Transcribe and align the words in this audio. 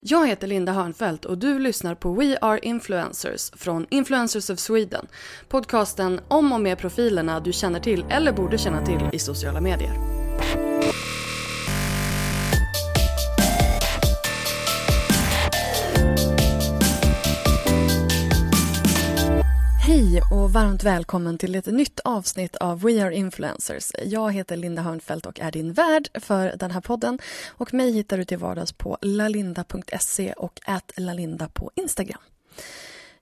Jag 0.00 0.26
heter 0.26 0.46
Linda 0.46 0.72
Hörnfeldt 0.72 1.24
och 1.24 1.38
du 1.38 1.58
lyssnar 1.58 1.94
på 1.94 2.12
We 2.12 2.38
Are 2.40 2.58
Influencers 2.58 3.50
från 3.50 3.86
Influencers 3.90 4.50
of 4.50 4.58
Sweden. 4.58 5.06
Podcasten 5.48 6.20
om 6.28 6.52
och 6.52 6.60
med 6.60 6.78
profilerna 6.78 7.40
du 7.40 7.52
känner 7.52 7.80
till 7.80 8.04
eller 8.10 8.32
borde 8.32 8.58
känna 8.58 8.86
till 8.86 9.00
i 9.12 9.18
sociala 9.18 9.60
medier. 9.60 10.25
Hej 19.96 20.22
och 20.32 20.52
varmt 20.52 20.84
välkommen 20.84 21.38
till 21.38 21.54
ett 21.54 21.66
nytt 21.66 22.00
avsnitt 22.00 22.56
av 22.56 22.80
We 22.80 23.04
Are 23.04 23.14
Influencers. 23.14 23.92
Jag 24.04 24.32
heter 24.32 24.56
Linda 24.56 24.82
Hörnfeldt 24.82 25.26
och 25.26 25.40
är 25.40 25.52
din 25.52 25.72
värd 25.72 26.08
för 26.14 26.54
den 26.56 26.70
här 26.70 26.80
podden. 26.80 27.18
Och 27.48 27.74
mig 27.74 27.92
hittar 27.92 28.18
du 28.18 28.24
till 28.24 28.38
vardags 28.38 28.72
på 28.72 28.98
lalinda.se 29.02 30.32
och 30.32 30.60
lalinda 30.96 31.48
på 31.48 31.70
Instagram. 31.74 32.20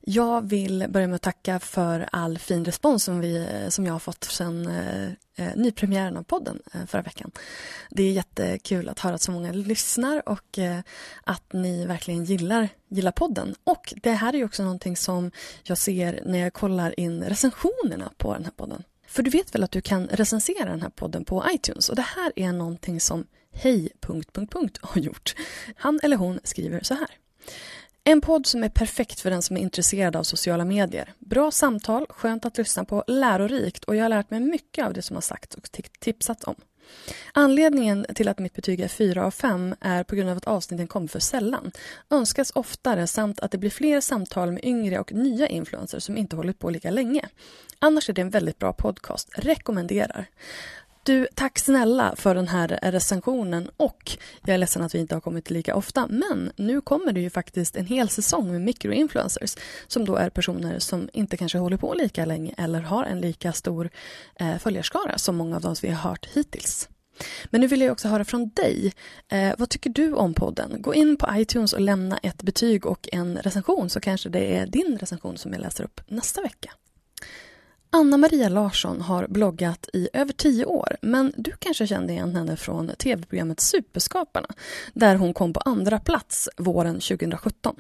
Jag 0.06 0.48
vill 0.48 0.86
börja 0.88 1.06
med 1.06 1.16
att 1.16 1.22
tacka 1.22 1.60
för 1.60 2.08
all 2.12 2.38
fin 2.38 2.64
respons 2.64 3.04
som, 3.04 3.20
vi, 3.20 3.36
eh, 3.36 3.68
som 3.68 3.86
jag 3.86 3.92
har 3.92 3.98
fått 3.98 4.24
sen 4.24 4.68
eh, 4.68 5.08
eh, 5.36 5.56
nypremiären 5.56 6.16
av 6.16 6.22
podden 6.22 6.62
eh, 6.74 6.86
förra 6.86 7.02
veckan. 7.02 7.30
Det 7.90 8.02
är 8.02 8.12
jättekul 8.12 8.88
att 8.88 8.98
höra 8.98 9.14
att 9.14 9.22
så 9.22 9.32
många 9.32 9.52
lyssnar 9.52 10.28
och 10.28 10.58
eh, 10.58 10.80
att 11.24 11.52
ni 11.52 11.86
verkligen 11.86 12.24
gillar, 12.24 12.68
gillar 12.88 13.12
podden. 13.12 13.54
Och 13.64 13.94
det 14.02 14.12
här 14.12 14.32
är 14.32 14.38
ju 14.38 14.44
också 14.44 14.62
någonting 14.62 14.96
som 14.96 15.30
jag 15.62 15.78
ser 15.78 16.22
när 16.26 16.38
jag 16.38 16.52
kollar 16.52 17.00
in 17.00 17.22
recensionerna 17.22 18.12
på 18.16 18.34
den 18.34 18.44
här 18.44 18.52
podden. 18.52 18.82
För 19.06 19.22
du 19.22 19.30
vet 19.30 19.54
väl 19.54 19.64
att 19.64 19.70
du 19.70 19.80
kan 19.80 20.06
recensera 20.06 20.70
den 20.70 20.82
här 20.82 20.90
podden 20.90 21.24
på 21.24 21.44
iTunes 21.52 21.88
och 21.88 21.96
det 21.96 22.02
här 22.02 22.32
är 22.36 22.52
någonting 22.52 23.00
som 23.00 23.26
Hej... 23.52 23.92
har 24.80 25.00
gjort. 25.00 25.34
Han 25.76 26.00
eller 26.02 26.16
hon 26.16 26.40
skriver 26.44 26.82
så 26.82 26.94
här. 26.94 27.10
En 28.06 28.20
podd 28.20 28.46
som 28.46 28.64
är 28.64 28.68
perfekt 28.68 29.20
för 29.20 29.30
den 29.30 29.42
som 29.42 29.56
är 29.56 29.60
intresserad 29.60 30.16
av 30.16 30.22
sociala 30.22 30.64
medier. 30.64 31.12
Bra 31.18 31.50
samtal, 31.50 32.06
skönt 32.08 32.44
att 32.44 32.58
lyssna 32.58 32.84
på, 32.84 33.04
lärorikt 33.06 33.84
och 33.84 33.96
jag 33.96 34.02
har 34.04 34.08
lärt 34.08 34.30
mig 34.30 34.40
mycket 34.40 34.86
av 34.86 34.92
det 34.92 35.02
som 35.02 35.16
har 35.16 35.20
sagts 35.20 35.56
och 35.56 35.70
tipsat 36.00 36.44
om. 36.44 36.54
Anledningen 37.32 38.06
till 38.14 38.28
att 38.28 38.38
mitt 38.38 38.54
betyg 38.54 38.80
är 38.80 38.88
4 38.88 39.24
av 39.24 39.30
5 39.30 39.74
är 39.80 40.04
på 40.04 40.16
grund 40.16 40.30
av 40.30 40.36
att 40.36 40.44
avsnitten 40.44 40.86
kommer 40.86 41.08
för 41.08 41.18
sällan. 41.18 41.72
Önskas 42.10 42.52
oftare 42.54 43.06
samt 43.06 43.40
att 43.40 43.50
det 43.50 43.58
blir 43.58 43.70
fler 43.70 44.00
samtal 44.00 44.52
med 44.52 44.64
yngre 44.64 44.98
och 44.98 45.12
nya 45.12 45.48
influencers 45.48 46.02
som 46.02 46.16
inte 46.16 46.36
hållit 46.36 46.58
på 46.58 46.70
lika 46.70 46.90
länge. 46.90 47.28
Annars 47.78 48.08
är 48.08 48.12
det 48.12 48.22
en 48.22 48.30
väldigt 48.30 48.58
bra 48.58 48.72
podcast. 48.72 49.28
Rekommenderar. 49.32 50.26
Du, 51.06 51.26
tack 51.34 51.58
snälla 51.58 52.14
för 52.16 52.34
den 52.34 52.48
här 52.48 52.78
recensionen 52.82 53.70
och 53.76 54.10
jag 54.44 54.54
är 54.54 54.58
ledsen 54.58 54.82
att 54.82 54.94
vi 54.94 54.98
inte 54.98 55.14
har 55.14 55.20
kommit 55.20 55.50
lika 55.50 55.74
ofta 55.74 56.06
men 56.06 56.52
nu 56.56 56.80
kommer 56.80 57.12
det 57.12 57.20
ju 57.20 57.30
faktiskt 57.30 57.76
en 57.76 57.86
hel 57.86 58.08
säsong 58.08 58.52
med 58.52 58.60
mikroinfluencers 58.60 59.56
som 59.86 60.04
då 60.04 60.16
är 60.16 60.30
personer 60.30 60.78
som 60.78 61.08
inte 61.12 61.36
kanske 61.36 61.58
håller 61.58 61.76
på 61.76 61.94
lika 61.94 62.24
länge 62.24 62.54
eller 62.58 62.80
har 62.80 63.04
en 63.04 63.20
lika 63.20 63.52
stor 63.52 63.90
eh, 64.36 64.58
följarskara 64.58 65.18
som 65.18 65.36
många 65.36 65.56
av 65.56 65.62
de 65.62 65.74
vi 65.82 65.88
har 65.88 66.10
hört 66.10 66.28
hittills. 66.32 66.88
Men 67.44 67.60
nu 67.60 67.66
vill 67.66 67.80
jag 67.80 67.92
också 67.92 68.08
höra 68.08 68.24
från 68.24 68.48
dig. 68.48 68.92
Eh, 69.28 69.54
vad 69.58 69.68
tycker 69.68 69.90
du 69.90 70.12
om 70.12 70.34
podden? 70.34 70.82
Gå 70.82 70.94
in 70.94 71.16
på 71.16 71.28
iTunes 71.32 71.72
och 71.72 71.80
lämna 71.80 72.18
ett 72.18 72.42
betyg 72.42 72.86
och 72.86 73.08
en 73.12 73.38
recension 73.38 73.90
så 73.90 74.00
kanske 74.00 74.28
det 74.28 74.56
är 74.56 74.66
din 74.66 74.98
recension 75.00 75.38
som 75.38 75.52
jag 75.52 75.60
läser 75.60 75.84
upp 75.84 76.00
nästa 76.06 76.42
vecka. 76.42 76.70
Anna 77.96 78.16
Maria 78.16 78.48
Larsson 78.48 79.00
har 79.00 79.26
bloggat 79.28 79.88
i 79.92 80.08
över 80.12 80.32
tio 80.32 80.64
år 80.64 80.96
men 81.02 81.32
du 81.36 81.52
kanske 81.58 81.86
kände 81.86 82.12
igen 82.12 82.36
henne 82.36 82.56
från 82.56 82.88
tv-programmet 82.88 83.60
Superskaparna 83.60 84.48
där 84.92 85.16
hon 85.16 85.34
kom 85.34 85.52
på 85.52 85.60
andra 85.60 85.98
plats 85.98 86.48
våren 86.56 86.94
2017. 86.94 87.76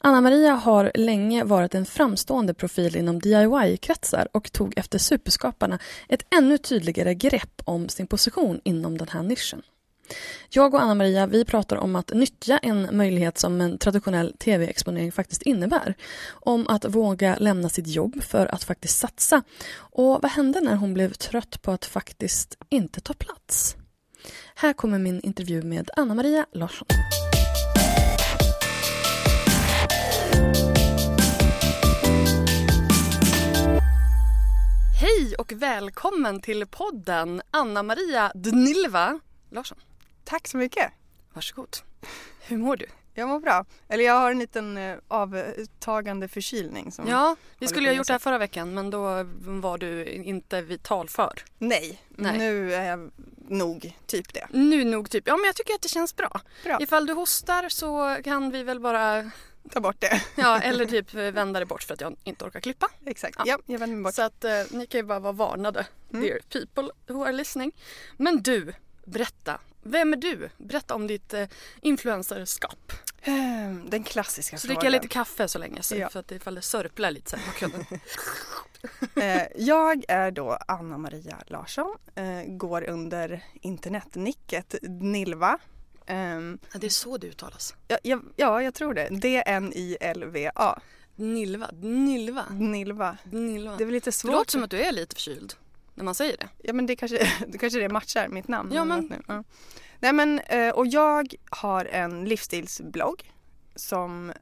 Anna 0.00 0.20
Maria 0.20 0.52
har 0.52 0.92
länge 0.94 1.44
varit 1.44 1.74
en 1.74 1.86
framstående 1.86 2.54
profil 2.54 2.96
inom 2.96 3.20
DIY-kretsar 3.20 4.28
och 4.32 4.52
tog 4.52 4.78
efter 4.78 4.98
Superskaparna 4.98 5.78
ett 6.08 6.26
ännu 6.30 6.58
tydligare 6.58 7.14
grepp 7.14 7.62
om 7.64 7.88
sin 7.88 8.06
position 8.06 8.60
inom 8.64 8.98
den 8.98 9.08
här 9.08 9.22
nischen. 9.22 9.62
Jag 10.48 10.74
och 10.74 10.82
Anna-Maria 10.82 11.26
vi 11.26 11.44
pratar 11.44 11.76
om 11.76 11.96
att 11.96 12.12
nyttja 12.14 12.58
en 12.58 12.96
möjlighet 12.96 13.38
som 13.38 13.60
en 13.60 13.78
traditionell 13.78 14.34
tv-exponering 14.38 15.12
faktiskt 15.12 15.42
innebär. 15.42 15.94
Om 16.30 16.68
att 16.68 16.84
våga 16.84 17.36
lämna 17.38 17.68
sitt 17.68 17.86
jobb 17.86 18.22
för 18.22 18.46
att 18.46 18.64
faktiskt 18.64 18.98
satsa. 18.98 19.42
Och 19.76 20.22
vad 20.22 20.30
hände 20.30 20.60
när 20.60 20.76
hon 20.76 20.94
blev 20.94 21.12
trött 21.12 21.62
på 21.62 21.72
att 21.72 21.84
faktiskt 21.84 22.58
inte 22.68 23.00
ta 23.00 23.14
plats? 23.14 23.76
Här 24.54 24.72
kommer 24.72 24.98
min 24.98 25.20
intervju 25.20 25.62
med 25.62 25.90
Anna-Maria 25.96 26.46
Larsson. 26.52 26.86
Hej 35.00 35.34
och 35.38 35.52
välkommen 35.52 36.40
till 36.40 36.66
podden 36.66 37.42
Anna-Maria 37.50 38.32
Dnilva 38.34 39.20
Larsson. 39.50 39.78
Tack 40.30 40.48
så 40.48 40.56
mycket. 40.56 40.92
Varsågod. 41.32 41.76
Hur 42.40 42.56
mår 42.56 42.76
du? 42.76 42.86
Jag 43.14 43.28
mår 43.28 43.40
bra. 43.40 43.64
Eller 43.88 44.04
jag 44.04 44.14
har 44.14 44.30
en 44.30 44.38
liten 44.38 44.76
eh, 44.76 44.96
avtagande 45.08 46.28
förkylning. 46.28 46.92
Som 46.92 47.08
ja, 47.08 47.36
vi 47.58 47.68
skulle 47.68 47.88
ha 47.88 47.94
gjort 47.94 48.06
det 48.06 48.12
här 48.12 48.18
förra 48.18 48.38
veckan 48.38 48.74
men 48.74 48.90
då 48.90 49.00
var 49.40 49.78
du 49.78 50.04
inte 50.04 50.62
vital 50.62 51.08
för. 51.08 51.44
Nej, 51.58 52.02
Nej. 52.08 52.38
nu 52.38 52.74
är 52.74 52.84
jag 52.84 53.10
nog 53.48 53.96
typ 54.06 54.34
det. 54.34 54.46
Nu 54.50 54.84
nog 54.84 55.10
typ, 55.10 55.26
ja 55.26 55.36
men 55.36 55.44
jag 55.44 55.56
tycker 55.56 55.74
att 55.74 55.82
det 55.82 55.88
känns 55.88 56.16
bra. 56.16 56.40
bra. 56.64 56.78
Ifall 56.80 57.06
du 57.06 57.12
hostar 57.12 57.68
så 57.68 58.16
kan 58.24 58.50
vi 58.50 58.62
väl 58.62 58.80
bara 58.80 59.30
ta 59.70 59.80
bort 59.80 60.00
det. 60.00 60.22
Ja, 60.36 60.60
eller 60.62 60.86
typ 60.86 61.14
vända 61.14 61.60
det 61.60 61.66
bort 61.66 61.82
för 61.82 61.94
att 61.94 62.00
jag 62.00 62.16
inte 62.24 62.44
orkar 62.44 62.60
klippa. 62.60 62.88
Exakt, 63.06 63.36
ja, 63.38 63.44
ja 63.46 63.58
jag 63.66 63.78
vänder 63.78 63.96
mig 63.96 64.04
bort. 64.04 64.14
Så 64.14 64.22
att 64.22 64.44
eh, 64.44 64.62
ni 64.70 64.86
kan 64.86 64.98
ju 64.98 65.04
bara 65.04 65.20
vara 65.20 65.32
varnade, 65.32 65.86
mm. 66.12 66.22
dear 66.22 66.38
people 66.48 67.14
who 67.14 67.24
are 67.24 67.32
listening. 67.32 67.72
Men 68.16 68.42
du, 68.42 68.72
berätta. 69.04 69.60
Vem 69.82 70.12
är 70.12 70.16
du? 70.16 70.50
Berätta 70.56 70.94
om 70.94 71.06
ditt 71.06 71.34
eh, 71.34 71.48
influencerskap. 71.80 72.92
Ehm, 73.22 73.90
den 73.90 74.04
klassiska 74.04 74.58
så 74.58 74.60
frågan. 74.66 74.76
Så 74.76 74.80
dricker 74.80 74.84
jag 74.84 75.02
lite 75.02 75.14
kaffe 75.14 75.48
så 75.48 75.58
länge 75.58 75.82
så 75.82 75.96
ja. 75.96 76.08
för 76.08 76.20
att 76.20 76.32
ifall 76.32 76.54
det 76.54 76.62
sörplar 76.62 77.10
lite 77.10 77.30
så 77.30 77.36
här 77.36 77.46
bakgrunden. 77.46 78.00
eh, 79.16 79.42
jag 79.56 80.04
är 80.08 80.30
då 80.30 80.58
Anna 80.68 80.98
Maria 80.98 81.38
Larsson, 81.46 81.96
eh, 82.14 82.42
går 82.46 82.88
under 82.88 83.44
internetnicket 83.60 84.74
Nilva. 84.82 85.58
Um, 86.08 86.58
ja, 86.72 86.78
det 86.78 86.86
är 86.86 86.90
så 86.90 87.18
det 87.18 87.26
uttalas? 87.26 87.74
Ja, 87.88 87.98
ja, 88.02 88.20
ja 88.36 88.62
jag 88.62 88.74
tror 88.74 88.94
det. 88.94 89.08
D-N-I-L-V-A. 89.10 90.80
Nilva, 91.16 91.70
Nilva. 91.80 92.44
Nilva. 92.50 93.16
Nilva. 93.24 93.76
Det 93.76 93.84
är 93.84 93.86
väl 93.86 93.94
lite 93.94 94.12
svårt. 94.12 94.30
Det 94.30 94.36
låter 94.36 94.50
som 94.50 94.62
att 94.62 94.70
du 94.70 94.80
är 94.80 94.92
lite 94.92 95.14
förkyld. 95.14 95.54
När 95.94 96.04
man 96.04 96.14
säger 96.14 96.36
det. 96.36 96.48
Ja 96.58 96.72
men 96.72 96.86
det 96.86 96.96
kanske 96.96 97.18
det, 97.48 97.58
kanske 97.58 97.78
det 97.80 97.88
matchar 97.88 98.28
mitt 98.28 98.48
namn. 98.48 98.72
Ja, 98.72 98.84
men- 98.84 99.04
nu. 99.04 99.22
Ja. 99.28 99.44
Nej 99.98 100.12
men 100.12 100.38
eh, 100.38 100.70
och 100.70 100.86
jag 100.86 101.34
har 101.50 101.84
en 101.84 102.24
livsstilsblogg 102.24 103.32
som 103.74 104.32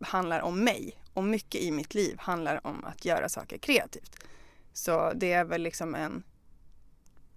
handlar 0.00 0.40
om 0.40 0.64
mig 0.64 0.98
och 1.14 1.24
mycket 1.24 1.60
i 1.60 1.70
mitt 1.70 1.94
liv 1.94 2.16
handlar 2.18 2.66
om 2.66 2.84
att 2.84 3.04
göra 3.04 3.28
saker 3.28 3.58
kreativt. 3.58 4.16
Så 4.72 5.12
det 5.14 5.32
är 5.32 5.44
väl 5.44 5.62
liksom 5.62 5.94
en 5.94 6.22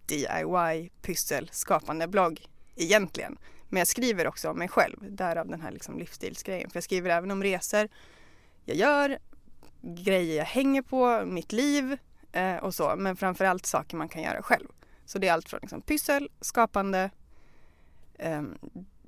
DIY 0.06 0.90
pyssel 1.02 1.50
skapande 1.52 2.08
blogg 2.08 2.46
egentligen. 2.76 3.38
Men 3.70 3.78
jag 3.78 3.88
skriver 3.88 4.28
också 4.28 4.50
om 4.50 4.58
mig 4.58 4.68
själv, 4.68 4.98
därav 5.16 5.48
den 5.48 5.62
här 5.62 5.72
liksom 5.72 6.00
livsstilsgrejen. 6.00 6.70
För 6.70 6.78
jag 6.78 6.84
skriver 6.84 7.10
även 7.10 7.32
om 7.32 7.44
resor 7.44 7.88
jag 8.66 8.78
gör, 8.78 9.20
grejer 9.82 10.38
jag 10.38 10.46
hänger 10.46 10.82
på, 10.82 11.26
mitt 11.26 11.52
liv 11.52 11.98
eh, 12.38 12.56
och 12.58 12.76
så. 12.76 12.96
Men 12.96 13.16
framförallt 13.16 13.66
saker 13.66 13.98
man 13.98 14.10
kan 14.10 14.22
göra 14.22 14.42
själv. 14.42 14.68
Så 15.06 15.20
det 15.20 15.28
är 15.28 15.34
allt 15.34 15.50
från 15.50 15.60
liksom 15.62 15.82
pyssel, 15.82 16.30
skapande, 16.42 17.10
eh, 18.18 18.42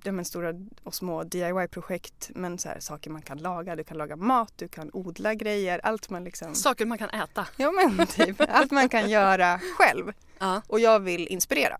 ja, 0.03 0.23
stora 0.23 0.53
och 0.83 0.95
små 0.95 1.23
DIY-projekt 1.23 2.31
men 2.35 2.57
så 2.57 2.69
här, 2.69 2.79
saker 2.79 3.09
man 3.09 3.21
kan 3.21 3.37
laga. 3.37 3.75
Du 3.75 3.83
kan 3.83 3.97
laga 3.97 4.15
mat, 4.15 4.53
du 4.55 4.67
kan 4.67 4.89
odla 4.93 5.33
grejer, 5.33 5.79
allt 5.83 6.09
man 6.09 6.23
liksom... 6.23 6.55
Saker 6.55 6.85
man 6.85 6.97
kan 6.97 7.09
äta. 7.09 7.47
Ja 7.57 7.71
men 7.71 8.07
typ, 8.07 8.41
allt 8.49 8.71
man 8.71 8.89
kan 8.89 9.09
göra 9.09 9.59
själv. 9.77 10.13
Ja. 10.39 10.61
Och 10.67 10.79
jag 10.79 10.99
vill 10.99 11.27
inspirera. 11.27 11.77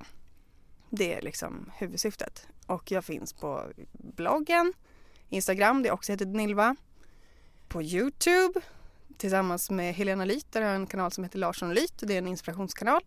Det 0.89 1.13
är 1.13 1.21
liksom 1.21 1.71
huvudsyftet. 1.77 2.47
Och 2.65 2.91
jag 2.91 3.05
finns 3.05 3.33
på 3.33 3.63
bloggen, 3.91 4.73
Instagram, 5.29 5.83
det 5.83 5.91
också 5.91 6.11
heter 6.11 6.25
Nilva. 6.25 6.75
På 7.67 7.81
Youtube 7.81 8.61
tillsammans 9.19 9.69
med 9.69 9.93
Helena 9.95 10.25
Lyth, 10.25 10.45
där 10.51 10.61
jag 10.61 10.67
har 10.67 10.75
en 10.75 10.87
kanal 10.87 11.11
som 11.11 11.23
heter 11.23 11.39
Larsson 11.39 11.69
och 11.69 11.75
Lyth. 11.75 11.93
Det 12.05 12.13
är 12.13 12.17
en 12.17 12.27
inspirationskanal. 12.27 13.01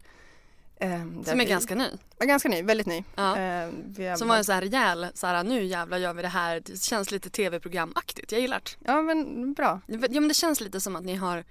Ehm, 0.80 1.24
Som 1.24 1.40
är 1.40 1.44
vi- 1.44 1.50
ganska 1.50 1.74
ny. 1.74 1.86
Ja, 2.18 2.26
ganska 2.26 2.48
ny, 2.48 2.62
väldigt 2.62 2.86
ny. 2.86 3.04
Ja. 3.14 3.36
Ehm, 3.36 3.94
har- 3.98 4.16
Som 4.16 4.28
var 4.28 4.36
en 4.36 4.44
så 4.44 4.52
här 4.52 4.60
rejäl, 4.60 5.06
så 5.14 5.26
här, 5.26 5.44
nu 5.44 5.64
jävlar 5.64 5.98
gör 5.98 6.14
vi 6.14 6.22
det 6.22 6.28
här. 6.28 6.60
Det 6.60 6.82
känns 6.82 7.10
lite 7.10 7.30
tv-programaktigt. 7.30 8.32
Jag 8.32 8.40
gillar 8.40 8.60
det. 8.64 8.70
Ja 8.92 9.02
men 9.02 9.52
bra. 9.54 9.80
Ja 9.86 9.98
men 10.20 10.28
det 10.28 10.34
känns 10.34 10.60
lite 10.60 10.80
som 10.80 10.96
att 10.96 11.04
ni 11.04 11.14
har 11.14 11.44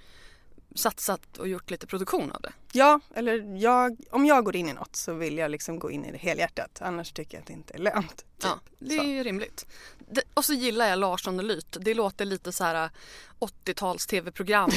satsat 0.76 1.38
och 1.38 1.48
gjort 1.48 1.70
lite 1.72 1.88
produktion 1.88 2.32
av 2.32 2.42
det. 2.42 2.52
Ja, 2.72 3.00
eller 3.16 3.58
jag, 3.62 3.98
om 4.12 4.26
jag 4.26 4.44
går 4.46 4.56
in 4.56 4.70
i 4.70 4.74
något 4.74 4.96
så 4.96 5.14
vill 5.14 5.38
jag 5.38 5.52
liksom 5.52 5.80
gå 5.80 5.92
in 5.92 6.06
i 6.06 6.12
det 6.12 6.18
helhjärtat. 6.18 6.82
Annars 6.82 7.12
tycker 7.12 7.38
jag 7.38 7.42
att 7.42 7.48
det 7.48 7.54
inte 7.54 7.74
är 7.74 7.78
lönt. 7.78 8.18
Typ. 8.18 8.26
Ja, 8.44 8.60
det 8.80 8.96
Så. 8.98 9.04
är 9.04 9.08
ju 9.08 9.24
rimligt. 9.24 9.66
Det, 10.12 10.22
och 10.34 10.46
så 10.46 10.54
gillar 10.54 10.88
jag 10.88 11.00
Larsson 11.00 11.40
och 11.40 11.46
Lyth. 11.46 11.80
Det 11.80 11.94
låter 11.94 12.26
lite 12.26 12.52
så 12.52 12.64
här 12.64 12.90
80-tals 13.40 14.08
tv-program. 14.08 14.72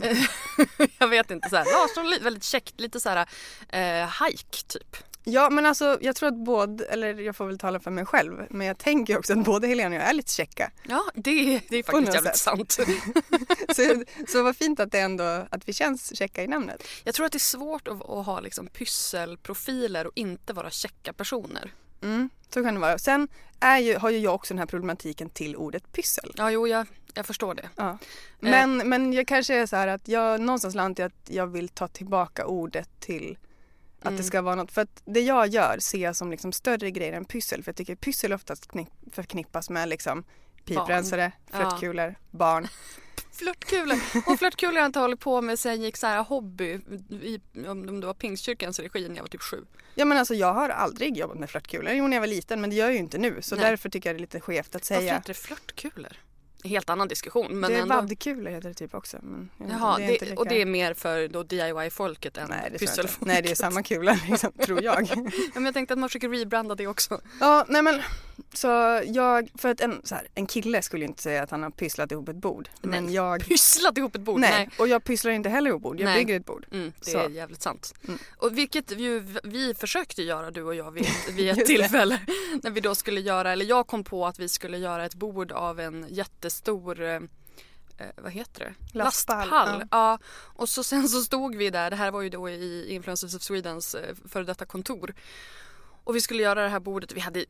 jag 0.98 1.08
vet 1.08 1.30
inte 1.30 1.48
så 1.48 1.56
här. 1.56 1.64
Larsson 1.64 2.04
och 2.04 2.10
Lyth, 2.10 2.24
väldigt 2.24 2.44
käckt. 2.44 2.80
Lite 2.80 3.00
så 3.00 3.08
här 3.08 3.26
eh, 3.68 4.24
hike 4.24 4.62
typ. 4.66 4.96
Ja 5.28 5.50
men 5.50 5.66
alltså 5.66 5.98
jag 6.00 6.16
tror 6.16 6.28
att 6.28 6.44
både, 6.44 6.84
eller 6.84 7.14
jag 7.14 7.36
får 7.36 7.46
väl 7.46 7.58
tala 7.58 7.80
för 7.80 7.90
mig 7.90 8.06
själv, 8.06 8.46
men 8.50 8.66
jag 8.66 8.78
tänker 8.78 9.18
också 9.18 9.32
att 9.32 9.44
både 9.44 9.66
Helena 9.66 9.96
och 9.96 10.02
jag 10.02 10.08
är 10.08 10.12
lite 10.12 10.32
käcka. 10.32 10.70
Ja, 10.88 11.04
det, 11.14 11.60
det 11.68 11.76
är 11.76 11.82
faktiskt 11.82 12.14
jävligt 12.14 12.36
sätt. 12.36 12.36
sant. 12.36 12.72
Så, 13.76 14.04
så 14.28 14.42
vad 14.42 14.56
fint 14.56 14.80
att 14.80 14.92
det 14.92 15.00
ändå, 15.00 15.46
att 15.50 15.68
vi 15.68 15.72
känns 15.72 16.16
käcka 16.16 16.42
i 16.42 16.46
namnet. 16.46 16.88
Jag 17.04 17.14
tror 17.14 17.26
att 17.26 17.32
det 17.32 17.36
är 17.36 17.40
svårt 17.40 17.88
att, 17.88 18.10
att 18.10 18.26
ha 18.26 18.40
liksom 18.40 18.66
pysselprofiler 18.66 20.06
och 20.06 20.12
inte 20.14 20.52
vara 20.52 20.70
käcka 20.70 21.12
personer. 21.12 21.72
Mm, 22.02 22.30
så 22.54 22.62
kan 22.64 22.74
det 22.74 22.80
vara. 22.80 22.98
Sen 22.98 23.28
är 23.60 23.78
ju, 23.78 23.96
har 23.96 24.10
ju 24.10 24.18
jag 24.18 24.34
också 24.34 24.54
den 24.54 24.58
här 24.58 24.66
problematiken 24.66 25.30
till 25.30 25.56
ordet 25.56 25.92
pyssel. 25.92 26.32
Ja, 26.36 26.50
jo, 26.50 26.66
jag, 26.68 26.86
jag 27.14 27.26
förstår 27.26 27.54
det. 27.54 27.68
Ja. 27.76 27.98
Men, 28.40 28.76
men 28.88 29.12
jag 29.12 29.26
kanske 29.26 29.54
är 29.54 29.66
så 29.66 29.76
här 29.76 29.88
att 29.88 30.08
jag 30.08 30.40
någonstans 30.40 30.74
landar 30.74 31.04
i 31.04 31.06
att 31.06 31.30
jag 31.30 31.46
vill 31.46 31.68
ta 31.68 31.88
tillbaka 31.88 32.46
ordet 32.46 32.88
till 33.00 33.38
att 34.00 34.06
Mm. 34.06 34.16
det 34.16 34.22
ska 34.24 34.42
vara 34.42 34.54
något. 34.54 34.72
För 34.72 34.82
att 34.82 35.02
det 35.04 35.20
jag 35.20 35.46
gör 35.48 35.76
ser 35.78 35.98
jag 35.98 36.16
som 36.16 36.30
liksom 36.30 36.52
större 36.52 36.90
grejer 36.90 37.12
än 37.12 37.24
pyssel. 37.24 37.62
För 37.62 37.68
jag 37.68 37.76
tycker 37.76 37.94
pyssel 37.96 38.32
oftast 38.32 38.68
knipp, 38.68 38.88
förknippas 39.12 39.70
med 39.70 39.88
liksom 39.88 40.24
piprensare, 40.64 41.32
Ja. 41.52 41.58
flörtkulor, 41.58 42.14
barn. 42.30 42.68
Flörtkulor. 43.38 43.98
Och 44.26 44.38
flörtkulor 44.38 44.72
har 44.72 44.78
jag 44.80 44.86
inte 44.88 44.98
hållit 44.98 45.20
på 45.20 45.40
med 45.42 45.58
sen 45.58 45.72
jag 45.72 45.80
gick 45.84 45.96
så 45.96 46.06
här 46.06 46.22
hobby 46.22 46.80
i, 47.10 47.40
om 47.68 48.00
det 48.00 48.06
var 48.06 48.14
Pingstkyrkans 48.14 48.78
regi 48.78 49.08
när 49.08 49.16
jag 49.16 49.22
var 49.22 49.28
typ 49.28 49.42
sju. 49.42 49.64
Ja 49.94 50.04
men 50.04 50.18
alltså 50.18 50.34
jag 50.34 50.52
har 50.54 50.68
aldrig 50.68 51.16
jobbat 51.16 51.38
med 51.38 51.50
flörtkulor. 51.50 51.92
Jo 51.92 52.06
när 52.08 52.16
jag 52.16 52.20
var 52.20 52.26
liten 52.26 52.60
men 52.60 52.70
det 52.70 52.76
gör 52.76 52.86
jag 52.86 52.92
ju 52.92 52.98
inte 52.98 53.18
nu. 53.18 53.38
Så 53.42 53.56
Nej. 53.56 53.64
därför 53.64 53.88
tycker 53.88 54.08
jag 54.08 54.14
det 54.16 54.18
är 54.18 54.20
lite 54.20 54.40
skevt 54.40 54.66
att 54.66 54.74
Varför 54.74 54.86
säga. 54.86 55.14
heter 55.14 55.26
det 55.28 55.34
flörtkulor? 55.34 56.12
Helt 56.64 56.90
annan 56.90 57.08
diskussion. 57.08 57.60
Men 57.60 57.70
det 57.70 57.76
är 57.76 57.82
ändå. 57.82 57.94
vaddkulor 57.94 58.50
heter 58.50 58.68
det 58.68 58.74
typ 58.74 58.94
också. 58.94 59.18
Men 59.22 59.50
inte, 59.60 59.72
Jaha, 59.72 59.98
det 59.98 60.06
det 60.06 60.20
lika... 60.20 60.34
och 60.40 60.48
det 60.48 60.62
är 60.62 60.66
mer 60.66 60.94
för 60.94 61.28
då 61.28 61.42
DIY-folket 61.42 62.36
än 62.36 62.48
Nej 62.50 62.70
pysselfolket. 62.78 63.26
Nej 63.26 63.42
det 63.42 63.50
är 63.50 63.54
samma 63.54 63.82
kula 63.82 64.18
liksom, 64.28 64.52
tror 64.52 64.82
jag. 64.82 65.02
Ja, 65.14 65.16
men 65.54 65.64
jag 65.64 65.74
tänkte 65.74 65.94
att 65.94 66.00
man 66.00 66.08
försöker 66.08 66.28
rebranda 66.28 66.74
det 66.74 66.86
också. 66.86 67.20
Ja, 67.40 67.64
nej 67.68 67.82
men 67.82 68.02
så 68.52 68.66
jag, 69.06 69.50
för 69.54 69.68
att 69.68 69.80
en, 69.80 70.00
så 70.04 70.14
här, 70.14 70.28
en 70.34 70.46
kille 70.46 70.82
skulle 70.82 71.04
inte 71.04 71.22
säga 71.22 71.42
att 71.42 71.50
han 71.50 71.62
har 71.62 71.70
pysslat 71.70 72.12
ihop 72.12 72.28
ett 72.28 72.36
bord. 72.36 72.68
Men 72.82 73.04
Nej. 73.04 73.14
jag, 73.14 73.46
Pysslat 73.46 73.98
ihop 73.98 74.14
ett 74.14 74.20
bord. 74.20 74.40
nej, 74.40 74.68
och 74.78 74.88
jag 74.88 75.04
pysslar 75.04 75.32
inte 75.32 75.48
heller 75.48 75.70
ihop 75.70 75.82
bord, 75.82 76.00
jag 76.00 76.04
Nej. 76.04 76.24
bygger 76.24 76.40
ett 76.40 76.46
bord. 76.46 76.66
Mm, 76.72 76.92
det 77.04 77.10
Så. 77.10 77.18
är 77.18 77.28
jävligt 77.28 77.62
sant. 77.62 77.94
Mm. 78.08 78.18
Och 78.36 78.58
vilket 78.58 78.98
ju 78.98 79.20
vi 79.44 79.74
försökte 79.74 80.22
göra 80.22 80.50
du 80.50 80.62
och 80.62 80.74
jag 80.74 80.90
vid, 80.90 81.06
vid 81.32 81.48
ett 81.58 81.66
tillfälle. 81.66 82.20
När 82.62 82.70
vi 82.70 82.80
då 82.80 82.94
skulle 82.94 83.20
göra, 83.20 83.52
eller 83.52 83.64
jag 83.64 83.86
kom 83.86 84.04
på 84.04 84.26
att 84.26 84.38
vi 84.38 84.48
skulle 84.48 84.78
göra 84.78 85.04
ett 85.04 85.14
bord 85.14 85.52
av 85.52 85.80
en 85.80 86.06
jättestor 86.08 87.02
eh, 87.02 87.14
eh, 87.14 87.20
vad 88.16 88.32
heter 88.32 88.60
det? 88.64 88.98
Lastpall, 88.98 89.48
Lastpall. 89.48 89.84
Ja. 89.90 90.18
Och 90.32 90.68
så 90.68 90.82
sen 90.84 91.08
så 91.08 91.20
stod 91.20 91.56
vi 91.56 91.70
där, 91.70 91.90
det 91.90 91.96
här 91.96 92.10
var 92.10 92.22
ju 92.22 92.28
då 92.30 92.50
i 92.50 92.94
Influencers 92.94 93.34
of 93.34 93.42
Swedens 93.42 93.94
eh, 93.94 94.14
före 94.28 94.44
detta 94.44 94.64
kontor. 94.64 95.14
Och 96.06 96.16
vi 96.16 96.20
skulle 96.20 96.42
göra 96.42 96.62
det 96.62 96.68
här 96.68 96.80
bordet, 96.80 97.12
vi 97.12 97.20
hade, 97.20 97.44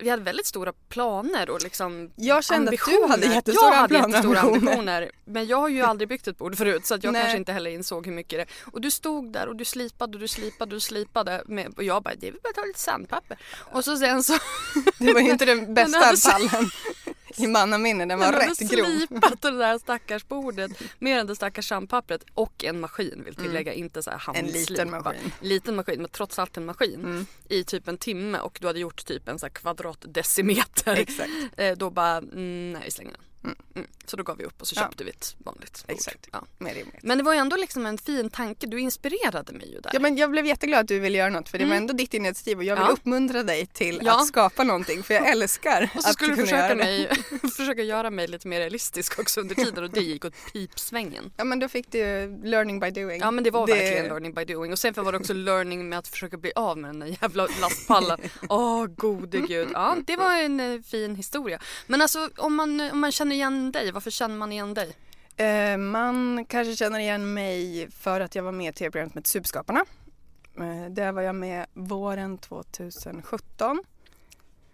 vi 0.00 0.10
hade 0.10 0.22
väldigt 0.22 0.46
stora 0.46 0.72
planer 0.88 1.50
och 1.50 1.62
liksom 1.62 2.10
Jag 2.16 2.44
kände 2.44 2.70
att 2.72 2.86
du 2.86 2.92
ambitioner. 2.92 3.08
hade 3.08 3.26
jättestora 3.34 3.70
jag 3.70 3.76
hade 3.76 3.88
planer 3.88 4.08
jättestora 4.08 4.40
ambitioner. 4.40 4.70
ambitioner. 4.72 5.10
Men 5.24 5.46
jag 5.46 5.56
har 5.56 5.68
ju 5.68 5.82
aldrig 5.82 6.08
byggt 6.08 6.28
ett 6.28 6.38
bord 6.38 6.56
förut 6.56 6.86
så 6.86 6.94
att 6.94 7.04
jag 7.04 7.12
Nej. 7.12 7.22
kanske 7.22 7.38
inte 7.38 7.52
heller 7.52 7.70
insåg 7.70 8.06
hur 8.06 8.12
mycket 8.12 8.38
det 8.38 8.54
Och 8.72 8.80
du 8.80 8.90
stod 8.90 9.32
där 9.32 9.46
och 9.48 9.56
du 9.56 9.64
slipade 9.64 10.16
och 10.16 10.20
du 10.20 10.28
slipade 10.28 10.64
och 10.64 10.76
du 10.76 10.80
slipade 10.80 11.42
med, 11.46 11.74
och 11.76 11.84
jag 11.84 12.02
bara 12.02 12.14
det 12.14 12.28
är 12.28 12.32
väl 12.32 12.40
bara 12.42 12.48
att 12.48 12.54
ta 12.54 12.64
lite 12.64 12.80
sandpapper. 12.80 13.38
Och 13.72 13.84
så 13.84 13.96
sen 13.96 14.22
så 14.22 14.38
Det 14.98 15.12
var 15.12 15.20
ju 15.20 15.30
inte 15.30 15.44
den 15.44 15.74
bästa 15.74 16.30
pallen 16.30 16.70
i 17.38 17.46
mannaminne, 17.46 18.06
den 18.06 18.18
var 18.18 18.26
hade 18.26 18.38
rätt 18.38 18.58
grov. 18.58 18.86
slipat 19.06 19.42
det 19.42 19.50
där 19.50 19.78
stackars 19.78 20.28
bordet 20.28 20.70
mer 20.98 21.18
än 21.18 21.26
det 21.26 21.36
stackars 21.36 21.68
sandpappret 21.68 22.24
och 22.34 22.64
en 22.64 22.80
maskin 22.80 23.22
vill 23.24 23.34
tillägga, 23.34 23.72
inte 23.72 24.02
så 24.02 24.10
här 24.10 24.16
Mm. 24.26 24.36
En 24.36 24.44
handslipa. 24.54 24.70
liten 24.82 24.90
maskin. 24.90 25.32
Liten 25.40 25.76
maskin 25.76 26.00
men 26.00 26.10
trots 26.10 26.38
allt 26.38 26.56
en 26.56 26.64
maskin 26.66 27.00
Mm. 27.04 27.26
i 27.48 27.64
typ 27.64 27.88
en 27.88 27.98
timme 27.98 28.38
och 28.38 28.58
du 28.60 28.66
hade 28.66 28.78
gjort 28.78 29.04
typ 29.06 29.28
en 29.28 29.38
så 29.38 29.48
kvadratdecimeter. 29.50 30.94
Exakt. 30.96 31.30
Eh, 31.56 31.76
Då 31.76 31.90
bara, 31.90 32.16
mm, 32.16 32.72
nej 32.72 32.82
vi 32.84 32.90
slänger 32.90 33.12
den. 33.12 33.20
Mm. 33.46 33.56
Mm. 33.74 33.86
Så 34.06 34.16
då 34.16 34.22
gav 34.22 34.36
vi 34.36 34.44
upp 34.44 34.60
och 34.60 34.68
så 34.68 34.74
Ja. 34.76 34.82
köpte 34.82 35.04
vi 35.04 35.10
ett 35.10 35.36
vanligt 35.38 35.84
bord. 35.86 35.96
Exakt. 35.96 36.28
Ja. 36.32 36.44
Men 37.02 37.18
det 37.18 37.24
var 37.24 37.32
ju 37.32 37.38
ändå 37.38 37.56
liksom 37.56 37.86
en 37.86 37.98
fin 37.98 38.30
tanke, 38.30 38.66
du 38.66 38.80
inspirerade 38.80 39.52
mig 39.52 39.72
ju 39.72 39.80
där. 39.80 39.90
Ja, 39.94 40.00
men 40.00 40.16
jag 40.16 40.30
blev 40.30 40.46
jätteglad 40.46 40.80
att 40.80 40.88
du 40.88 40.98
ville 40.98 41.18
göra 41.18 41.30
något 41.30 41.48
för 41.48 41.58
det 41.58 41.64
var 41.64 41.72
Mm. 41.72 41.82
ändå 41.82 41.92
ditt 41.94 42.14
initiativ 42.14 42.58
och 42.58 42.64
jag 42.64 42.76
vill 42.76 42.84
Ja. 42.88 42.92
uppmuntra 42.92 43.42
dig 43.42 43.66
till 43.66 44.00
Ja. 44.04 44.20
att 44.20 44.26
skapa 44.26 44.64
någonting 44.64 45.02
för 45.02 45.14
jag 45.14 45.28
älskar 45.32 45.90
och 45.94 46.02
så 46.02 46.08
att 46.08 46.14
skulle 46.14 46.34
du 46.34 46.42
försöka, 46.42 46.58
göra 46.58 46.68
det. 46.68 46.74
mig, 46.84 47.10
försöka 47.56 47.82
göra 47.82 48.10
mig 48.10 48.26
lite 48.28 48.48
mer 48.48 48.58
realistisk 48.60 49.18
också 49.18 49.40
under 49.40 49.54
tiden 49.54 49.84
och 49.84 49.90
det 49.90 50.00
gick 50.00 50.24
åt 50.24 50.34
pipsvängen. 50.52 51.32
Ja 51.36 51.44
men 51.44 51.58
då 51.58 51.68
fick 51.68 51.90
du 51.92 51.98
learning 52.44 52.80
by 52.80 52.90
doing. 52.90 53.20
Ja 53.20 53.30
men 53.30 53.44
det 53.44 53.50
var 53.50 53.66
verkligen 53.66 54.04
learning 54.06 54.34
by 54.34 54.44
doing 54.44 54.72
och 54.72 54.78
sen 54.78 54.94
var 54.96 55.12
det 55.12 55.18
också 55.18 55.32
learning 55.34 55.88
med 55.88 55.98
att 55.98 56.08
försöka 56.08 56.36
bli 56.36 56.52
av 56.56 56.78
med 56.78 56.88
den 56.90 57.00
där 57.00 57.16
jävla 57.22 57.46
lastpallen. 57.60 58.20
Åh 58.48 58.86
gode 58.86 59.38
gud. 59.40 59.68
Ja 59.72 59.96
det 60.06 60.16
var 60.16 60.34
en 60.36 60.60
eh, 60.60 60.80
fin 60.82 61.14
historia. 61.16 61.60
Men 61.86 62.02
alltså 62.02 62.30
om 62.36 62.54
man, 62.54 62.80
om 62.80 63.00
man 63.00 63.12
känner 63.12 63.35
igen 63.36 63.72
dig, 63.72 63.92
varför 63.92 64.10
känner 64.10 64.36
man 64.36 64.52
igen 64.52 64.74
dig? 64.74 64.96
Eh, 65.36 65.76
man 65.76 66.44
kanske 66.48 66.76
känner 66.76 66.98
igen 66.98 67.34
mig 67.34 67.90
för 67.90 68.20
att 68.20 68.34
jag 68.34 68.42
var 68.42 68.52
med 68.52 68.74
i 68.74 68.76
tv-programmet 68.78 69.14
med 69.14 69.26
Superskaparna. 69.26 69.84
Eh, 70.58 70.90
där 70.90 71.12
var 71.12 71.22
jag 71.22 71.34
med 71.34 71.66
våren 71.74 72.38
2017. 72.38 73.84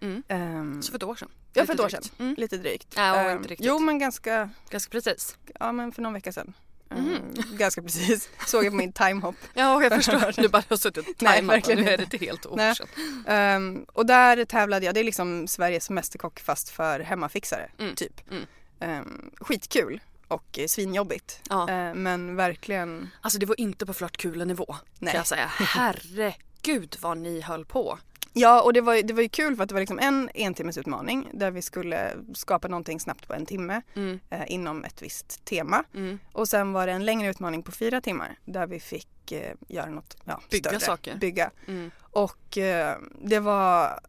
Mm. 0.01 0.23
Ehm, 0.29 0.83
Så 0.83 0.91
för 0.91 0.97
ett 0.99 1.03
år 1.03 1.15
sedan. 1.15 1.29
ja, 1.53 1.67
för 1.67 1.75
ett 1.75 1.81
år 1.81 1.89
sedan. 1.89 2.03
Mm. 2.19 2.35
Lite 2.39 2.57
drygt. 2.57 2.95
Ja, 2.97 3.17
Ehm, 3.17 3.37
inte 3.37 3.49
riktigt. 3.49 3.67
Jo, 3.67 3.79
men 3.79 3.99
ganska, 3.99 4.51
Ganska 4.71 4.91
precis. 4.91 5.37
ja 5.61 5.73
men 5.73 5.93
för 5.93 6.03
någon 6.03 6.13
vecka 6.13 6.33
sedan. 6.33 6.53
Mhm. 6.97 7.57
Ganska 7.57 7.83
precis. 7.83 8.29
Såg 8.47 8.65
jag 8.65 8.73
på 8.73 8.77
min 8.77 8.93
timehopp. 8.93 9.35
Ja 9.55 9.83
jag 9.83 9.93
förstår. 9.93 10.33
Du 10.43 10.49
bara 10.49 10.63
har 10.69 10.77
suttit 10.77 11.09
och 11.09 11.15
Nej, 11.23 11.43
verkligen 11.43 11.85
nu 11.85 11.91
är 11.91 11.99
det 11.99 12.15
ett 12.15 12.21
helt 12.21 12.47
år 12.47 12.57
Nej. 12.57 12.75
sedan. 12.77 12.89
Ehm, 13.29 13.85
och 13.93 14.07
där 14.07 14.45
tävlade 14.45 14.87
jag, 14.87 14.95
det 14.95 15.01
är 15.01 15.05
liksom 15.05 15.49
Sveriges 15.49 15.91
mästerkock 15.91 16.41
fast 16.41 16.69
för 16.71 17.01
hemmafixare, 17.01 17.71
Mm. 17.79 17.95
typ. 17.95 18.31
Mm. 18.31 18.45
Ehm, 18.81 19.31
skitkul 19.41 20.01
och 20.29 20.59
svinjobbigt. 20.69 21.41
Ja. 21.51 21.69
Ehm, 21.69 22.03
men 22.03 22.37
verkligen, 22.37 23.11
Alltså 23.21 23.39
det 23.39 23.47
var 23.47 23.61
inte 23.61 23.87
på 23.87 23.95
flörtkulenivå 23.95 24.77
Nej. 24.99 25.11
kan 25.13 25.19
jag 25.19 25.27
säga. 25.27 25.47
Herregud 25.59 26.97
vad 27.01 27.19
ni 27.19 27.41
höll 27.41 27.65
på. 27.65 27.99
Ja, 28.35 28.63
och 28.63 28.73
det 28.73 28.81
var, 28.81 29.03
det 29.03 29.15
var 29.15 29.23
ju 29.23 29.29
kul 29.29 29.57
för 29.57 29.63
att 29.63 29.69
det 29.69 29.75
var 29.75 29.81
liksom 29.81 29.99
en 29.99 30.31
entimmesutmaning 30.35 31.29
där 31.33 31.51
vi 31.51 31.63
skulle 31.63 32.11
skapa 32.35 32.69
någonting 32.69 33.01
snabbt 33.01 33.29
på 33.29 33.35
en 33.35 33.47
timme 33.47 33.83
Mm. 33.95 34.21
eh, 34.31 34.43
inom 34.47 34.85
ett 34.85 35.03
visst 35.03 35.45
tema. 35.45 35.85
Mm. 35.95 36.19
Och 36.33 36.49
sen 36.49 36.73
var 36.73 36.87
det 36.87 36.93
en 36.93 37.05
längre 37.05 37.31
utmaning 37.31 37.63
på 37.63 37.73
fyra 37.73 38.01
timmar 38.01 38.39
där 38.45 38.67
vi 38.67 38.81
fick 38.81 39.33
eh, 39.33 39.55
göra 39.69 39.91
något 39.91 40.17
ja, 40.25 40.41
Bygga 40.51 40.71
större. 40.71 40.81
saker. 40.81 41.17
Bygga. 41.17 41.51
Mm. 41.69 41.91
Och 42.01 42.59
eh, 42.59 42.97
det 43.25 43.41
var 43.41 44.01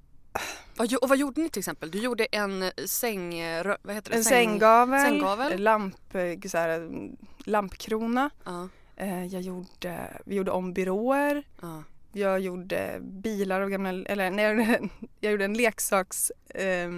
Och 1.01 1.09
vad 1.09 1.17
gjorde 1.17 1.41
ni 1.41 1.49
till 1.49 1.59
exempel? 1.59 1.91
Du 1.91 1.99
gjorde 1.99 2.25
en 2.25 2.71
säng... 2.85 3.33
rö- 3.43 3.77
Vad 3.81 3.95
heter 3.95 4.11
det? 4.11 4.17
en 4.17 4.23
Säng- 4.23 4.29
sänggavel, 4.29 5.01
sänggavel. 5.01 5.61
Lamp, 5.63 6.15
eh, 6.15 6.49
så 6.49 6.57
här, 6.57 6.89
lampkrona. 7.45 8.29
Eh, 8.95 9.25
jag 9.25 9.41
gjorde, 9.41 9.97
vi 10.25 10.35
gjorde 10.35 10.51
om 10.51 10.73
byråer. 10.73 11.43
ja. 11.61 11.83
Jag 12.13 12.39
gjorde 12.39 12.99
bilar 13.01 13.61
av 13.61 13.69
gamla, 13.69 13.89
eller 13.89 14.31
nej, 14.31 14.79
jag 15.19 15.31
gjorde, 15.31 15.45
en 15.45 15.53
leksaks 15.53 16.31
eh, 16.49 16.89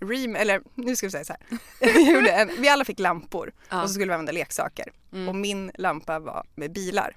rem, 0.00 0.36
eller 0.36 0.62
nu 0.74 0.96
ska 0.96 1.06
vi 1.06 1.10
säga 1.10 1.24
så 1.24 1.32
här. 1.32 1.58
jag 2.04 2.14
gjorde 2.14 2.30
en, 2.30 2.50
vi 2.58 2.68
alla 2.68 2.84
fick 2.84 2.98
lampor 2.98 3.52
Ja. 3.70 3.82
och 3.82 3.88
så 3.88 3.94
skulle 3.94 4.06
vi 4.08 4.12
använda 4.12 4.32
leksaker. 4.32 4.92
Mm. 5.12 5.28
Och 5.28 5.34
min 5.34 5.70
lampa 5.74 6.18
var 6.18 6.46
med 6.54 6.72
bilar. 6.72 7.16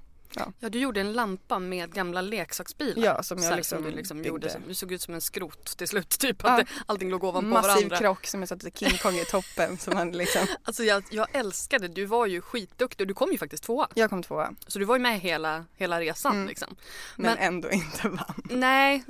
Ja, 0.59 0.69
du 0.69 0.79
gjorde 0.79 1.01
en 1.01 1.13
lampa 1.13 1.59
med 1.59 1.93
gamla 1.93 2.21
leksaksbilar. 2.21 3.05
Ja, 3.05 3.23
som 3.23 3.43
jag 3.43 3.55
liksom 3.55 3.77
som 3.77 3.85
du 3.91 3.97
liksom 3.97 4.23
gjorde. 4.23 4.49
som- 4.49 4.61
Du 4.67 4.73
såg 4.73 4.91
ut 4.91 5.01
som 5.01 5.13
en 5.13 5.21
skrot 5.21 5.77
till 5.77 5.87
slut. 5.87 6.09
Typ 6.19 6.37
Ja. 6.43 6.61
att 6.61 6.67
allting 6.85 7.09
låg 7.09 7.23
ovanpå 7.23 7.47
Massiv 7.49 7.67
varandra. 7.69 7.97
krock 7.97 8.27
som 8.27 8.39
jag 8.39 8.49
satte 8.49 8.71
King 8.71 8.97
Kong 8.97 9.15
i 9.15 9.25
toppen. 9.25 9.77
som 9.77 9.93
man 9.93 10.11
liksom, 10.11 10.41
Alltså 10.63 10.83
jag, 10.83 11.03
jag 11.11 11.27
älskade, 11.35 11.87
du 11.87 12.05
var 12.05 12.25
ju 12.25 12.41
skitduktig 12.41 13.03
och 13.03 13.07
du 13.07 13.13
kom 13.13 13.31
ju 13.31 13.37
faktiskt 13.37 13.63
tvåa. 13.63 13.87
jag 13.93 14.09
kom 14.09 14.23
tvåa 14.23 14.53
Så 14.67 14.79
du 14.79 14.85
var 14.85 14.95
ju 14.95 15.01
med 15.01 15.19
hela, 15.19 15.65
hela 15.75 15.99
resan 15.99 16.35
Mm. 16.35 16.47
liksom. 16.47 16.75
men, 17.15 17.25
Men- 17.25 17.37
ändå 17.37 17.71
inte 17.71 18.09
vann. 18.09 18.41
Nej, 18.49 19.03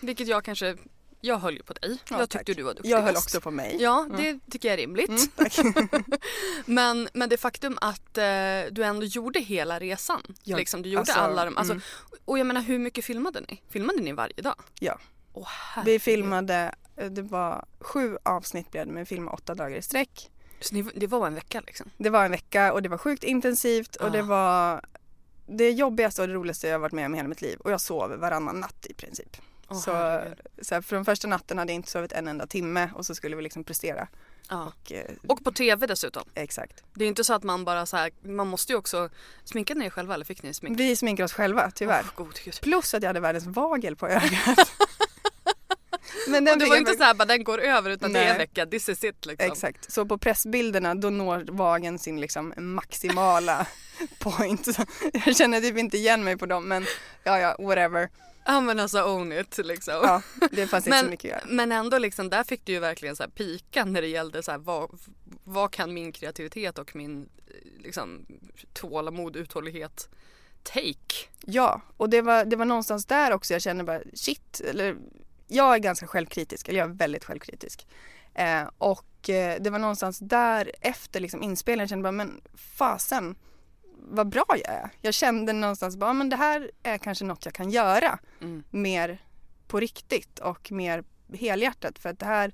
vilket 0.00 0.28
jag 0.28 0.44
kanske, 0.44 0.76
jag 1.24 1.38
höll 1.38 1.54
ju 1.54 1.62
på 1.62 1.72
dig. 1.72 1.98
Ja, 2.10 2.18
jag 2.18 2.30
tyckte 2.30 2.44
tack. 2.44 2.56
du 2.56 2.62
var 2.62 2.74
duktigast. 2.74 2.90
Jag 2.90 3.02
höll 3.02 3.16
också 3.16 3.40
på 3.40 3.50
mig. 3.50 3.76
Ja, 3.80 4.06
det 4.16 4.38
tycker 4.50 4.68
jag 4.68 4.72
är 4.72 4.76
rimligt. 4.78 5.38
Mm. 5.58 5.88
Men, 6.66 7.08
men 7.14 7.28
det 7.28 7.36
faktum 7.36 7.78
att 7.80 8.18
eh, 8.18 8.24
du 8.70 8.84
ändå 8.84 9.06
gjorde 9.06 9.40
hela 9.40 9.80
resan. 9.80 10.22
Ja, 10.42 10.56
liksom, 10.56 10.82
du 10.82 10.88
gjorde 10.88 11.00
alltså, 11.00 11.18
alla 11.18 11.44
de, 11.44 11.56
alltså, 11.56 11.72
mm. 11.72 11.82
Och 12.24 12.38
jag 12.38 12.46
menar 12.46 12.60
hur 12.60 12.78
mycket 12.78 13.04
filmade 13.04 13.40
ni? 13.40 13.62
Filmade 13.68 14.00
ni 14.00 14.12
varje 14.12 14.42
dag? 14.42 14.54
Ja. 14.80 14.98
Åh, 15.32 15.48
Vi 15.84 15.98
filmade, 15.98 16.74
eh, 16.96 17.10
det 17.10 17.22
var 17.22 17.64
sju 17.80 18.18
avsnitt 18.22 18.70
blev 18.70 18.86
det, 18.86 18.92
men 18.92 19.02
vi 19.02 19.06
filmade 19.06 19.34
åtta 19.36 19.54
dagar 19.54 19.76
i 19.76 19.82
sträck. 19.82 20.30
Så 20.60 20.74
ni, 20.74 20.82
det 20.94 21.06
var 21.06 21.26
en 21.26 21.34
vecka 21.34 21.60
liksom? 21.66 21.90
Det 21.98 22.10
var 22.10 22.24
en 22.24 22.30
vecka 22.30 22.72
och 22.72 22.82
det 22.82 22.88
var 22.88 22.98
sjukt 22.98 23.24
intensivt 23.24 23.96
och 23.96 24.06
Ah. 24.06 24.10
det 24.10 24.22
var 24.22 24.84
det 25.46 25.70
jobbigaste 25.70 26.22
och 26.22 26.28
det 26.28 26.34
roligaste 26.34 26.68
jag 26.68 26.78
varit 26.78 26.92
med 26.92 27.06
om 27.06 27.14
i 27.14 27.16
hela 27.16 27.28
mitt 27.28 27.42
liv. 27.42 27.58
Och 27.60 27.72
jag 27.72 27.80
sov 27.80 28.10
varannan 28.10 28.60
natt 28.60 28.86
i 28.90 28.94
princip. 28.94 29.36
Åh, 29.74 29.80
så, 29.80 29.92
herregud. 29.92 30.38
så 30.62 30.74
här, 30.74 30.82
från 30.82 31.04
första 31.04 31.28
natten 31.28 31.58
hade 31.58 31.72
jag 31.72 31.74
inte 31.74 31.90
sovit 31.90 32.12
en 32.12 32.28
enda 32.28 32.46
timme 32.46 32.90
och 32.94 33.06
så 33.06 33.14
skulle 33.14 33.36
vi 33.36 33.42
liksom 33.42 33.64
prestera. 33.64 34.08
Ja. 34.50 34.64
Och, 34.82 34.92
eh, 34.92 35.10
Och 35.28 35.44
på 35.44 35.52
tv 35.52 35.86
dessutom. 35.86 36.24
exakt. 36.34 36.82
Det 36.94 37.04
är 37.04 37.08
inte 37.08 37.24
så 37.24 37.34
att 37.34 37.42
man 37.42 37.64
bara 37.64 37.86
så 37.86 37.96
här, 37.96 38.10
man 38.22 38.46
måste 38.48 38.72
ju 38.72 38.78
också, 38.78 39.08
sminkade 39.44 39.80
ni 39.80 39.86
er 39.86 39.90
själva 39.90 40.14
eller 40.14 40.24
fick 40.24 40.42
ni 40.42 40.54
smink? 40.54 40.80
Vi 40.80 40.96
sminkar 40.96 41.24
oss 41.24 41.32
själva 41.32 41.70
tyvärr. 41.74 42.04
Åh, 42.04 42.10
god 42.24 42.34
gud. 42.44 42.60
Plus 42.62 42.94
att 42.94 43.02
jag 43.02 43.08
hade 43.08 43.20
världens 43.20 43.46
vagel 43.46 43.96
på 43.96 44.08
ögat. 44.08 44.72
Men 46.28 46.48
Och 46.48 46.58
det 46.58 46.66
var 46.66 46.76
inte 46.76 46.94
så 46.94 47.02
här 47.02 47.14
bara 47.14 47.24
den 47.24 47.44
går 47.44 47.58
över 47.58 47.90
utan 47.90 48.12
det 48.12 48.18
är 48.18 48.22
en 48.22 48.28
Nej. 48.28 48.38
vecka, 48.38 48.66
this 48.66 48.88
is 48.88 49.04
it 49.04 49.26
liksom. 49.26 49.52
Exakt, 49.52 49.92
så 49.92 50.06
på 50.06 50.18
pressbilderna 50.18 50.94
då 50.94 51.10
når 51.10 51.44
vagen 51.50 51.98
sin 51.98 52.20
liksom 52.20 52.54
maximala 52.56 53.66
point. 54.18 54.66
Jag 55.26 55.36
känner 55.36 55.60
typ 55.60 55.78
inte 55.78 55.96
igen 55.96 56.24
mig 56.24 56.36
på 56.38 56.46
dem 56.46 56.68
men 56.68 56.86
ja 57.24 57.38
ja 57.38 57.56
whatever. 57.58 58.08
Ja 58.46 58.60
men 58.60 58.80
alltså 58.80 59.02
own 59.02 59.32
it 59.32 59.58
liksom. 59.58 59.94
Ja, 60.02 60.22
det 60.50 60.66
fanns 60.66 60.86
inte 60.86 60.98
så 60.98 61.04
Men, 61.04 61.10
mycket 61.10 61.34
att 61.36 61.42
göra. 61.42 61.54
men 61.54 61.72
ändå 61.72 61.98
liksom, 61.98 62.30
där 62.30 62.44
fick 62.44 62.64
du 62.64 62.72
ju 62.72 62.78
verkligen 62.78 63.16
så 63.16 63.22
här 63.22 63.30
pika 63.30 63.84
när 63.84 64.02
det 64.02 64.08
gällde 64.08 64.42
så 64.42 64.50
här, 64.50 64.58
vad, 64.58 64.98
vad 65.44 65.72
kan 65.72 65.94
min 65.94 66.12
kreativitet 66.12 66.78
och 66.78 66.96
min 66.96 67.28
eh, 67.46 67.82
liksom, 67.82 68.26
tålamod, 68.72 69.36
uthållighet 69.36 70.08
take? 70.62 71.28
Ja, 71.40 71.80
och 71.96 72.10
det 72.10 72.22
var, 72.22 72.44
det 72.44 72.56
var 72.56 72.64
någonstans 72.64 73.06
där 73.06 73.32
också 73.32 73.52
jag 73.52 73.62
kände 73.62 73.84
bara 73.84 74.00
shit, 74.14 74.60
eller 74.60 74.96
jag 75.48 75.74
är 75.74 75.78
ganska 75.78 76.06
självkritisk, 76.06 76.68
eller 76.68 76.78
jag 76.78 76.90
är 76.90 76.94
väldigt 76.94 77.24
självkritisk. 77.24 77.86
Eh, 78.34 78.62
och 78.78 79.30
eh, 79.30 79.56
det 79.60 79.70
var 79.70 79.78
någonstans 79.78 80.18
där 80.18 80.72
efter 80.80 81.20
liksom 81.20 81.42
inspelningen 81.42 81.82
jag 81.82 81.88
kände 81.88 82.02
bara 82.02 82.12
men 82.12 82.40
fasen 82.54 83.36
vad 84.08 84.28
bra 84.28 84.44
jag 84.48 84.74
är. 84.74 84.90
Jag 85.00 85.14
kände 85.14 85.52
någonstans 85.52 85.96
bara 85.96 86.12
men 86.12 86.28
det 86.28 86.36
här 86.36 86.70
är 86.82 86.98
kanske 86.98 87.24
något 87.24 87.44
jag 87.44 87.54
kan 87.54 87.70
göra 87.70 88.18
Mm. 88.40 88.62
mer 88.70 89.18
på 89.66 89.80
riktigt 89.80 90.38
och 90.38 90.72
mer 90.72 91.04
helhjärtat 91.34 91.98
för 91.98 92.08
att 92.08 92.18
det 92.18 92.26
här 92.26 92.52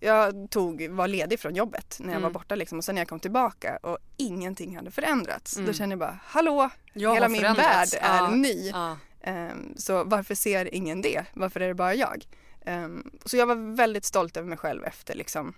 jag 0.00 0.50
tog, 0.50 0.88
var 0.90 1.08
ledig 1.08 1.40
från 1.40 1.54
jobbet 1.54 1.96
när 2.00 2.06
jag 2.06 2.12
Mm. 2.12 2.22
var 2.22 2.30
borta 2.30 2.54
liksom 2.54 2.78
och 2.78 2.84
sen 2.84 2.94
när 2.94 3.02
jag 3.02 3.08
kom 3.08 3.20
tillbaka 3.20 3.76
och 3.82 3.98
ingenting 4.16 4.76
hade 4.76 4.90
förändrats. 4.90 5.56
Mm. 5.56 5.66
Då 5.66 5.72
kände 5.72 5.92
jag 5.92 5.98
bara 5.98 6.18
hallå, 6.24 6.70
Jag 6.92 7.14
hela 7.14 7.28
min 7.28 7.42
värld 7.42 7.88
är 8.00 8.16
Ja, 8.16 8.30
ny. 8.30 8.70
Ja. 8.70 8.96
Ehm, 9.20 9.74
så 9.76 10.04
varför 10.04 10.34
ser 10.34 10.74
ingen 10.74 11.02
det? 11.02 11.24
Varför 11.34 11.60
är 11.60 11.68
det 11.68 11.74
bara 11.74 11.94
jag? 11.94 12.24
Ehm, 12.64 13.10
så 13.24 13.36
jag 13.36 13.46
var 13.46 13.76
väldigt 13.76 14.04
stolt 14.04 14.36
över 14.36 14.48
mig 14.48 14.58
själv 14.58 14.84
efter 14.84 15.14
liksom 15.14 15.54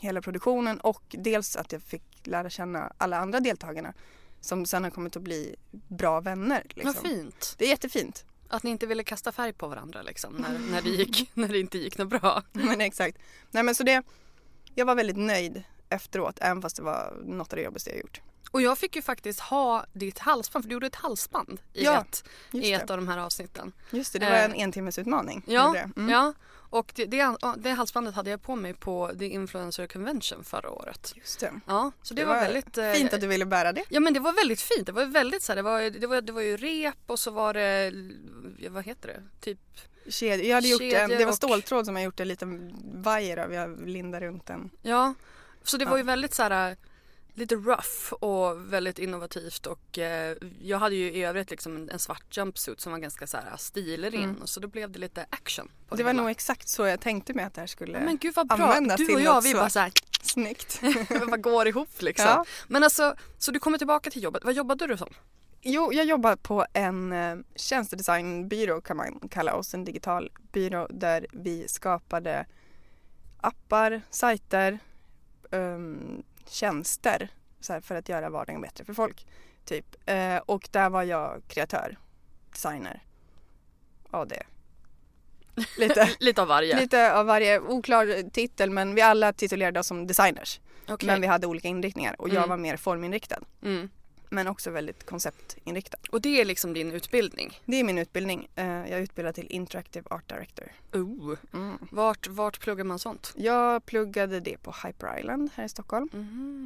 hela 0.00 0.22
produktionen 0.22 0.80
och 0.80 1.02
dels 1.08 1.56
att 1.56 1.72
jag 1.72 1.82
fick 1.82 2.02
lära 2.24 2.50
känna 2.50 2.92
alla 2.98 3.18
andra 3.18 3.40
deltagarna 3.40 3.94
som 4.40 4.66
sen 4.66 4.84
har 4.84 4.90
kommit 4.90 5.16
att 5.16 5.22
bli 5.22 5.56
bra 5.88 6.20
vänner. 6.20 6.62
Liksom. 6.68 6.92
Vad 6.92 7.12
fint. 7.12 7.54
Det 7.58 7.64
är 7.64 7.68
jättefint. 7.68 8.24
Att 8.48 8.62
ni 8.62 8.70
inte 8.70 8.86
ville 8.86 9.04
kasta 9.04 9.32
färg 9.32 9.52
på 9.52 9.68
varandra 9.68 10.02
liksom, 10.02 10.34
när, 10.34 10.58
när, 10.58 10.82
det 10.82 10.90
gick, 10.90 11.30
när 11.34 11.48
det 11.48 11.60
inte 11.60 11.78
gick 11.78 11.98
något 11.98 12.08
bra. 12.08 12.42
men 12.52 12.80
exakt. 12.80 13.18
Nej 13.50 13.62
men 13.62 13.74
så 13.74 13.82
det, 13.82 14.02
jag 14.74 14.86
var 14.86 14.94
väldigt 14.94 15.16
nöjd 15.16 15.62
efteråt 15.88 16.38
även 16.40 16.62
fast 16.62 16.76
det 16.76 16.82
var 16.82 17.16
något 17.24 17.52
av 17.52 17.56
det 17.56 17.62
jobbigaste 17.62 17.90
jag 17.90 17.98
gjort. 17.98 18.20
Och 18.50 18.62
jag 18.62 18.78
fick 18.78 18.96
ju 18.96 19.02
faktiskt 19.02 19.40
ha 19.40 19.86
ditt 19.92 20.18
halsband, 20.18 20.64
för 20.64 20.68
du 20.68 20.72
gjorde 20.72 20.86
ett 20.86 20.94
halsband 20.94 21.60
i, 21.72 21.84
Ja, 21.84 22.00
ett, 22.00 22.24
i 22.52 22.72
ett 22.72 22.86
det. 22.86 22.92
av 22.94 22.98
de 22.98 23.08
här 23.08 23.18
avsnitten. 23.18 23.72
Just 23.90 24.12
det, 24.12 24.18
det 24.18 24.26
var 24.26 24.32
Eh, 24.32 24.44
en 24.44 24.54
entimmesutmaning. 24.54 25.42
Ja, 25.46 25.70
Det. 25.72 25.90
Mm. 26.00 26.08
ja. 26.10 26.32
och 26.70 26.92
det, 26.94 27.04
det, 27.04 27.36
det 27.56 27.70
halsbandet 27.70 28.14
hade 28.14 28.30
jag 28.30 28.42
på 28.42 28.56
mig 28.56 28.74
på 28.74 29.12
The 29.18 29.24
Influencer 29.26 29.86
Convention 29.86 30.44
förra 30.44 30.70
året. 30.70 31.12
Just 31.16 31.40
det. 31.40 31.52
Ja, 31.66 31.92
så 32.02 32.14
det, 32.14 32.24
var, 32.24 32.34
väldigt... 32.34 32.78
eh, 32.78 32.92
fint 32.92 33.12
att 33.12 33.20
du 33.20 33.26
ville 33.26 33.46
bära 33.46 33.72
det. 33.72 33.84
Ja 33.88 34.00
men 34.00 34.14
det 34.14 34.20
var 34.20 34.32
väldigt 34.32 34.60
fint. 34.60 34.86
Det 34.86 34.92
var 34.92 35.04
väldigt 35.04 35.42
så 35.42 35.52
här, 35.52 35.56
det 35.56 35.62
var, 35.62 35.90
det 36.00 36.06
var, 36.06 36.20
det 36.20 36.32
var 36.32 36.42
ju 36.42 36.56
rep 36.56 36.96
och 37.06 37.18
så 37.18 37.30
var 37.30 37.54
det, 37.54 37.92
vad 38.68 38.84
heter 38.84 39.08
det, 39.08 39.22
typ 39.40 39.58
Kedja. 40.08 40.44
Jag 40.46 40.54
hade 40.54 40.68
gjort 40.68 40.82
en, 40.82 41.10
det 41.10 41.24
var 41.24 41.26
och- 41.32 41.34
ståltråd 41.36 41.86
som 41.86 41.96
jag 41.96 42.04
gjort 42.04 42.20
en 42.20 42.28
liten 42.28 42.74
vajer 43.02 43.36
av. 43.36 43.52
Jag 43.54 43.88
lindade 43.88 44.26
runt 44.26 44.46
den. 44.46 44.70
Ja, 44.82 45.14
så 45.62 45.76
det 45.76 45.84
var 45.84 45.96
ju 45.96 46.02
väldigt 46.02 46.34
så 46.34 46.42
här 46.42 46.76
lite 47.36 47.54
rough 47.54 48.12
och 48.12 48.72
väldigt 48.72 48.98
innovativt 48.98 49.66
och 49.66 49.98
eh, 49.98 50.36
jag 50.60 50.78
hade 50.78 50.94
ju 50.94 51.12
i 51.12 51.24
övrigt 51.24 51.50
liksom 51.50 51.76
en, 51.76 51.90
en 51.90 51.98
svart 51.98 52.36
jumpsuit 52.36 52.80
som 52.80 52.92
var 52.92 52.98
ganska 52.98 53.26
så 53.26 53.36
här 53.36 53.56
stilren 53.56 54.14
Mm. 54.14 54.36
och 54.42 54.48
så 54.48 54.60
då 54.60 54.68
blev 54.68 54.90
det 54.90 54.98
lite 54.98 55.26
action 55.30 55.70
på 55.88 55.96
Det 55.96 56.02
var 56.04 56.12
nog 56.12 56.30
exakt 56.30 56.68
så 56.68 56.86
jag 56.86 57.00
tänkte 57.00 57.34
mig 57.34 57.44
att 57.44 57.54
det 57.54 57.60
här 57.60 57.66
skulle 57.66 57.98
Ja, 57.98 58.04
men 58.04 58.18
gud 58.18 58.34
vad 58.34 58.48
bra, 58.48 58.80
du 58.96 59.14
och 59.14 59.20
jag 59.20 59.40
vi 59.40 59.54
bara 59.54 59.70
så 59.70 59.78
här, 59.80 59.92
snyggt. 60.22 60.80
bara 61.28 61.36
går 61.36 61.68
ihop 61.68 62.02
liksom. 62.02 62.26
Ja. 62.26 62.44
Men 62.68 62.84
alltså, 62.84 63.14
så 63.38 63.50
du 63.50 63.58
kommer 63.58 63.78
tillbaka 63.78 64.10
till 64.10 64.22
jobbet, 64.22 64.44
vad 64.44 64.54
jobbade 64.54 64.86
du 64.86 64.96
som? 64.96 65.14
Jo, 65.62 65.92
jag 65.92 66.06
jobbar 66.06 66.36
på 66.36 66.66
en 66.72 67.12
eh, 67.12 67.36
tjänstedesignbyrå 67.56 68.80
kan 68.80 68.96
man 68.96 69.28
kalla 69.30 69.54
oss, 69.54 69.74
en 69.74 69.84
digital 69.84 70.30
byrå 70.52 70.86
där 70.90 71.26
vi 71.32 71.68
skapade 71.68 72.46
appar, 73.40 74.02
sajter, 74.10 74.78
ehm, 75.50 76.22
tjänster 76.48 77.28
här, 77.68 77.80
för 77.80 77.94
att 77.94 78.08
göra 78.08 78.30
vardagen 78.30 78.60
bättre 78.60 78.84
för 78.84 78.94
folk. 78.94 79.26
Typ. 79.64 79.96
Eh, 80.06 80.36
och 80.36 80.68
där 80.70 80.90
var 80.90 81.02
jag 81.02 81.42
kreatör, 81.48 81.96
designer, 82.52 83.02
AD. 84.10 84.42
Lite, 85.78 86.10
Lite 86.20 86.42
av 86.42 86.48
varje. 86.48 86.80
lite 86.80 87.12
av 87.14 87.26
varje 87.26 87.60
oklar 87.60 88.30
titel 88.30 88.70
men 88.70 88.94
vi 88.94 89.00
alla 89.02 89.32
titulerade 89.32 89.80
oss 89.80 89.86
som 89.86 90.06
designers. 90.06 90.60
Okej. 90.88 91.06
Men 91.06 91.20
vi 91.20 91.26
hade 91.26 91.46
olika 91.46 91.68
inriktningar 91.68 92.20
och 92.20 92.28
jag 92.28 92.36
Mm. 92.36 92.48
var 92.48 92.56
mer 92.56 92.76
forminriktad. 92.76 93.38
mm. 93.62 93.88
Men 94.36 94.48
också 94.48 94.70
väldigt 94.70 95.06
konceptinriktad. 95.06 95.98
Och 96.10 96.20
det 96.20 96.40
är 96.40 96.44
liksom 96.44 96.72
din 96.72 96.92
utbildning? 96.92 97.60
Det 97.64 97.76
är 97.80 97.84
min 97.84 97.98
utbildning. 97.98 98.48
Eh, 98.56 98.66
Jag 98.66 98.90
är 98.90 98.98
utbildad 99.00 99.34
till 99.34 99.46
Interactive 99.50 100.06
Art 100.10 100.28
Director. 100.28 100.72
Oh. 100.92 101.34
Mm. 101.52 101.78
Vart, 101.90 102.26
vart 102.28 102.60
pluggar 102.60 102.84
man 102.84 102.98
sånt? 102.98 103.32
Jag 103.36 103.86
pluggade 103.86 104.40
det 104.40 104.56
på 104.58 104.74
Hyper 104.84 105.18
Island 105.18 105.50
här 105.54 105.64
i 105.64 105.68
Stockholm. 105.68 106.08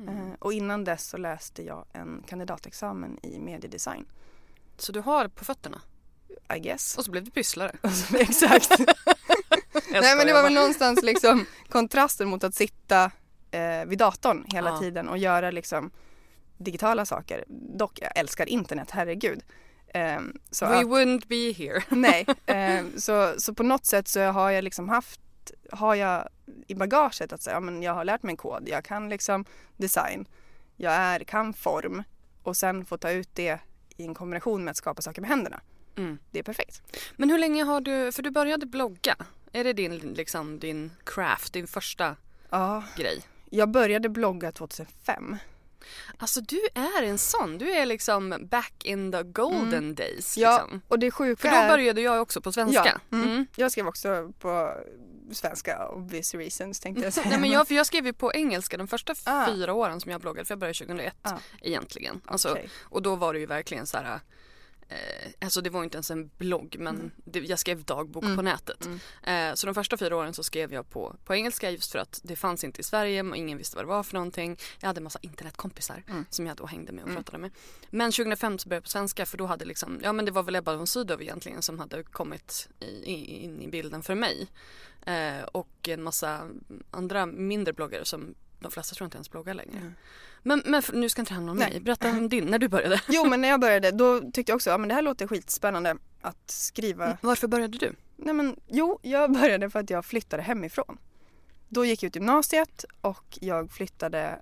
Eh, 0.09 0.35
Och 0.39 0.53
innan 0.53 0.85
dess 0.85 1.09
så 1.09 1.17
läste 1.17 1.63
jag 1.63 1.85
en 1.93 2.23
kandidatexamen 2.29 3.19
i 3.23 3.39
mediedesign. 3.39 4.07
Så 4.77 4.93
du 4.93 5.01
har 5.01 5.29
på 5.29 5.45
fötterna? 5.45 5.81
I 6.57 6.59
guess. 6.59 6.99
Och 6.99 7.05
så 7.05 7.11
blev 7.11 7.25
du 7.25 7.31
pysslare? 7.31 7.73
Exakt. 8.15 8.71
Nej 9.93 10.17
men 10.17 10.27
det 10.27 10.33
var 10.33 10.43
väl 10.43 10.55
någonstans 10.55 11.03
liksom 11.03 11.47
kontrasten 11.69 12.29
mot 12.29 12.45
att 12.45 12.55
sitta 12.55 13.11
eh, 13.51 13.85
vid 13.87 13.99
datorn 13.99 14.45
hela 14.53 14.71
Ja. 14.71 14.79
tiden 14.79 15.09
och 15.09 15.19
göra 15.19 15.51
liksom 15.51 15.91
digitala 16.65 17.05
saker. 17.07 17.45
Dock, 17.49 17.99
jag 18.03 18.19
älskar 18.19 18.47
internet, 18.49 18.91
herregud. 18.91 19.43
Ehm, 19.95 20.39
så 20.51 20.67
We 20.67 20.77
att- 20.79 20.85
wouldn't 20.85 21.27
be 21.29 21.53
here. 21.53 21.83
Nej, 21.89 22.27
ehm, 22.47 22.93
så, 23.01 23.35
så 23.39 23.55
på 23.55 23.63
något 23.63 23.87
sätt 23.87 24.09
så 24.09 24.21
har 24.23 24.51
jag 24.51 24.65
liksom 24.65 24.89
haft, 24.89 25.21
har 25.73 25.95
jag 25.95 26.29
i 26.67 26.75
bagaget 26.75 27.33
att 27.33 27.43
säga, 27.43 27.57
ja, 27.57 27.61
men 27.61 27.83
jag 27.83 27.95
har 27.95 28.05
lärt 28.05 28.23
mig 28.23 28.37
kod, 28.37 28.69
jag 28.69 28.85
kan 28.85 29.09
liksom 29.09 29.45
design, 29.77 30.29
jag 30.77 30.93
är, 30.93 31.21
kan 31.21 31.53
form 31.55 32.03
och 32.43 32.57
sen 32.57 32.85
få 32.85 32.97
ta 32.99 33.11
ut 33.11 33.29
det 33.35 33.59
i 33.97 34.05
en 34.05 34.15
kombination 34.15 34.65
med 34.65 34.71
att 34.71 34.77
skapa 34.77 35.03
saker 35.03 35.21
med 35.21 35.31
händerna. 35.31 35.61
Mm. 35.97 36.19
Det 36.31 36.39
är 36.39 36.43
perfekt. 36.43 36.83
Men 37.17 37.31
hur 37.31 37.39
länge 37.39 37.65
har 37.65 37.81
du, 37.81 38.13
för 38.13 38.23
du 38.23 38.31
började 38.31 38.67
blogga. 38.67 39.17
Är 39.53 39.65
det 39.65 39.73
din, 39.73 39.97
liksom, 39.99 40.59
din 40.59 40.91
craft, 41.05 41.53
din 41.53 41.67
första 41.67 42.17
Ja, 42.51 42.83
grej? 42.97 43.23
jag 43.51 43.69
började 43.71 44.09
blogga 44.09 44.53
2005. 44.53 45.37
Alltså 46.19 46.41
du 46.41 46.61
är 46.75 47.03
en 47.03 47.19
sån, 47.19 47.59
du 47.59 47.71
är 47.71 47.87
liksom 47.87 48.35
back 48.51 48.85
in 48.85 49.13
the 49.13 49.23
golden 49.23 49.95
days. 49.95 50.37
Ja, 50.39 50.53
Liksom. 50.63 50.81
och 50.89 50.99
det 50.99 51.11
sjuka 51.11 51.41
För 51.43 51.49
då 51.49 51.63
är... 51.63 51.69
började 51.69 52.01
jag 52.01 52.23
också 52.23 52.41
på 52.41 52.53
svenska. 52.53 53.01
Ja, 53.11 53.17
mm. 53.17 53.29
Mm. 53.31 53.47
Jag 53.57 53.73
skrev 53.73 53.87
också 53.89 54.33
på 54.39 54.75
svenska 55.33 55.89
obvious 55.89 56.35
reasons 56.35 56.81
tänkte 56.81 57.03
jag 57.05 57.13
säga. 57.13 57.29
Nej, 57.31 57.41
men 57.41 57.51
jag, 57.51 57.69
för 57.69 57.75
jag 57.75 57.87
skrev 57.87 58.07
ju 58.07 58.13
på 58.13 58.33
engelska 58.35 58.77
de 58.77 58.89
första 58.89 59.15
Ah. 59.25 59.47
fyra 59.47 59.73
åren 59.73 60.01
som 60.01 60.11
jag 60.13 60.21
bloggade, 60.21 60.45
för 60.45 60.53
jag 60.53 60.59
började 60.59 60.79
2001 60.79 61.15
Ah. 61.23 61.33
egentligen. 61.63 62.21
Alltså, 62.27 62.51
Okej. 62.51 62.69
Och 62.83 63.03
då 63.03 63.17
var 63.17 63.33
det 63.35 63.41
ju 63.41 63.47
verkligen 63.47 63.87
så 63.87 63.97
här, 63.99 64.21
eh, 64.91 65.31
alltså 65.41 65.61
det 65.61 65.71
var 65.71 65.85
inte 65.85 65.97
ens 65.97 66.11
en 66.11 66.31
blogg 66.39 66.77
men 66.79 67.11
det, 67.25 67.39
jag 67.41 67.59
skrev 67.59 67.85
dagbok 67.85 68.25
Mm. 68.25 68.37
på 68.37 68.43
nätet. 68.43 68.89
Eh, 69.23 69.55
så 69.55 69.67
de 69.67 69.75
första 69.75 69.97
fyra 69.97 70.17
åren 70.17 70.35
så 70.35 70.43
skrev 70.43 70.73
jag 70.73 70.91
på, 70.91 71.17
på 71.25 71.35
engelska 71.35 71.71
just 71.71 71.93
för 71.93 71.99
att 71.99 72.21
det 72.25 72.37
fanns 72.37 72.65
inte 72.65 72.81
i 72.81 72.85
Sverige 72.85 73.23
och 73.23 73.37
ingen 73.37 73.59
visste 73.59 73.77
vad 73.77 73.85
det 73.85 73.89
var 73.89 74.03
för 74.03 74.15
någonting. 74.15 74.57
Jag 74.81 74.87
hade 74.87 74.99
en 74.99 75.05
massa 75.05 75.19
internetkompisar 75.23 76.03
Mm. 76.09 76.25
som 76.31 76.47
jag 76.47 76.57
då 76.57 76.67
hängde 76.67 76.93
med 76.93 77.05
och 77.05 77.11
pratade 77.15 77.39
med. 77.39 77.51
Men 77.91 78.13
2005 78.13 78.59
så 78.59 78.69
började 78.69 78.77
jag 78.77 78.85
på 78.85 78.91
svenska 78.91 79.27
för 79.27 79.39
då 79.39 79.47
hade 79.47 79.65
liksom, 79.65 80.01
ja 80.03 80.13
men 80.13 80.25
det 80.25 80.31
var 80.31 80.43
väl 80.43 80.57
Ebba 80.57 80.77
von 80.77 80.87
Sydow 80.87 81.23
egentligen 81.23 81.63
som 81.63 81.79
hade 81.79 82.03
kommit 82.03 82.69
i, 82.81 82.87
i, 82.87 83.45
in 83.45 83.63
i 83.63 83.69
bilden 83.69 84.03
för 84.03 84.15
mig. 84.15 84.49
Eh, 85.07 85.43
och 85.53 85.89
en 85.89 86.03
massa 86.03 86.49
andra 86.91 87.27
mindre 87.27 87.73
bloggare 87.73 88.05
som 88.05 88.35
de 88.61 88.71
flesta 88.71 88.95
tror 88.95 89.05
inte 89.05 89.17
ens 89.17 89.31
bloggar 89.31 89.55
längre. 89.55 89.93
Men, 90.43 90.63
men 90.67 90.75
f- 90.79 90.91
nu 90.95 91.09
ska 91.09 91.23
inte 91.23 91.35
handla 91.35 91.53
om 91.53 91.59
Nej. 91.59 91.71
mig. 91.71 91.81
Berätta 91.81 92.11
om 92.11 92.29
din, 92.29 92.45
när 92.47 92.59
du 92.59 92.69
började. 92.69 93.01
Jo 93.09 93.25
men 93.25 93.41
när 93.41 93.49
jag 93.49 93.61
började 93.61 93.91
då 93.91 94.21
tyckte 94.21 94.53
jag 94.53 94.57
också 94.57 94.71
att 94.71 94.81
ja, 94.81 94.87
det 94.87 94.95
här 94.95 95.03
låter 95.03 95.27
skitspännande 95.27 95.97
att 96.21 96.51
skriva. 96.51 97.19
Varför 97.21 97.49
började 97.49 97.79
du? 97.79 97.93
Nej 98.17 98.35
men 98.35 98.57
jo, 98.67 98.99
jag 99.03 99.33
började 99.41 99.71
för 99.71 99.79
att 99.79 99.91
jag 99.91 100.05
flyttade 100.05 100.43
hemifrån. 100.43 100.99
Då 101.69 101.85
gick 101.85 102.03
jag 102.03 102.09
ut 102.09 102.15
gymnasiet 102.17 102.85
och 103.01 103.39
jag 103.41 103.71
flyttade 103.71 104.41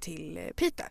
till 0.00 0.38
Piteå. 0.56 0.86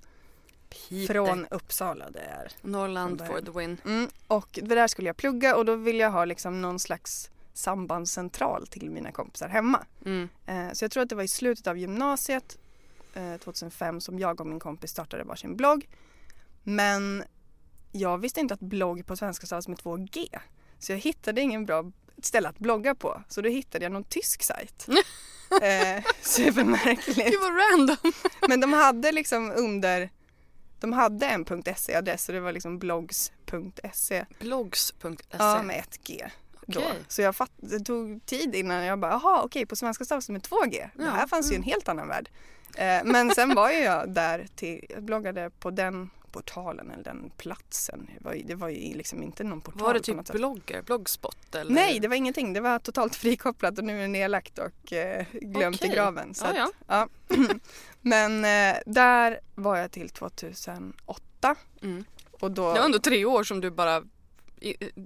Från 1.07 1.45
Uppsala 1.51 2.09
det 2.09 2.19
är. 2.19 2.51
Norrland 2.61 3.27
for 3.27 3.41
the 3.41 3.51
win. 3.59 3.77
Mm, 3.85 4.09
och 4.27 4.59
det 4.63 4.75
där 4.75 4.87
skulle 4.87 5.09
jag 5.09 5.17
plugga 5.17 5.55
och 5.55 5.65
då 5.65 5.75
ville 5.75 6.03
jag 6.03 6.11
ha 6.11 6.25
liksom 6.25 6.61
någon 6.61 6.79
slags 6.79 7.29
sambandscentral 7.57 8.67
till 8.67 8.89
mina 8.91 9.11
kompisar 9.11 9.49
hemma. 9.49 9.85
Mm. 10.05 10.29
Eh, 10.45 10.73
så 10.73 10.83
jag 10.83 10.91
tror 10.91 11.03
att 11.03 11.09
det 11.09 11.15
var 11.15 11.23
i 11.23 11.27
slutet 11.27 11.67
av 11.67 11.77
gymnasiet 11.77 12.57
eh, 13.13 13.37
2005 13.37 14.01
som 14.01 14.19
jag 14.19 14.41
och 14.41 14.47
min 14.47 14.59
kompis 14.59 14.91
startade 14.91 15.23
varsin 15.23 15.55
blogg. 15.55 15.87
Men 16.63 17.23
jag 17.91 18.17
visste 18.17 18.39
inte 18.39 18.53
att 18.53 18.59
blogg 18.59 19.05
på 19.05 19.15
svenska 19.15 19.45
stavas 19.45 19.67
med 19.67 19.77
två 19.77 19.95
G. 19.95 20.27
Så 20.79 20.91
jag 20.91 20.99
hittade 20.99 21.41
ingen 21.41 21.65
bra 21.65 21.91
ställe 22.21 22.49
att 22.49 22.59
blogga 22.59 22.95
på. 22.95 23.23
Så 23.27 23.41
då 23.41 23.49
hittade 23.49 23.85
jag 23.85 23.91
någon 23.91 24.03
tysk 24.03 24.43
sajt. 24.43 24.87
eh, 25.61 26.03
supermärkligt. 26.21 27.31
Gud 27.31 27.39
vad 27.41 27.57
random. 27.57 28.13
Men 28.47 28.59
de 28.61 28.73
hade 28.73 29.11
liksom 29.11 29.51
under 29.55 30.09
de 30.79 30.93
hade 30.93 31.25
en 31.25 31.45
.se-adress 31.75 32.23
så 32.23 32.31
det 32.31 32.39
var 32.39 32.51
liksom 32.51 32.79
blogs.se. 32.79 34.25
Blogs.se. 34.39 35.37
Ja, 35.37 35.63
med 35.63 35.79
ett 35.79 35.99
G. 36.03 36.25
Då. 36.69 36.79
Okej. 36.79 36.93
Så 37.07 37.21
jag 37.21 37.35
fatt, 37.35 37.51
det 37.57 37.79
tog 37.79 38.25
tid 38.25 38.55
innan 38.55 38.83
jag 38.83 38.99
bara, 38.99 39.11
jaha 39.11 39.41
okej 39.43 39.65
på 39.65 39.75
svenska 39.75 40.05
stavas 40.05 40.27
det 40.27 40.33
med 40.33 40.43
två 40.43 40.55
G. 40.71 40.89
Det 40.95 41.03
här 41.03 41.19
Ja, 41.21 41.27
fanns 41.27 41.51
ju 41.51 41.55
en 41.55 41.63
helt 41.63 41.89
annan 41.89 42.07
värld. 42.07 42.29
Eh, 42.77 43.01
men 43.05 43.31
sen 43.35 43.55
var 43.55 43.71
ju 43.71 43.77
jag 43.77 44.09
där 44.09 44.47
till, 44.55 44.85
jag 44.89 45.03
bloggade 45.03 45.49
på 45.49 45.71
den 45.71 46.09
portalen 46.31 46.91
eller 46.91 47.03
den 47.03 47.31
platsen. 47.37 48.09
Det 48.17 48.23
var, 48.25 48.33
ju- 48.33 48.43
det 48.43 48.55
var 48.55 48.69
ju 48.69 48.93
liksom 48.97 49.23
inte 49.23 49.43
någon 49.43 49.61
portal 49.61 49.81
Var 49.81 49.93
det 49.93 49.99
typ 49.99 50.31
blogger, 50.31 50.81
bloggspot 50.81 51.55
eller? 51.55 51.71
Nej, 51.75 51.99
det 51.99 52.07
var 52.07 52.15
ingenting. 52.15 52.53
Det 52.53 52.59
var 52.61 52.79
totalt 52.79 53.15
frikopplat 53.23 53.77
och 53.77 53.83
nu 53.83 53.97
är 53.97 54.01
det 54.01 54.07
nedlagt 54.07 54.59
och 54.59 54.93
eh, 54.93 55.25
glömt 55.33 55.75
Okej. 55.75 55.89
i 55.91 55.93
graven. 55.93 56.33
Så 56.33 56.45
Ja, 56.55 56.63
att, 56.63 56.71
ja. 56.87 57.35
Men 58.01 58.45
eh, 58.45 58.77
där 58.85 59.39
var 59.55 59.77
jag 59.77 59.91
till 59.91 60.09
2008 60.09 61.55
Mm. 61.81 62.05
och 62.31 62.51
då... 62.51 62.73
Det 62.73 62.79
var 62.79 62.85
ändå 62.85 62.99
tre 62.99 63.25
år 63.25 63.43
som 63.43 63.61
du 63.61 63.71
bara 63.71 64.03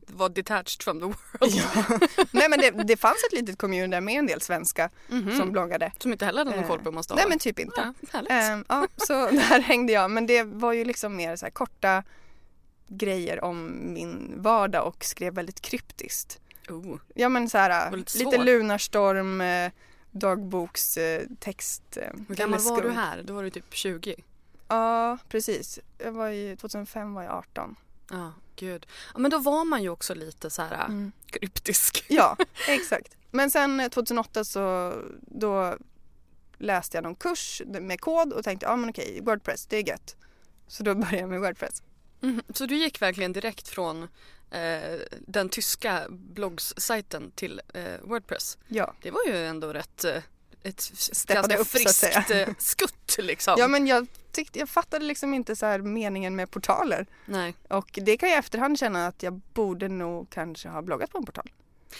var 0.07 0.29
detached 0.29 0.83
from 0.83 0.99
the 0.99 1.05
world. 1.05 1.15
Ja. 1.55 1.97
Nej 2.31 2.49
men 2.49 2.59
det, 2.59 2.71
det 2.71 2.97
fanns 2.97 3.23
ett 3.27 3.33
litet 3.39 3.57
community 3.57 3.91
där 3.91 4.01
med 4.01 4.13
en 4.19 4.27
del 4.27 4.41
svenska 4.41 4.89
Mhm. 5.07 5.37
som 5.37 5.51
bloggade. 5.51 5.91
Som 5.99 6.11
inte 6.11 6.25
heller 6.25 6.39
hade 6.39 6.51
någon 6.51 6.59
Eh, 6.63 6.67
koll 6.67 6.79
på 6.79 6.85
hur 6.85 6.91
man 6.91 7.03
stavar. 7.03 7.21
Nej 7.21 7.29
men 7.29 7.39
typ 7.39 7.59
inte. 7.59 7.93
Ja. 8.13 8.19
Ehm, 8.29 8.65
ja, 8.69 8.87
så 8.97 9.13
där 9.31 9.59
hängde 9.61 9.93
jag. 9.93 10.11
Men 10.11 10.27
det 10.27 10.43
var 10.43 10.73
ju 10.73 10.85
liksom 10.85 11.15
mer 11.15 11.35
så 11.35 11.45
här 11.45 11.51
korta 11.51 12.03
grejer 12.87 13.43
om 13.43 13.71
min 13.93 14.33
vardag 14.37 14.87
och 14.87 15.03
skrev 15.05 15.33
väldigt 15.33 15.61
kryptiskt. 15.61 16.39
Oh. 16.69 16.97
Ja 17.15 17.29
men 17.29 17.49
så 17.49 17.57
här 17.57 17.89
var 17.91 17.97
lite 17.97 18.17
lite 18.17 18.37
lunarstorm, 18.37 19.41
eh, 19.41 19.71
dagbokstext. 20.11 20.97
Eh, 21.29 21.35
text, 21.39 21.97
eh, 21.97 22.03
Hur 22.27 22.35
gammal 22.35 22.59
var 22.59 22.81
du 22.81 22.89
här? 22.89 23.23
Då 23.23 23.33
var 23.33 23.43
du 23.43 23.49
typ 23.49 23.73
20. 23.73 24.15
Ja 24.67 25.17
precis. 25.29 25.79
Jag 25.97 26.11
var 26.11 26.27
ju, 26.27 26.55
2005 26.55 27.13
var 27.13 27.23
jag 27.23 27.31
18. 27.33 27.75
Ja, 28.11 28.33
gud. 28.55 28.85
Ja, 29.13 29.19
men 29.19 29.31
då 29.31 29.37
var 29.37 29.65
man 29.65 29.83
ju 29.83 29.89
också 29.89 30.13
lite 30.15 30.49
så 30.49 30.61
här 30.61 30.85
Mm. 30.85 31.11
kryptisk. 31.25 32.05
Ja, 32.09 32.37
exakt. 32.67 33.17
Men 33.31 33.51
sen 33.51 33.79
eh, 33.79 33.89
2008 33.89 34.43
så 34.43 34.93
då 35.21 35.77
läste 36.57 36.97
jag 36.97 37.03
någon 37.03 37.15
kurs 37.15 37.61
med 37.65 38.01
kod 38.01 38.33
och 38.33 38.43
tänkte 38.43 38.65
ja 38.65 38.75
men 38.75 38.89
okej 38.89 39.19
Wordpress 39.23 39.65
det 39.65 39.77
är 39.77 39.87
gött. 39.87 40.15
Så 40.67 40.83
då 40.83 40.95
började 40.95 41.17
jag 41.17 41.29
med 41.29 41.39
Wordpress. 41.41 41.83
Mhm. 42.19 42.41
Så 42.53 42.65
du 42.65 42.75
gick 42.75 43.01
verkligen 43.01 43.33
direkt 43.33 43.67
från 43.67 44.03
eh, 44.51 44.99
den 45.27 45.49
tyska 45.49 46.05
bloggssajten 46.09 47.31
till 47.35 47.61
eh, 47.73 47.83
Wordpress. 48.03 48.57
Ja. 48.67 48.93
Det 49.01 49.11
var 49.11 49.21
ju 49.27 49.45
ändå 49.47 49.73
rätt 49.73 50.03
eh, 50.03 50.17
ett 50.63 50.81
Steppade 50.81 51.55
ganska 51.55 51.61
upp, 51.61 51.67
så 51.67 51.77
att 51.77 51.81
friskt 51.81 51.99
säga. 52.27 52.43
eh, 52.47 52.53
skutt 52.57 53.17
liksom. 53.17 53.55
ja 53.57 53.67
men 53.67 53.87
jag 53.87 54.07
tyckte, 54.31 54.59
jag 54.59 54.69
fattade 54.69 55.05
liksom 55.05 55.33
inte 55.33 55.55
så 55.55 55.65
här 55.65 55.79
meningen 55.79 56.35
med 56.35 56.51
portaler. 56.51 57.05
Nej. 57.25 57.55
Och 57.69 57.99
det 58.01 58.17
kan 58.17 58.29
jag 58.29 58.35
i 58.35 58.39
efterhand 58.39 58.79
känna 58.79 59.07
att 59.07 59.23
jag 59.23 59.33
borde 59.33 59.87
nog 59.87 60.29
kanske 60.29 60.69
ha 60.69 60.81
bloggat 60.81 61.11
på 61.11 61.17
en 61.17 61.25
portal. 61.25 61.51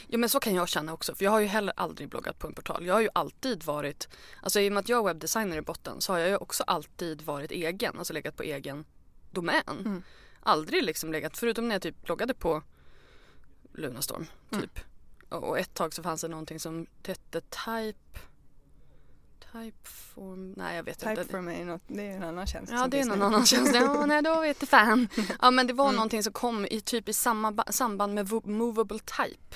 Ja 0.07 0.17
men 0.17 0.29
så 0.29 0.39
kan 0.39 0.55
jag 0.55 0.69
känna 0.69 0.93
också 0.93 1.15
för 1.15 1.23
jag 1.23 1.31
har 1.31 1.39
ju 1.39 1.47
heller 1.47 1.73
aldrig 1.77 2.09
bloggat 2.09 2.39
på 2.39 2.47
en 2.47 2.53
portal. 2.53 2.85
Jag 2.85 2.93
har 2.93 3.01
ju 3.01 3.09
alltid 3.13 3.63
varit, 3.63 4.07
alltså 4.41 4.59
i 4.59 4.69
och 4.69 4.73
med 4.73 4.81
att 4.81 4.89
jag 4.89 4.99
är 4.99 5.03
webbdesigner 5.03 5.57
i 5.57 5.61
botten 5.61 6.01
så 6.01 6.13
har 6.13 6.19
jag 6.19 6.29
ju 6.29 6.37
också 6.37 6.63
alltid 6.67 7.21
varit 7.21 7.51
egen, 7.51 7.97
alltså 7.97 8.13
legat 8.13 8.37
på 8.37 8.43
egen 8.43 8.85
domän. 9.31 9.61
Mm. 9.67 10.03
Aldrig 10.39 10.83
liksom 10.83 11.11
legat, 11.11 11.37
förutom 11.37 11.67
när 11.67 11.75
jag 11.75 11.81
typ 11.81 12.03
bloggade 12.05 12.33
på 12.33 12.63
Lunarstorm 13.73 14.25
Mm. 14.51 14.61
typ. 14.63 14.79
Och 15.29 15.43
och 15.43 15.59
ett 15.59 15.73
tag 15.73 15.93
så 15.93 16.03
fanns 16.03 16.21
det 16.21 16.27
någonting 16.27 16.59
som 16.59 16.87
hette 17.07 17.41
Type 17.41 18.19
Typeform, 19.51 20.53
nej 20.57 20.75
jag 20.75 20.83
vet 20.83 20.99
Type 20.99 21.11
inte. 21.11 21.25
for 21.25 21.41
mig, 21.41 21.65
något, 21.65 21.81
det 21.87 22.01
är 22.07 22.15
en 22.15 22.23
annan 22.23 22.47
tjänst. 22.47 22.71
Ja 22.75 22.87
det 22.87 22.99
är 22.99 23.05
någon 23.05 23.19
nu. 23.19 23.25
annan 23.25 23.45
tjänst. 23.45 23.75
Ja 23.75 24.05
nej 24.07 24.21
då 24.21 24.41
vet 24.41 24.57
jag 24.59 24.69
fan. 24.69 25.07
Ja 25.41 25.51
men 25.51 25.67
det 25.67 25.73
var 25.73 25.85
Mm. 25.85 25.95
någonting 25.95 26.23
som 26.23 26.33
kom 26.33 26.65
i 26.65 26.81
typ 26.81 27.09
i 27.09 27.13
samma 27.13 27.51
ba- 27.51 27.71
samband 27.71 28.13
med 28.13 28.31
movable 28.45 28.99
type. 28.99 29.55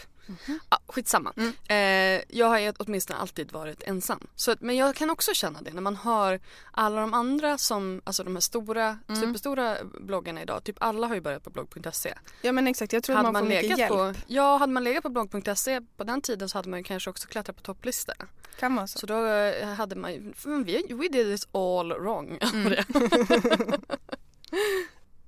Ja, 0.69 0.79
skitsamma. 0.87 1.33
Mm. 1.37 1.53
Eh, 1.67 2.23
jag 2.37 2.47
har 2.47 2.73
åtminstone 2.79 3.19
alltid 3.19 3.51
varit 3.51 3.83
ensam. 3.83 4.27
Så, 4.35 4.51
att- 4.51 4.61
men 4.61 4.75
jag 4.75 4.95
kan 4.95 5.09
också 5.09 5.33
känna 5.33 5.61
det 5.61 5.73
när 5.73 5.81
man 5.81 5.95
hör 5.95 6.39
alla 6.71 7.01
de 7.01 7.13
andra 7.13 7.57
som, 7.57 8.01
alltså 8.03 8.23
de 8.23 8.35
här 8.35 8.41
stora, 8.41 8.97
Mm. 9.07 9.21
superstora 9.21 9.77
bloggarna 9.83 10.41
idag. 10.41 10.63
Typ 10.63 10.75
alla 10.79 11.07
har 11.07 11.15
ju 11.15 11.21
börjat 11.21 11.43
på 11.43 11.49
blogg.se. 11.49 12.13
Ja 12.41 12.51
men 12.51 12.67
exakt, 12.67 12.93
jag 12.93 13.03
tror 13.03 13.15
Hade 13.15 13.31
man 13.31 13.41
får 13.41 13.49
man 13.49 13.49
mycket 13.63 13.77
hjälp. 13.77 13.91
på, 13.91 14.13
ja 14.27 14.57
hade 14.57 14.73
man 14.73 14.83
legat 14.83 15.03
på 15.03 15.09
blogg.se 15.09 15.81
på 15.97 16.03
den 16.03 16.21
tiden 16.21 16.49
så 16.49 16.57
hade 16.57 16.69
man 16.69 16.79
ju 16.79 16.83
kanske 16.83 17.09
också 17.09 17.27
klättrat 17.27 17.55
på 17.55 17.61
topplistor. 17.61 18.15
Kan 18.59 18.75
vara 18.75 18.87
så. 18.87 18.99
Så 18.99 19.05
då 19.05 19.25
eh, 19.25 19.67
hade 19.67 19.95
man 19.95 20.13
ju, 20.13 20.33
we 20.95 21.07
did 21.07 21.25
this 21.25 21.47
all 21.51 21.93
wrong. 21.93 22.39
Mm. 22.53 22.73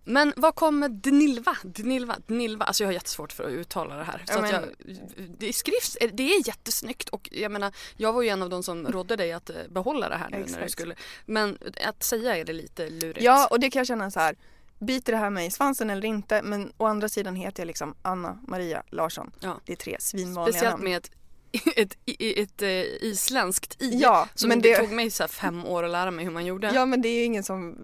Men 0.09 0.33
vad 0.37 0.55
kommer 0.55 0.89
Dnilva? 0.89 1.57
Dnilva, 1.63 2.15
Dnilva. 2.27 2.65
Alltså 2.65 2.83
jag 2.83 2.87
har 2.87 2.93
jättesvårt 2.93 3.31
för 3.33 3.43
att 3.43 3.49
uttala 3.51 3.95
det 3.95 4.03
här. 4.03 4.21
Så 4.25 4.39
att 4.39 4.51
jag, 4.51 4.61
men- 4.61 5.35
det 5.39 5.53
skrivs, 5.53 5.97
det 6.13 6.23
är 6.35 6.47
jättesnyggt 6.47 7.09
och 7.09 7.29
jag 7.31 7.51
menar 7.51 7.73
jag 7.97 8.13
var 8.13 8.21
ju 8.21 8.29
en 8.29 8.41
av 8.43 8.49
de 8.49 8.63
som 8.63 8.87
rådde 8.87 9.15
dig 9.15 9.31
att 9.33 9.49
eh, 9.49 9.55
behålla 9.69 10.09
det 10.09 10.15
här 10.15 10.29
nu 10.29 10.37
när 10.37 10.45
du 10.45 10.51
Exakt. 10.53 10.71
skulle. 10.71 10.95
Men 11.25 11.57
att 11.85 12.03
säga 12.03 12.37
är 12.37 12.45
det 12.45 12.53
lite 12.53 12.89
lurigt. 12.89 13.21
Ja 13.21 13.47
och 13.47 13.59
det 13.59 13.69
kan 13.69 13.79
jag 13.79 13.87
känna 13.87 14.11
så 14.11 14.19
här. 14.19 14.35
Biter 14.79 15.11
det 15.13 15.17
här 15.19 15.29
mig 15.29 15.47
i 15.47 15.51
svansen 15.51 15.89
eller 15.89 16.07
inte? 16.07 16.41
Men 16.41 16.73
å 16.77 16.85
andra 16.85 17.09
sidan 17.09 17.35
heter 17.35 17.61
jag 17.63 17.67
liksom 17.67 17.95
Anna 18.01 18.39
Maria 18.47 18.83
Larsson. 18.89 19.31
Ja. 19.39 19.59
Det 19.65 19.71
är 19.71 19.77
tre 19.77 19.97
svinvanliga 19.99 20.53
Speciellt 20.53 20.73
namn. 20.73 20.83
med 20.83 20.97
ett 20.97 21.11
ett, 21.75 21.97
i- 22.05 22.41
ett, 22.41 22.61
eh, 22.61 22.69
isländskt 23.01 23.81
i. 23.81 23.89
Ja, 23.99 24.27
som 24.35 24.49
men 24.49 24.61
det, 24.61 24.69
det- 24.69 24.77
tog 24.77 24.91
mig 24.91 25.11
så 25.11 25.27
fem 25.27 25.65
år 25.65 25.83
att 25.83 25.91
lära 25.91 26.11
mig 26.11 26.25
hur 26.25 26.31
man 26.31 26.45
gjorde. 26.45 26.71
Ja 26.73 26.85
men 26.85 27.01
det 27.01 27.09
är 27.09 27.15
ju 27.17 27.23
ingen 27.23 27.43
som 27.43 27.77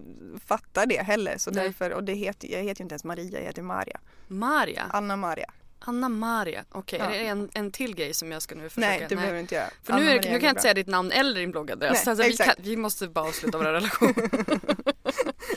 fattar 0.45 0.86
det 0.86 1.02
heller 1.04 1.38
så 1.38 1.52
Nej. 1.52 1.63
därför, 1.63 1.91
och 1.93 2.04
det 2.04 2.13
heter, 2.13 2.47
jag 2.47 2.63
heter 2.63 2.82
ju 2.82 2.84
inte 2.84 2.93
ens 2.93 3.04
Maria, 3.04 3.39
jag 3.39 3.45
heter 3.47 3.62
Maria. 3.62 3.99
Maria. 4.28 4.84
Anna 4.89 5.15
Maria. 5.15 5.52
Anna 5.86 6.10
Maria. 6.10 6.65
Okej, 6.71 6.99
Ja. 6.99 7.06
är 7.06 7.19
det 7.19 7.26
en, 7.28 7.49
en 7.54 7.71
till 7.71 7.95
grej 7.95 8.13
som 8.13 8.32
jag 8.32 8.41
ska 8.41 8.56
nu 8.56 8.69
försöka? 8.69 8.88
Nej 8.88 9.06
det 9.10 9.15
behöver 9.15 9.34
du 9.34 9.39
inte 9.39 9.56
göra. 9.56 9.69
För 9.84 9.93
nu, 9.93 10.10
är, 10.10 10.13
nu 10.15 10.19
kan 10.21 10.32
jag 10.32 10.41
inte 10.41 10.54
bra. 10.54 10.62
säga 10.62 10.73
ditt 10.73 10.88
namn 10.88 11.12
eller 11.12 11.39
din 11.39 11.52
bloggadress. 11.52 12.06
Nej, 12.06 12.12
alltså, 12.12 12.28
vi, 12.28 12.38
kan, 12.38 12.54
vi 12.58 12.78
måste 12.78 13.08
bara 13.08 13.26
avsluta 13.28 13.58
vår 13.58 13.65
relation. 13.65 14.13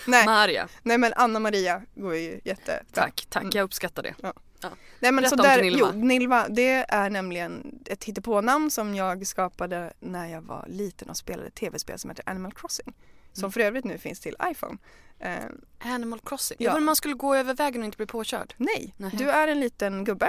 Nej, 0.06 0.24
Maria, 0.26 0.68
nej 0.82 0.98
men 0.98 1.12
Anna 1.16 1.38
Maria 1.38 1.82
går 1.94 2.16
ju 2.16 2.40
jättebra. 2.44 2.80
tack, 2.92 3.26
tack. 3.30 3.42
Mm. 3.42 3.52
Jag 3.54 3.64
uppskattar 3.64 4.02
det. 4.02 4.14
Nej 4.62 5.12
men 5.12 5.16
Berätta 5.16 5.36
så 5.36 5.42
där, 5.42 5.58
Gnilva. 5.60 5.90
jo, 5.94 6.00
Gnilva 6.00 6.48
det 6.48 6.84
är 6.88 7.10
nämligen 7.10 7.78
ett 7.86 8.04
hittepånamn 8.04 8.70
som 8.70 8.94
jag 8.94 9.26
skapade 9.26 9.92
när 10.00 10.26
jag 10.28 10.40
var 10.42 10.64
liten 10.68 11.10
och 11.10 11.16
spelade 11.16 11.50
tv-spel 11.50 11.98
som 11.98 12.10
heter 12.10 12.28
Animal 12.28 12.52
Crossing. 12.52 12.94
Som 13.32 13.44
Mm. 13.44 13.52
för 13.52 13.60
övrigt 13.60 13.84
nu 13.84 13.98
finns 13.98 14.20
till 14.20 14.36
iPhone. 14.50 14.78
Eh, 15.18 15.34
Animal 15.78 16.20
Crossing. 16.20 16.56
Ja. 16.60 16.74
Ja. 16.74 16.80
man 16.80 16.96
skulle 16.96 17.14
gå 17.14 17.34
över 17.34 17.54
vägen 17.54 17.80
och 17.82 17.84
inte 17.86 17.96
bli 17.96 18.06
påkörd. 18.06 18.54
nej, 18.56 18.94
Nähä. 18.96 19.16
du 19.16 19.30
är 19.30 19.48
en 19.48 19.60
liten 19.60 20.04
gubbe, 20.04 20.28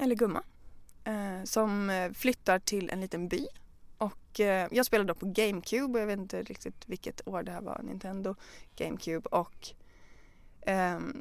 eller 0.00 0.14
gumma, 0.14 0.42
eh, 1.04 1.44
som 1.44 1.90
eh, 1.90 2.12
flyttar 2.12 2.58
till 2.58 2.90
en 2.90 3.00
liten 3.00 3.28
by. 3.28 3.46
Och 3.98 4.40
eh, 4.40 4.68
jag 4.70 4.86
spelade 4.86 5.08
då 5.08 5.14
på 5.14 5.26
GameCube 5.26 5.98
jag 6.00 6.06
vet 6.06 6.18
inte 6.18 6.42
riktigt 6.42 6.82
vilket 6.86 7.28
år 7.28 7.42
det 7.42 7.52
här 7.52 7.60
var, 7.60 7.80
Nintendo 7.82 8.34
GameCube. 8.76 9.28
Och 9.28 9.68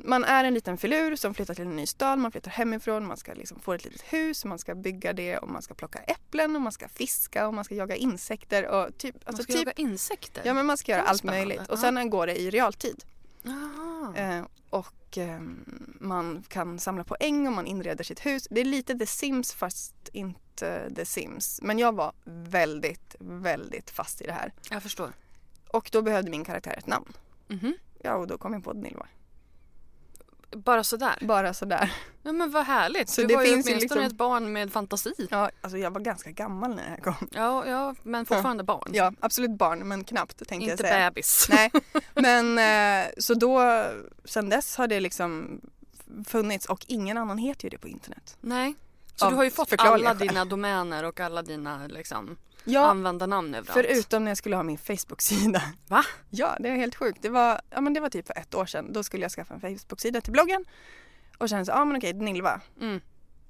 man 0.03 0.23
är 0.23 0.43
en 0.43 0.53
liten 0.53 0.77
filur 0.77 1.15
som 1.15 1.33
flyttar 1.33 1.53
till 1.53 1.65
en 1.65 1.75
ny 1.75 1.85
stad, 1.87 2.19
man 2.19 2.31
flyttar 2.31 2.51
hemifrån, 2.51 3.05
man 3.07 3.17
ska 3.17 3.33
liksom 3.33 3.59
få 3.59 3.73
ett 3.73 3.85
litet 3.85 4.01
hus, 4.13 4.45
man 4.45 4.59
ska 4.59 4.75
bygga 4.75 5.13
det 5.13 5.37
och 5.37 5.49
man 5.49 5.61
ska 5.61 5.73
plocka 5.73 5.99
äpplen 5.99 6.55
och 6.55 6.61
man 6.61 6.71
ska 6.71 6.87
fiska 6.87 7.47
och 7.47 7.53
man 7.53 7.63
ska 7.63 7.75
jaga 7.75 7.95
insekter 7.95 8.67
och 8.67 8.97
typ, 8.97 9.15
Man 9.15 9.21
alltså 9.25 9.43
ska 9.43 9.53
typ 9.53 9.59
jaga 9.61 9.71
insekter. 9.71 10.41
Ja 10.45 10.53
men 10.53 10.65
man 10.65 10.77
ska 10.77 10.91
göra 10.91 11.01
allt 11.01 11.19
spännande. 11.19 11.39
möjligt 11.45 11.67
och 11.69 11.77
Ja. 11.77 11.81
sen 11.81 12.09
går 12.09 12.27
det 12.27 12.39
i 12.41 12.49
realtid. 12.49 13.03
Eh, 14.15 14.41
och 14.69 15.17
eh, 15.17 15.39
man 15.99 16.43
kan 16.47 16.79
samla 16.79 17.03
poäng 17.03 17.47
och 17.47 17.53
man 17.53 17.65
inreder 17.67 18.03
sitt 18.03 18.25
hus. 18.25 18.47
Det 18.51 18.61
är 18.61 18.65
lite 18.65 18.95
The 18.99 19.05
Sims 19.05 19.53
fast 19.53 20.09
inte 20.13 20.89
The 20.95 21.05
Sims. 21.05 21.59
Men 21.63 21.79
jag 21.79 21.95
var 21.95 22.11
väldigt, 22.25 23.15
väldigt 23.19 23.89
fast 23.89 24.21
i 24.21 24.25
det 24.25 24.31
här. 24.33 24.53
Jag 24.69 24.83
förstår. 24.83 25.11
Och 25.67 25.89
då 25.91 26.01
behövde 26.01 26.31
min 26.31 26.43
karaktär 26.45 26.75
ett 26.77 26.87
namn. 26.87 27.13
Mhm. 27.47 27.73
Ja 28.01 28.13
och 28.15 28.27
då 28.27 28.37
kom 28.37 28.53
jag 28.53 28.63
på 28.63 28.73
Nilva. 28.73 29.07
Bara 30.51 30.83
sådär. 30.83 31.17
Bara 31.21 31.53
sådär. 31.53 31.93
Ja 32.23 32.31
men 32.31 32.51
vad 32.51 32.65
härligt. 32.65 33.09
Så 33.09 33.21
du 33.21 33.27
det 33.27 33.35
var 33.35 33.43
finns 33.43 33.67
ju 33.67 33.71
åtminstone 33.71 34.01
liksom- 34.01 34.15
ett 34.15 34.17
barn 34.17 34.53
med 34.53 34.73
fantasi. 34.73 35.13
Ja, 35.31 35.49
alltså 35.61 35.77
jag 35.77 35.91
var 35.91 36.01
ganska 36.01 36.31
gammal 36.31 36.75
när 36.75 36.83
här 36.83 36.97
kom. 36.97 37.15
Ja, 37.31 37.65
ja 37.65 37.95
men 38.03 38.25
fortfarande 38.25 38.63
barn. 38.63 38.89
Ja, 38.93 39.13
absolut 39.19 39.51
barn 39.57 39.79
men 39.79 40.03
knappt 40.03 40.37
tänkte 40.37 40.55
jag 40.55 40.73
Inte 40.73 40.83
säga. 40.83 41.09
bebis. 41.11 41.47
Nej, 41.51 41.71
men 42.13 42.57
eh, 43.05 43.09
så 43.17 43.33
då, 43.33 43.83
sen 44.25 44.49
dess 44.49 44.75
har 44.77 44.87
det 44.87 44.99
liksom 44.99 45.61
funnits 46.25 46.65
och 46.65 46.85
ingen 46.87 47.17
annan 47.17 47.37
heter 47.37 47.63
ju 47.63 47.69
det 47.69 47.77
på 47.77 47.87
internet. 47.87 48.37
Nej. 48.41 48.75
Så 49.15 49.25
Av 49.25 49.31
du 49.31 49.37
har 49.37 49.43
ju 49.43 49.51
fått 49.51 49.73
alla 49.77 50.13
dina 50.13 50.45
domäner 50.45 51.03
och 51.03 51.19
alla 51.19 51.41
dina 51.41 51.87
liksom, 51.87 52.37
Ja, 52.71 52.85
användarnamn 52.89 53.53
överallt. 53.55 53.87
förutom 53.87 54.23
när 54.23 54.31
jag 54.31 54.37
skulle 54.37 54.55
ha 54.55 54.63
min 54.63 54.77
Facebook-sida. 54.77 55.61
Va? 55.87 56.03
Ja, 56.29 56.57
det 56.59 56.69
är 56.69 56.75
helt 56.75 56.95
sjukt. 56.95 57.21
Det 57.21 57.29
var, 57.29 57.61
ja, 57.69 57.81
men 57.81 57.93
det 57.93 57.99
var 57.99 58.09
typ 58.09 58.27
för 58.27 58.37
ett 58.37 58.55
år 58.55 58.65
sedan. 58.65 58.93
Då 58.93 59.03
skulle 59.03 59.23
jag 59.23 59.31
skaffa 59.31 59.53
en 59.53 59.61
Facebook-sida 59.61 60.21
till 60.21 60.33
bloggen. 60.33 60.65
Och 61.37 61.49
kände 61.49 61.65
så, 61.65 61.71
ja 61.71 61.85
men 61.85 61.97
okej, 61.97 62.13
Nilva. 62.13 62.61
Mm. 62.81 63.01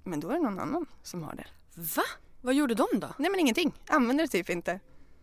Men 0.03 0.19
då 0.19 0.29
är 0.29 0.33
det 0.33 0.39
någon 0.41 0.59
annan 0.59 0.85
som 1.03 1.23
har 1.23 1.35
det. 1.35 1.45
Va? 1.75 2.03
Vad 2.41 2.53
gjorde 2.55 2.73
de 2.73 2.87
då? 2.93 3.07
Nej 3.17 3.31
men 3.31 3.39
ingenting. 3.39 3.73
Använder 3.87 4.23
det 4.23 4.27
typ 4.27 4.49
inte. 4.49 4.79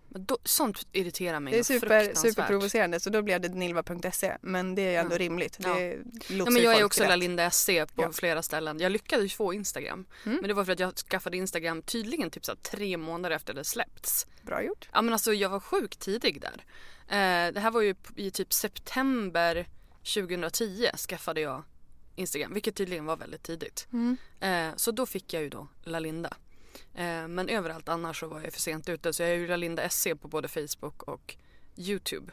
Då 0.09 0.39
sånt 0.45 0.87
irriterar 0.93 1.41
mig 1.41 1.53
Det 1.53 1.59
är 1.59 1.63
super, 1.63 2.15
superprovocerande 2.15 3.01
så 3.01 3.11
då 3.11 3.23
blev 3.23 3.41
det 3.41 3.49
nilva.se. 3.49 4.37
Men 4.41 4.75
det 4.75 4.83
är 4.83 4.91
ju 4.91 4.97
ändå 4.97 5.15
Ja. 5.15 5.19
rimligt. 5.19 5.57
Ja. 5.61 5.75
Det 5.75 5.85
Ja, 5.95 5.97
lotsar 6.29 6.53
men 6.53 6.63
jag 6.63 6.79
är 6.79 6.85
också 6.85 7.03
rätt. 7.03 7.09
Lalinda 7.09 7.51
SC 7.51 7.67
på 7.67 8.03
Ja. 8.03 8.13
flera 8.13 8.43
ställen. 8.43 8.81
Jag 8.81 8.93
lyckades 8.93 9.35
få 9.35 9.55
Instagram. 9.55 10.07
Mm. 10.27 10.39
Men 10.41 10.49
det 10.49 10.55
var 10.55 10.65
för 10.65 10.73
att 10.73 10.81
jag 10.81 10.97
skaffade 10.97 11.37
Instagram 11.37 11.83
tydligen 11.83 12.31
typ 12.31 12.45
så 12.45 12.53
här 12.53 12.59
tre 12.59 12.97
månader 12.97 13.37
efter 13.37 13.55
det 13.55 13.65
släppts. 13.65 14.27
Bra 14.43 14.63
gjort. 14.63 14.89
Ja 14.93 15.03
men 15.03 15.13
alltså 15.13 15.33
jag 15.35 15.49
var 15.49 15.61
sjukt 15.61 16.01
tidig 16.01 16.41
där. 16.41 16.65
Eh, 17.09 17.53
det 17.53 17.61
här 17.61 17.71
var 17.71 17.81
ju 17.81 17.95
i 18.17 18.31
typ 18.31 18.53
september 18.53 19.67
2010 20.15 20.91
skaffade 21.09 21.41
jag 21.41 21.63
Instagram, 22.17 22.53
vilket 22.55 22.75
tydligen 22.77 23.05
var 23.05 23.17
väldigt 23.17 23.43
tidigt. 23.43 23.87
Mm. 23.93 24.17
Eh, 24.41 24.77
så 24.77 24.91
då 24.91 25.07
fick 25.07 25.33
jag 25.35 25.43
ju 25.43 25.49
då 25.49 25.69
Lalinda. 25.85 26.37
Eh, 26.95 27.29
men 27.29 27.49
överallt 27.49 27.89
annars 27.89 28.21
så 28.21 28.27
var 28.27 28.41
jag 28.41 28.53
för 28.53 28.61
sent 28.61 28.89
ute 28.89 29.13
så 29.13 29.23
jag 29.23 29.31
är 29.31 29.35
ju 29.35 29.47
Lalinda 29.47 29.89
SC 29.89 30.07
på 30.21 30.29
både 30.29 30.49
Facebook 30.49 31.03
och 31.03 31.37
Youtube. 31.77 32.33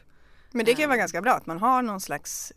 Men 0.50 0.64
det 0.66 0.72
kan 0.72 0.80
ju 0.80 0.86
vara 0.86 0.94
Ehm. 0.94 0.98
ganska 0.98 1.22
bra 1.22 1.32
att 1.32 1.46
man 1.46 1.58
har 1.58 1.82
någon 1.82 2.00
slags, 2.00 2.52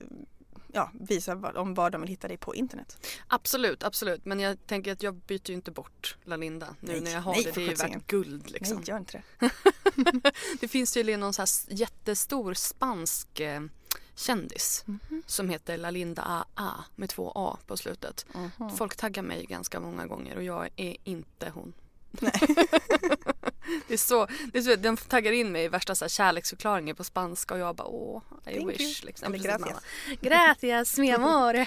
ja, 0.74 0.92
visa 0.94 1.36
vad, 1.36 1.58
om 1.58 1.74
var 1.74 1.90
de 1.90 2.02
vill 2.02 2.10
hitta 2.10 2.28
dig 2.28 2.38
på 2.38 2.56
internet. 2.56 3.08
Absolut, 3.28 3.84
absolut. 3.84 4.26
Men 4.26 4.40
jag 4.40 4.68
tänker 4.68 4.92
att 4.92 5.04
jag 5.04 5.16
byter 5.16 5.50
ju 5.50 5.54
inte 5.54 5.72
bort 5.72 6.18
Lalinda 6.24 6.76
nu 6.80 6.92
Nej, 6.92 7.02
när 7.02 7.12
jag 7.12 7.22
har 7.22 7.32
nej, 7.34 7.44
det. 7.44 7.52
Det 7.52 7.62
är 7.62 7.70
ju 7.70 7.76
värt 7.76 8.08
guld 8.08 8.52
liksom. 8.52 8.78
Nej, 8.78 8.86
gör 8.88 8.98
inte 8.98 9.24
det. 9.40 9.52
Det 10.60 10.68
finns 10.68 10.94
tydligen 10.94 11.20
någon 11.20 11.34
så 11.34 11.42
här 11.42 11.50
jättestor 11.68 12.54
spansk 12.54 13.40
eh, 13.40 13.62
kändis 14.18 14.84
Mhm. 14.86 15.24
som 15.26 15.50
heter 15.50 15.78
Lalinda 15.78 16.46
AA 16.56 16.84
med 16.96 17.10
två 17.10 17.32
A 17.36 17.58
på 17.68 17.78
slutet. 17.78 18.26
Mhm. 18.34 18.78
Folk 18.78 18.96
taggar 18.96 19.24
mig 19.24 19.46
ganska 19.46 19.80
många 19.80 20.06
gånger 20.08 20.36
och 20.36 20.44
jag 20.44 20.70
är 20.76 20.98
inte 21.04 21.50
hon. 21.54 21.74
det 23.88 23.94
är 23.94 23.98
så, 23.98 24.28
det 24.52 24.58
är 24.58 24.62
så, 24.62 24.76
de 24.76 24.98
taggar 24.98 25.32
in 25.32 25.52
mig 25.52 25.64
i 25.64 25.68
värsta 25.68 25.96
så 25.96 26.06
här 26.06 26.10
kärleksförklaringar 26.10 26.94
på 26.94 27.04
spanska 27.04 27.54
och 27.54 27.60
jag 27.60 27.76
bara 27.76 27.88
åh, 27.88 28.22
I 28.46 28.54
Thank 28.54 28.70
wish. 28.80 29.04
Liksom. 29.04 29.34
Eller 29.34 29.44
gracias. 29.44 29.60
mamma. 29.70 29.80
Gracias 30.22 30.98
mi 30.98 31.12
amor. 31.12 31.66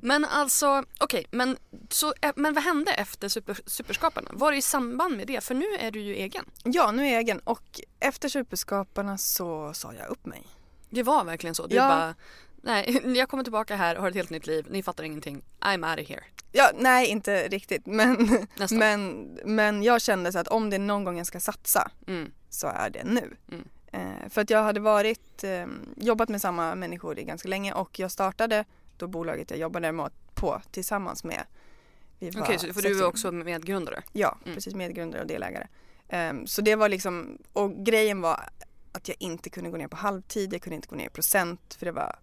men 0.02 0.24
alltså, 0.24 0.84
okej, 1.00 1.26
men, 1.30 1.56
så, 1.90 2.14
eh, 2.20 2.32
men 2.36 2.54
vad 2.54 2.64
hände 2.64 2.92
efter 2.92 3.28
super, 3.28 3.58
Superskaparna? 3.66 4.30
Var 4.34 4.52
det 4.52 4.58
i 4.58 4.62
samband 4.62 5.16
med 5.16 5.26
det? 5.26 5.44
För 5.44 5.54
nu 5.54 5.66
är 5.78 5.90
du 5.90 6.00
ju 6.00 6.14
egen. 6.14 6.44
Ja, 6.64 6.90
nu 6.92 7.06
är 7.06 7.12
jag 7.12 7.20
egen 7.20 7.38
och 7.38 7.80
efter 8.00 8.28
Superskaparna 8.28 9.18
så 9.18 9.74
sa 9.74 9.92
jag 9.94 10.08
upp 10.08 10.26
mig. 10.26 10.46
Det 10.90 11.02
var 11.02 11.24
verkligen 11.24 11.54
så. 11.54 11.66
Du 11.66 11.76
Ja. 11.76 11.88
bara, 11.88 12.14
nej, 12.62 13.00
jag 13.18 13.28
kommer 13.28 13.42
tillbaka 13.42 13.76
här 13.76 13.96
och 13.96 14.02
har 14.02 14.08
ett 14.08 14.14
helt 14.16 14.30
nytt 14.30 14.46
liv. 14.46 14.66
Ni 14.70 14.82
fattar 14.82 15.04
ingenting. 15.04 15.42
I'm 15.60 15.90
out 15.90 16.00
of 16.04 16.08
here. 16.08 16.24
Ja, 16.52 16.70
nej 16.78 17.06
inte 17.06 17.48
riktigt 17.48 17.86
men, 17.86 18.28
men, 18.70 19.22
men 19.44 19.82
jag 19.82 20.00
kände 20.02 20.32
så 20.32 20.38
att 20.38 20.48
om 20.48 20.70
det 20.70 20.76
är 20.76 20.80
någon 20.80 21.04
gång 21.04 21.18
jag 21.18 21.26
ska 21.26 21.40
satsa 21.40 21.90
Mm. 22.06 22.32
så 22.50 22.66
är 22.66 22.90
det 22.90 23.04
nu. 23.04 23.36
Mm. 23.52 23.64
Eh, 23.92 24.28
för 24.30 24.40
att 24.40 24.50
jag 24.50 24.62
hade 24.62 24.80
varit, 24.80 25.44
eh, 25.44 25.66
jobbat 25.96 26.28
med 26.28 26.40
samma 26.40 26.74
människor 26.74 27.18
i 27.18 27.24
ganska 27.24 27.48
länge 27.48 27.72
och 27.72 27.98
jag 27.98 28.10
startade 28.10 28.64
då 28.96 29.06
bolaget 29.06 29.50
jag 29.50 29.58
jobbade 29.60 29.92
med, 29.92 30.10
på 30.34 30.62
tillsammans 30.70 31.24
med. 31.24 31.42
Var 32.18 32.42
Okej, 32.42 32.58
så 32.58 32.66
för 32.66 32.82
du 32.82 32.88
är 32.88 32.92
stycken. 32.94 33.06
också 33.06 33.32
medgrundare? 33.32 34.02
Ja, 34.12 34.38
Mm. 34.44 34.54
precis 34.54 34.74
medgrundare 34.74 35.20
och 35.20 35.26
delägare. 35.28 35.66
Ehm, 36.08 36.46
så 36.46 36.60
det 36.62 36.76
var 36.76 36.88
liksom, 36.88 37.38
och 37.52 37.84
grejen 37.86 38.20
var 38.20 38.40
att 38.94 39.08
jag 39.08 39.16
inte 39.20 39.50
kunde 39.50 39.70
gå 39.70 39.76
ner 39.76 39.88
på 39.88 39.96
halvtid, 39.96 40.52
jag 40.54 40.62
kunde 40.62 40.76
inte 40.76 40.88
gå 40.88 40.96
ner 40.96 41.06
i 41.06 41.10
procent 41.10 41.74
för 41.78 41.86
det 41.86 41.92
var 41.92 42.16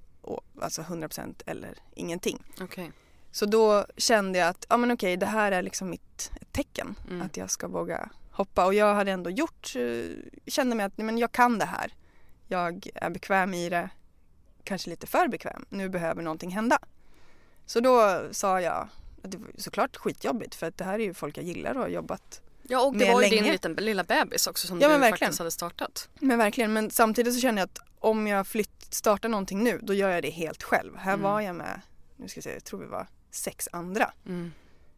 alltså 0.61 0.81
100% 0.81 1.41
eller 1.45 1.77
ingenting. 1.95 2.43
Okej. 2.61 2.91
Så 3.31 3.45
då 3.45 3.85
kände 3.97 4.39
jag 4.39 4.47
att, 4.47 4.65
ja 4.69 4.77
men 4.77 4.91
okej 4.91 5.17
det 5.17 5.25
här 5.25 5.51
är 5.51 5.61
liksom 5.61 5.89
mitt 5.89 6.31
tecken 6.51 6.95
Mm. 7.09 7.21
att 7.21 7.37
jag 7.37 7.49
ska 7.51 7.67
våga 7.67 8.09
hoppa 8.31 8.65
och 8.65 8.73
jag 8.73 8.95
hade 8.95 9.11
ändå 9.11 9.29
gjort, 9.29 9.73
eh, 9.75 10.15
kände 10.47 10.75
mig 10.75 10.85
att 10.85 10.97
men 10.97 11.17
jag 11.17 11.31
kan 11.31 11.59
det 11.59 11.65
här. 11.65 11.93
Jag 12.47 12.87
är 12.95 13.09
bekväm 13.09 13.53
i 13.53 13.69
det, 13.69 13.89
kanske 14.63 14.89
lite 14.89 15.07
för 15.07 15.27
bekväm, 15.27 15.65
nu 15.69 15.89
behöver 15.89 16.21
någonting 16.21 16.51
hända. 16.51 16.79
Så 17.65 17.79
då 17.79 18.21
sa 18.31 18.61
jag, 18.61 18.87
att 19.23 19.31
det 19.31 19.37
var 19.37 19.47
såklart 19.57 19.97
skitjobbigt 19.97 20.55
för 20.55 20.67
att 20.67 20.77
det 20.77 20.83
här 20.83 20.99
är 20.99 21.03
ju 21.03 21.13
folk 21.13 21.37
jag 21.37 21.45
gillar 21.45 21.75
och 21.75 21.81
har 21.81 21.89
jobbat 21.89 22.41
Ja, 22.71 22.81
och 22.85 22.97
det 22.97 23.13
var 23.13 23.21
ju 23.21 23.29
din 23.29 23.39
länge. 23.39 23.51
liten 23.51 23.73
lilla 23.73 24.03
bebis 24.03 24.47
också 24.47 24.67
som 24.67 24.79
Ja, 24.81 24.87
du 24.87 24.97
verkligen. 24.97 25.19
faktiskt 25.19 25.39
hade 25.39 25.51
startat. 25.51 26.09
Men 26.19 26.37
verkligen, 26.37 26.73
men 26.73 26.91
samtidigt 26.91 27.33
så 27.33 27.39
känner 27.39 27.61
jag 27.61 27.65
att 27.67 27.79
om 27.99 28.27
jag 28.27 28.47
flytt, 28.47 28.87
startar 28.93 29.29
någonting 29.29 29.63
nu 29.63 29.79
då 29.83 29.93
gör 29.93 30.09
jag 30.09 30.23
det 30.23 30.29
helt 30.29 30.63
själv. 30.63 30.97
Här 30.97 31.13
Mm. 31.13 31.23
var 31.23 31.41
jag 31.41 31.55
med, 31.55 31.81
nu 32.17 32.27
ska 32.27 32.37
jag 32.37 32.43
säga, 32.43 32.55
jag 32.55 32.63
tror 32.63 32.79
vi 32.79 32.85
var 32.85 33.07
sex 33.31 33.69
andra. 33.71 34.11
Mm. 34.27 34.51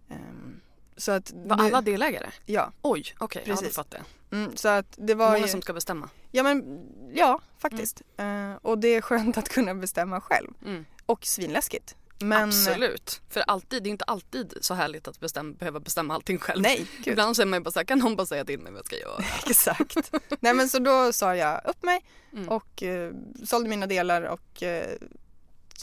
Ehm, 0.09 0.59
så 0.97 1.12
att 1.12 1.31
Var 1.36 1.57
det- 1.57 1.63
alla 1.63 1.81
delägare? 1.81 2.29
Ja, 2.45 2.71
Oj, 2.81 3.05
okej, 3.19 3.43
hade 3.47 3.55
Precis. 3.62 3.75
fått 3.75 3.91
det. 3.91 4.01
mm, 4.31 4.55
så 4.57 4.67
att 4.67 4.86
det 4.97 5.13
var 5.15 5.25
Många 5.27 5.38
ju, 5.39 5.47
som 5.47 5.62
ska 5.62 5.73
bestämma. 5.73 6.09
ja 6.31 6.43
men 6.43 6.81
ja 7.13 7.39
faktiskt. 7.57 8.01
Eh, 8.17 8.53
och 8.62 8.77
det 8.77 8.88
är 8.88 9.01
skönt 9.01 9.38
att 9.38 9.49
kunna 9.49 9.75
bestämma 9.75 10.21
själv. 10.21 10.47
Mm. 10.65 10.86
Och 11.05 11.25
svinläskigt. 11.25 11.95
Men, 12.19 12.43
Absolut. 12.49 13.21
För 13.30 13.41
alltid, 13.47 13.84
det 13.84 13.89
är 13.89 13.91
inte 13.91 14.06
alltid 14.06 14.54
så 14.62 14.73
härligt 14.73 15.08
att 15.08 15.19
bestämma, 15.19 15.54
behöva 15.54 15.80
bestämma 15.80 16.13
allting 16.13 16.38
själv. 16.39 16.62
Nej, 16.62 16.86
gud. 16.97 17.08
Ibland 17.08 17.36
så 17.36 17.41
är 17.41 17.45
man 17.45 17.60
ju 17.60 17.63
bara 17.63 17.71
såhär, 17.71 17.86
kan 17.86 17.99
någon 17.99 18.15
bara 18.15 18.28
säga 18.28 18.45
till 18.45 18.60
mig 18.60 18.71
vad 18.71 18.80
jag 18.80 18.86
ska 18.86 18.97
göra? 18.99 19.23
Exakt. 19.49 20.12
Nej 20.39 20.54
men 20.54 20.69
så 20.69 20.80
då 20.80 21.13
sa 21.13 21.36
jag 21.36 21.62
upp 21.65 21.84
mig 21.84 22.02
Mm. 22.34 22.49
och 22.49 22.84
eh, 22.84 23.12
sålde 23.45 23.69
mina 23.69 23.88
delar 23.88 24.21
och 24.21 24.63
eh, 24.63 24.97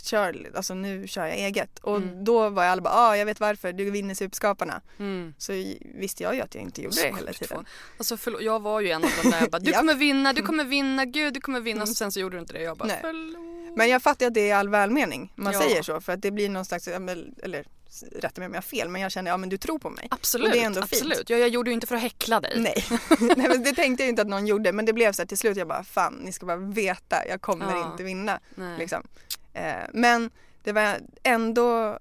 kör, 0.02 0.50
alltså 0.54 0.74
nu 0.74 1.08
kör 1.08 1.26
jag 1.26 1.36
eget. 1.36 1.78
Och 1.78 1.96
Mm. 1.96 2.24
då 2.24 2.48
var 2.48 2.62
jag 2.64 2.72
alla 2.72 2.82
bara, 2.82 2.94
ah, 2.94 3.16
jag 3.16 3.26
vet 3.26 3.40
varför, 3.40 3.72
du 3.72 3.90
vinner 3.90 4.14
Superskaparna. 4.14 4.80
Mm. 4.98 5.34
Så 5.38 5.52
visste 5.94 6.22
jag 6.22 6.34
ju 6.34 6.40
att 6.40 6.54
jag 6.54 6.62
inte 6.64 6.82
gjorde 6.82 6.96
det 7.02 7.16
hela 7.16 7.32
tiden. 7.32 7.64
Alltså 7.98 8.16
förlåt, 8.16 8.42
jag 8.42 8.60
var 8.62 8.80
ju 8.80 8.90
en 8.90 9.04
av 9.04 9.10
de 9.22 9.30
där 9.30 9.40
jag 9.40 9.50
bara, 9.50 9.58
du 9.58 9.72
kommer 9.78 9.94
vinna, 9.94 10.32
du 10.32 10.42
kommer 10.46 10.64
vinna, 10.64 11.04
gud 11.04 11.34
du 11.34 11.40
kommer 11.40 11.60
vinna. 11.60 11.76
Mm. 11.82 11.86
Så 11.86 11.94
sen 11.94 12.12
så 12.12 12.20
gjorde 12.20 12.36
du 12.36 12.40
inte 12.40 12.52
det. 12.52 12.62
Jag 12.62 12.76
bara, 12.76 12.88
Nej. 12.88 12.98
förlåt. 13.00 13.49
Men 13.76 13.88
jag 13.88 14.02
fattar 14.02 14.26
att 14.26 14.34
det 14.34 14.50
är 14.50 14.56
all 14.56 14.68
välmening. 14.68 15.32
Man 15.36 15.52
Ja. 15.52 15.60
säger 15.60 15.82
så 15.82 16.00
för 16.00 16.12
att 16.12 16.22
det 16.22 16.30
blir 16.30 16.48
någon 16.48 16.64
slags, 16.64 16.88
eller 16.88 17.64
rätta 18.12 18.40
mig 18.40 18.46
om 18.46 18.52
jag 18.54 18.56
har 18.58 18.62
fel, 18.62 18.88
men 18.88 19.02
jag 19.02 19.12
känner, 19.12 19.30
ja 19.30 19.36
men 19.36 19.48
du 19.48 19.56
tror 19.56 19.78
på 19.78 19.90
mig. 19.90 20.08
Absolut, 20.10 20.46
Och 20.46 20.52
det 20.52 20.60
är 20.62 20.66
ändå 20.66 20.80
fint. 20.82 20.92
absolut. 20.92 21.30
Ja, 21.30 21.36
jag 21.36 21.48
gjorde 21.48 21.70
ju 21.70 21.74
inte 21.74 21.86
för 21.86 21.96
att 21.96 22.02
häckla 22.02 22.40
dig. 22.40 22.52
Nej. 22.56 22.84
Nej 23.36 23.48
men 23.48 23.62
det 23.62 23.72
tänkte 23.72 24.02
jag 24.02 24.08
inte 24.08 24.22
att 24.22 24.28
någon 24.28 24.46
gjorde 24.46 24.72
men 24.72 24.84
det 24.84 24.92
blev 24.92 25.12
så 25.12 25.22
här 25.22 25.26
till 25.26 25.38
slut 25.38 25.56
jag 25.56 25.68
bara 25.68 25.84
fan 25.84 26.14
ni 26.14 26.32
ska 26.32 26.46
bara 26.46 26.56
veta 26.56 27.26
jag 27.28 27.40
kommer 27.40 27.70
Ja. 27.70 27.90
inte 27.92 28.02
vinna. 28.02 28.40
Liksom. 28.78 29.02
Eh, 29.52 29.72
men 29.92 30.30
det 30.64 30.72
var 30.72 30.96
ändå, 31.22 31.98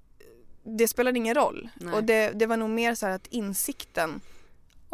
det 0.64 0.88
spelade 0.88 1.18
ingen 1.18 1.36
roll. 1.36 1.70
Nej. 1.76 1.94
Och 1.94 2.04
det, 2.04 2.32
det 2.32 2.46
var 2.46 2.58
nog 2.58 2.70
mer 2.70 2.96
så 2.96 3.06
här 3.06 3.14
att 3.16 3.28
insikten 3.28 4.22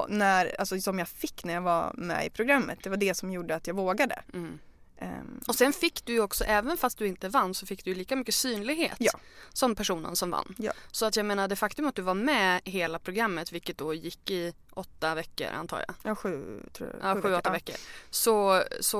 när, 0.09 0.55
alltså, 0.59 0.81
som 0.81 0.99
jag 0.99 1.07
fick 1.07 1.43
när 1.43 1.53
jag 1.53 1.61
var 1.61 1.91
med 1.97 2.25
i 2.25 2.29
programmet, 2.29 2.79
det 2.83 2.89
var 2.89 2.97
det 2.97 3.13
som 3.13 3.31
gjorde 3.31 3.55
att 3.55 3.67
jag 3.67 3.73
vågade. 3.75 4.21
Mm. 4.33 4.59
Ehm, 4.97 5.39
Och 5.47 5.55
sen 5.55 5.73
fick 5.73 6.05
du 6.05 6.13
ju 6.13 6.19
också, 6.21 6.43
även 6.43 6.77
fast 6.77 6.97
du 6.97 7.07
inte 7.07 7.29
vann, 7.29 7.53
så 7.53 7.65
fick 7.65 7.85
du 7.85 7.95
lika 7.95 8.15
mycket 8.15 8.35
synlighet 8.35 8.95
Ja. 8.99 9.11
som 9.53 9.75
personen 9.75 10.15
som 10.15 10.31
vann. 10.31 10.55
Ja. 10.57 10.71
Så 10.91 11.05
att 11.05 11.15
jag 11.15 11.25
menar 11.25 11.47
det 11.47 11.55
faktum 11.55 11.87
att 11.87 11.95
du 11.95 12.01
var 12.01 12.13
med 12.13 12.61
hela 12.65 12.99
programmet, 12.99 13.51
vilket 13.51 13.77
då 13.77 13.93
gick 13.93 14.31
i 14.31 14.53
åtta 14.73 15.15
veckor 15.15 15.47
antar 15.47 15.85
jag. 15.87 15.95
ja, 16.03 16.15
sju, 16.15 16.63
tror 16.73 16.89
jag. 17.01 17.17
Ja, 17.17 17.21
sju, 17.21 17.33
åtta 17.33 17.51
veckor. 17.51 17.75
Så, 18.09 18.63
så 18.79 18.99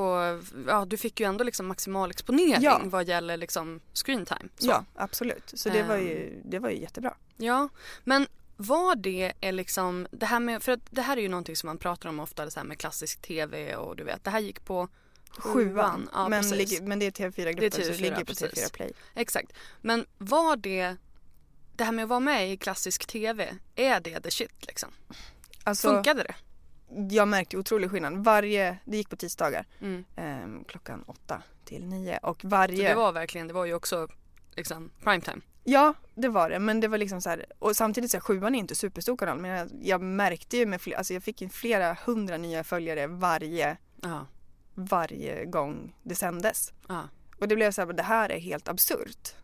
ja, 0.68 0.86
du 0.86 0.98
fick 0.98 1.20
ju 1.20 1.26
ändå 1.26 1.44
liksom 1.44 1.68
maximal 1.68 2.10
exponering 2.12 2.62
Ja. 2.64 2.82
vad 2.84 3.08
gäller 3.08 3.38
liksom 3.38 3.80
screen 3.94 4.26
time. 4.26 4.50
Så. 4.58 4.68
Ja, 4.68 4.86
absolut. 4.96 5.52
Så 5.56 5.70
det 5.70 5.84
var, 5.84 5.98
ju, 5.98 6.28
Ehm. 6.34 6.42
det 6.50 6.60
var 6.60 6.70
ju 6.70 6.82
jättebra. 6.82 7.14
Ja, 7.38 7.70
men 8.04 8.28
var 8.58 8.96
det 8.96 9.34
är 9.42 9.52
liksom 9.52 10.08
det 10.12 10.26
här 10.26 10.40
med, 10.40 10.64
för 10.64 10.72
att 10.72 10.80
det 10.90 11.02
här 11.02 11.18
är 11.18 11.22
ju 11.22 11.30
någonting 11.30 11.56
som 11.56 11.68
man 11.68 11.78
pratar 11.78 12.10
om 12.10 12.20
ofta 12.20 12.50
så 12.50 12.60
här 12.60 12.68
med 12.68 12.78
klassisk 12.80 13.22
tv 13.22 13.76
och 13.76 13.96
du 13.96 14.04
vet, 14.04 14.24
det 14.24 14.30
här 14.30 14.40
gick 14.40 14.66
på 14.66 14.88
Sjuan. 15.38 16.10
Ja, 16.14 16.30
men, 16.30 16.50
ligger, 16.50 16.82
men 16.82 17.00
det 17.00 17.06
är 17.06 17.12
TV4-gruppen 17.12 17.56
Det 17.60 17.66
är 17.66 17.72
så 17.72 17.78
det 17.78 17.98
TV4, 17.98 18.02
ligger 18.02 18.16
på 18.20 18.26
precis. 18.26 18.52
TV4 18.54 18.74
Play. 18.74 18.92
Exakt. 19.16 19.54
Men 19.82 20.06
var 20.18 20.56
det, 20.56 20.96
det 21.76 21.84
här 21.84 21.92
med 21.92 22.04
att 22.04 22.10
vara 22.10 22.20
med 22.20 22.52
i 22.52 22.58
klassisk 22.58 23.06
tv, 23.06 23.56
är 23.76 24.00
det 24.00 24.20
the 24.20 24.32
shit 24.32 24.66
liksom? 24.68 24.90
Alltså, 25.64 25.88
Funkade 25.94 26.24
det? 26.24 26.36
jag 27.16 27.28
märkte 27.28 27.58
otrolig 27.58 27.92
skillnad. 27.92 28.24
Varje, 28.24 28.78
det 28.86 28.98
gick 28.98 29.10
på 29.10 29.16
tisdagar 29.16 29.66
Mm. 29.82 30.06
ehm, 30.16 30.64
klockan 30.64 31.04
åtta 31.08 31.42
till 31.66 31.86
nio 31.86 32.18
och 32.18 32.42
Så 32.42 32.48
varje... 32.48 32.90
det 32.90 32.96
var 32.96 33.12
verkligen, 33.12 33.48
det 33.48 33.54
var 33.54 33.66
ju 33.66 33.74
också 33.74 34.08
liksom 34.56 34.90
primetime. 35.04 35.42
Ja, 35.64 35.94
det 36.16 36.28
var 36.30 36.50
det. 36.50 36.60
Men 36.60 36.80
det 36.80 36.88
var 36.88 36.98
liksom 36.98 37.22
så 37.22 37.30
här, 37.30 37.46
och 37.60 37.76
samtidigt 37.76 38.12
så 38.12 38.18
här, 38.18 38.22
sjuan 38.22 38.56
är 38.56 38.60
inte 38.60 38.76
superstor 38.76 39.18
kanal 39.18 39.38
men 39.40 39.52
jag, 39.52 39.70
jag 39.82 40.02
märkte 40.02 40.58
ju 40.58 40.66
med 40.66 40.82
fler, 40.82 40.96
alltså 40.98 41.14
jag 41.14 41.24
fick 41.24 41.42
ju 41.42 41.50
flera 41.50 41.98
hundra 42.06 42.38
nya 42.38 42.64
följare 42.64 43.08
varje, 43.08 43.78
Ja, 44.02 44.28
varje 44.76 45.46
gång 45.46 45.96
det 46.04 46.16
sändes. 46.16 46.74
ja. 46.88 47.10
Och 47.40 47.48
det 47.48 47.56
blev 47.56 47.72
så 47.72 47.82
här, 47.86 47.94
det 47.94 48.04
här 48.04 48.30
är 48.32 48.40
helt 48.40 48.68
absurt 48.68 49.36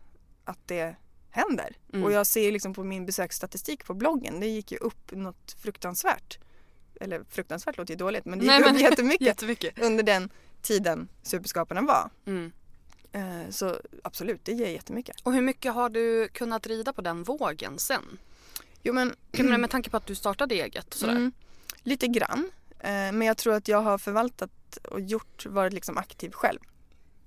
att 0.44 0.58
det 0.66 0.96
händer. 1.30 1.76
Mm. 1.92 2.04
Och 2.04 2.12
jag 2.12 2.26
ser 2.26 2.52
liksom 2.52 2.74
på 2.74 2.84
min 2.84 3.06
besöksstatistik 3.06 3.84
på 3.84 3.94
bloggen, 3.94 4.40
det 4.40 4.46
gick 4.46 4.72
ju 4.72 4.78
upp 4.78 5.12
något 5.12 5.56
fruktansvärt. 5.62 6.38
Eller 7.00 7.24
fruktansvärt 7.30 7.76
låter 7.78 7.94
ju 7.94 7.98
dåligt 7.98 8.24
men 8.24 8.38
det 8.38 8.44
gick 8.44 8.50
Nej, 8.50 8.60
upp 8.60 8.66
men- 8.72 8.80
jättemycket 8.80 9.26
Jättemycket. 9.26 9.78
under 9.78 10.02
den 10.02 10.30
tiden 10.62 11.08
Superskaparna 11.22 11.80
var. 11.82 12.10
Mm. 12.26 12.52
Eh, 13.12 13.50
Så 13.50 13.76
absolut, 14.04 14.44
det 14.44 14.52
ger 14.52 14.68
jättemycket. 14.68 15.16
Och 15.22 15.32
hur 15.32 15.42
mycket 15.42 15.72
har 15.74 15.88
du 15.90 16.28
kunnat 16.28 16.66
rida 16.66 16.92
på 16.92 17.00
den 17.02 17.22
vågen 17.22 17.78
sen? 17.78 18.18
Jo 18.82 18.92
men 18.94 19.14
med 19.60 19.70
tanke 19.70 19.90
på 19.90 19.96
att 19.96 20.06
du 20.06 20.14
startade 20.14 20.54
eget 20.54 20.88
och 20.88 20.94
sådär. 20.94 21.12
Mm, 21.16 21.32
lite 21.82 22.06
grann. 22.08 22.50
Eh, 22.78 22.88
Men 22.90 23.22
jag 23.22 23.36
tror 23.38 23.54
att 23.54 23.68
jag 23.68 23.80
har 23.82 23.98
förvaltat 23.98 24.50
och 24.76 25.00
gjort, 25.00 25.46
varit 25.46 25.72
liksom 25.72 25.98
aktiv 25.98 26.30
själv. 26.32 26.58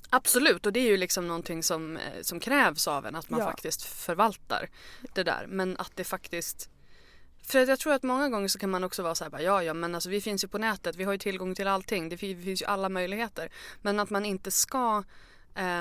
Absolut 0.10 0.66
och 0.66 0.74
det 0.74 0.80
är 0.80 0.88
ju 0.92 0.98
liksom 0.98 1.28
någonting 1.28 1.64
som, 1.64 1.98
eh, 1.98 2.22
som 2.22 2.40
krävs 2.40 2.88
av 2.88 3.06
en 3.06 3.16
att 3.16 3.30
man 3.30 3.40
Ja. 3.40 3.46
faktiskt 3.46 3.82
förvaltar 3.84 4.70
det 5.14 5.24
där. 5.24 5.46
Men 5.50 5.78
att 5.78 5.92
det 5.96 6.04
faktiskt 6.04 6.70
för 7.44 7.60
att 7.60 7.68
jag 7.68 7.80
tror 7.80 7.94
att 7.94 8.04
många 8.04 8.30
gånger 8.30 8.48
så 8.48 8.60
kan 8.60 8.70
man 8.70 8.84
också 8.84 9.04
vara 9.04 9.16
så 9.16 9.24
här, 9.24 9.32
bara, 9.32 9.42
ja 9.42 9.64
ja 9.64 9.74
men 9.74 9.96
alltså 9.96 10.10
vi 10.10 10.22
finns 10.22 10.44
ju 10.44 10.48
på 10.48 10.58
nätet, 10.58 10.96
vi 10.96 11.04
har 11.04 11.12
ju 11.12 11.18
tillgång 11.18 11.56
till 11.56 11.68
allting, 11.68 12.10
det 12.10 12.18
fi- 12.18 12.42
finns 12.44 12.62
ju 12.62 12.66
alla 12.66 12.90
möjligheter. 12.90 13.50
Men 13.82 14.00
att 14.00 14.10
man 14.10 14.26
inte 14.26 14.52
ska 14.52 15.04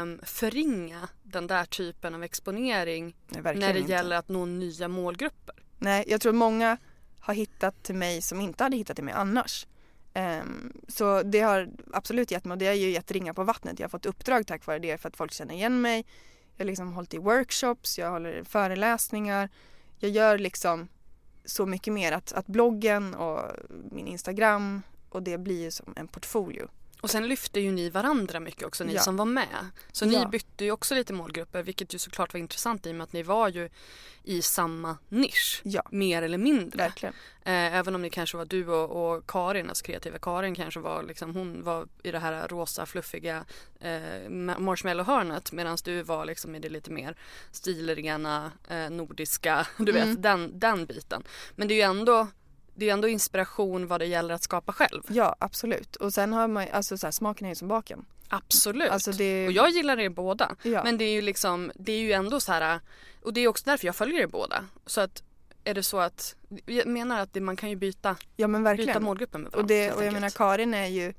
um, 0.03 0.21
förringa 0.23 1.09
den 1.23 1.47
där 1.47 1.65
typen 1.65 2.15
av 2.15 2.23
exponering 2.23 3.17
Nej, 3.29 3.43
när 3.57 3.73
det 3.73 3.79
inte. 3.79 3.93
gäller 3.93 4.17
att 4.17 4.29
nå 4.29 4.45
nya 4.45 4.89
målgrupper. 4.89 5.55
Nej, 5.79 6.05
jag 6.07 6.21
tror 6.21 6.33
många 6.33 6.77
har 7.21 7.35
hittat 7.35 7.83
till 7.83 7.95
mig 7.95 8.23
som 8.23 8.41
inte 8.41 8.65
hade 8.65 8.77
hittat 8.77 8.97
till 8.97 9.05
mig 9.05 9.15
annars. 9.15 9.67
Ehm, 10.15 10.73
så 10.89 11.23
det 11.23 11.41
har 11.41 11.69
absolut 11.93 12.31
gett 12.31 12.45
mig, 12.45 12.53
och 12.53 12.59
det 12.59 12.67
har 12.67 12.75
ju 12.75 12.91
gett 12.91 13.11
ringa 13.11 13.35
på 13.35 13.45
vattnet. 13.45 13.79
Jag 13.79 13.85
har 13.85 13.91
fått 13.91 14.07
uppdrag 14.07 14.47
tack 14.47 14.67
vare 14.67 14.79
det 14.79 14.99
för 14.99 15.09
att 15.09 15.17
folk 15.17 15.33
känner 15.33 15.55
igen 15.55 15.81
mig. 15.81 16.07
Jag 16.57 16.65
har 16.65 16.67
liksom 16.67 16.93
hållit 16.93 17.15
i 17.15 17.19
workshops, 17.19 17.99
jag 17.99 18.11
håller 18.11 18.45
föreläsningar. 18.45 19.49
Jag 19.99 20.11
gör 20.11 20.39
liksom 20.39 20.89
så 21.45 21.67
mycket 21.67 21.93
mer 21.93 22.13
att, 22.13 22.33
att 22.33 22.47
bloggen 22.47 23.15
och 23.15 23.43
min 23.91 24.07
Instagram 24.07 24.83
och 25.09 25.23
det 25.23 25.39
blir 25.39 25.63
ju 25.63 25.71
som 25.71 25.95
en 25.97 26.09
portfolio. 26.09 26.69
Och 27.05 27.11
sen 27.11 27.29
lyfte 27.29 27.61
ju 27.61 27.73
ni 27.73 27.91
varandra 27.91 28.41
mycket 28.41 28.63
också, 28.67 28.85
ni 28.85 28.95
Ja. 28.95 29.01
som 29.01 29.17
var 29.17 29.25
med. 29.25 29.71
Så 29.93 30.07
ni 30.07 30.15
Ja. 30.15 30.29
bytte 30.29 30.65
ju 30.65 30.71
också 30.71 30.95
lite 30.95 31.13
målgrupper 31.13 31.63
vilket 31.63 31.95
ju 31.95 31.99
såklart 31.99 32.33
var 32.33 32.41
intressant 32.41 32.87
i 32.87 32.91
och 32.91 32.95
med 32.95 33.05
att 33.05 33.13
ni 33.13 33.23
var 33.23 33.49
ju 33.49 33.69
i 34.23 34.43
samma 34.43 34.99
nisch. 35.09 35.61
Ja, 35.65 35.83
Mer 35.91 36.23
eller 36.23 36.39
mindre. 36.39 36.85
Eh, 37.45 37.75
även 37.77 37.95
om 37.95 38.03
det 38.03 38.11
kanske 38.11 38.37
var 38.37 38.45
du 38.45 38.69
och, 38.69 39.15
och 39.17 39.27
Karin, 39.31 39.69
alltså 39.69 39.85
kreativa 39.85 40.19
Karin 40.19 40.55
kanske 40.55 40.81
var 40.81 41.03
liksom, 41.03 41.35
hon 41.35 41.63
var 41.65 41.89
i 42.03 42.11
det 42.11 42.19
här 42.19 42.49
rosa 42.49 42.87
fluffiga 42.87 43.45
eh, 43.81 43.89
ma- 44.29 44.59
marshmallow-hörnet 44.59 45.53
medan 45.53 45.77
du 45.85 46.03
var 46.03 46.25
liksom 46.27 46.55
i 46.55 46.59
det 46.59 46.69
lite 46.69 46.91
mer 46.91 47.17
stilrena, 47.53 48.53
eh, 48.69 48.91
nordiska, 48.91 49.67
du 49.79 49.93
vet 49.93 50.05
Mm. 50.05 50.23
den, 50.23 50.59
den 50.59 50.87
biten. 50.87 51.23
Men 51.57 51.69
det 51.69 51.75
är 51.75 51.77
ju 51.77 51.83
ändå, 51.83 52.27
det 52.75 52.89
är 52.89 52.93
ändå 52.93 53.09
inspiration 53.09 53.87
vad 53.87 54.01
det 54.01 54.07
gäller 54.07 54.35
att 54.35 54.43
skapa 54.43 54.73
själv. 54.73 55.03
Ja, 55.09 55.37
absolut. 55.39 55.97
Och 55.97 56.15
sen 56.15 56.33
har 56.33 56.49
man 56.49 56.67
alltså 56.73 56.99
så 56.99 57.07
här, 57.07 57.11
smaken 57.13 57.45
är 57.47 57.51
ju 57.51 57.55
som 57.55 57.69
baken. 57.69 58.05
Absolut. 58.29 58.91
Alltså 58.91 59.13
det, 59.13 59.47
Och 59.47 59.53
jag 59.53 59.71
gillar 59.71 59.99
er 60.01 60.09
båda. 60.09 60.57
ja. 60.63 60.85
Men 60.85 60.99
det 60.99 61.05
är 61.05 61.13
ju 61.13 61.23
liksom, 61.23 61.73
det 61.75 61.93
är 61.93 62.01
ju 62.01 62.13
ändå 62.13 62.41
så 62.41 62.53
här 62.53 62.81
och 63.23 63.33
det 63.33 63.41
är 63.41 63.49
också 63.49 63.63
därför 63.67 63.87
jag 63.87 63.97
följer 63.97 64.21
er 64.21 64.27
båda. 64.27 64.65
Så 64.87 65.01
att 65.01 65.23
är 65.65 65.75
det 65.75 65.83
så 65.83 65.99
att, 65.99 66.37
jag 66.67 66.87
menar 66.87 67.21
att 67.21 67.33
det, 67.33 67.41
man 67.41 67.57
kan 67.57 67.71
ju 67.71 67.77
byta, 67.77 68.17
ja 68.37 68.49
men 68.49 68.63
byta 68.63 68.71
verkligen. 68.71 69.03
målgruppen 69.05 69.41
med 69.43 69.53
varandra. 69.53 69.63
Och, 69.63 69.69
det, 69.69 69.93
och 69.93 70.05
jag 70.05 70.13
menar. 70.13 70.31
Karin 70.31 70.75
är 70.75 70.87
ju, 70.87 71.15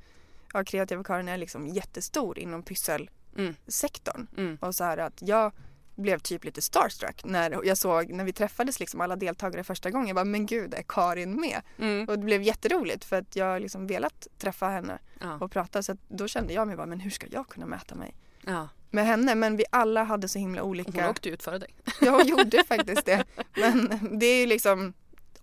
ja 0.53 0.63
kreativa 0.63 1.03
Karin 1.03 1.27
är 1.27 1.37
liksom 1.37 1.67
jättestor 1.67 2.39
inom 2.39 2.53
Mm. 2.53 2.63
pysselsektorn. 2.63 4.27
Mm. 4.37 4.57
Och 4.61 4.75
så 4.75 4.83
här 4.83 4.97
att 4.97 5.13
jag 5.21 5.51
blev 5.95 6.19
typ 6.19 6.43
lite 6.43 6.61
starstruck 6.61 7.21
när 7.25 7.65
jag 7.65 7.77
såg, 7.77 8.09
när 8.09 8.23
vi 8.23 8.33
träffades 8.33 8.79
liksom 8.79 9.01
alla 9.01 9.15
deltagare 9.15 9.63
första 9.63 9.89
gången. 9.91 10.07
Jag 10.07 10.15
bara, 10.15 10.25
men 10.25 10.45
gud 10.45 10.73
är 10.73 10.83
Karin 10.87 11.39
med? 11.41 11.61
Mm. 11.79 12.09
Och 12.09 12.19
det 12.19 12.25
blev 12.25 12.41
jätteroligt 12.41 13.05
för 13.05 13.15
att 13.15 13.35
jag 13.35 13.45
har 13.45 13.59
liksom 13.59 13.87
velat 13.87 14.27
träffa 14.37 14.67
henne 14.67 14.99
Ja. 15.19 15.37
och 15.41 15.51
prata. 15.51 15.83
Så 15.83 15.97
då 16.07 16.27
kände 16.27 16.53
jag 16.53 16.67
mig 16.67 16.75
bara, 16.75 16.87
men 16.87 16.99
hur 16.99 17.09
ska 17.11 17.27
jag 17.31 17.47
kunna 17.47 17.65
mäta 17.65 17.95
mig 17.95 18.15
ja. 18.41 18.69
med 18.91 19.05
henne? 19.05 19.35
Men 19.35 19.57
vi 19.57 19.65
alla 19.69 20.03
hade 20.03 20.27
så 20.27 20.39
himla 20.39 20.63
olika... 20.63 20.91
hon 21.01 21.09
åkte 21.09 21.29
ut 21.29 21.43
före 21.43 21.57
dig. 21.57 21.75
Ja, 22.01 22.11
hon 22.11 22.27
gjorde 22.27 22.63
faktiskt 22.63 23.05
det. 23.05 23.23
Men 23.55 24.09
det 24.19 24.25
är 24.25 24.39
ju 24.39 24.45
liksom 24.45 24.93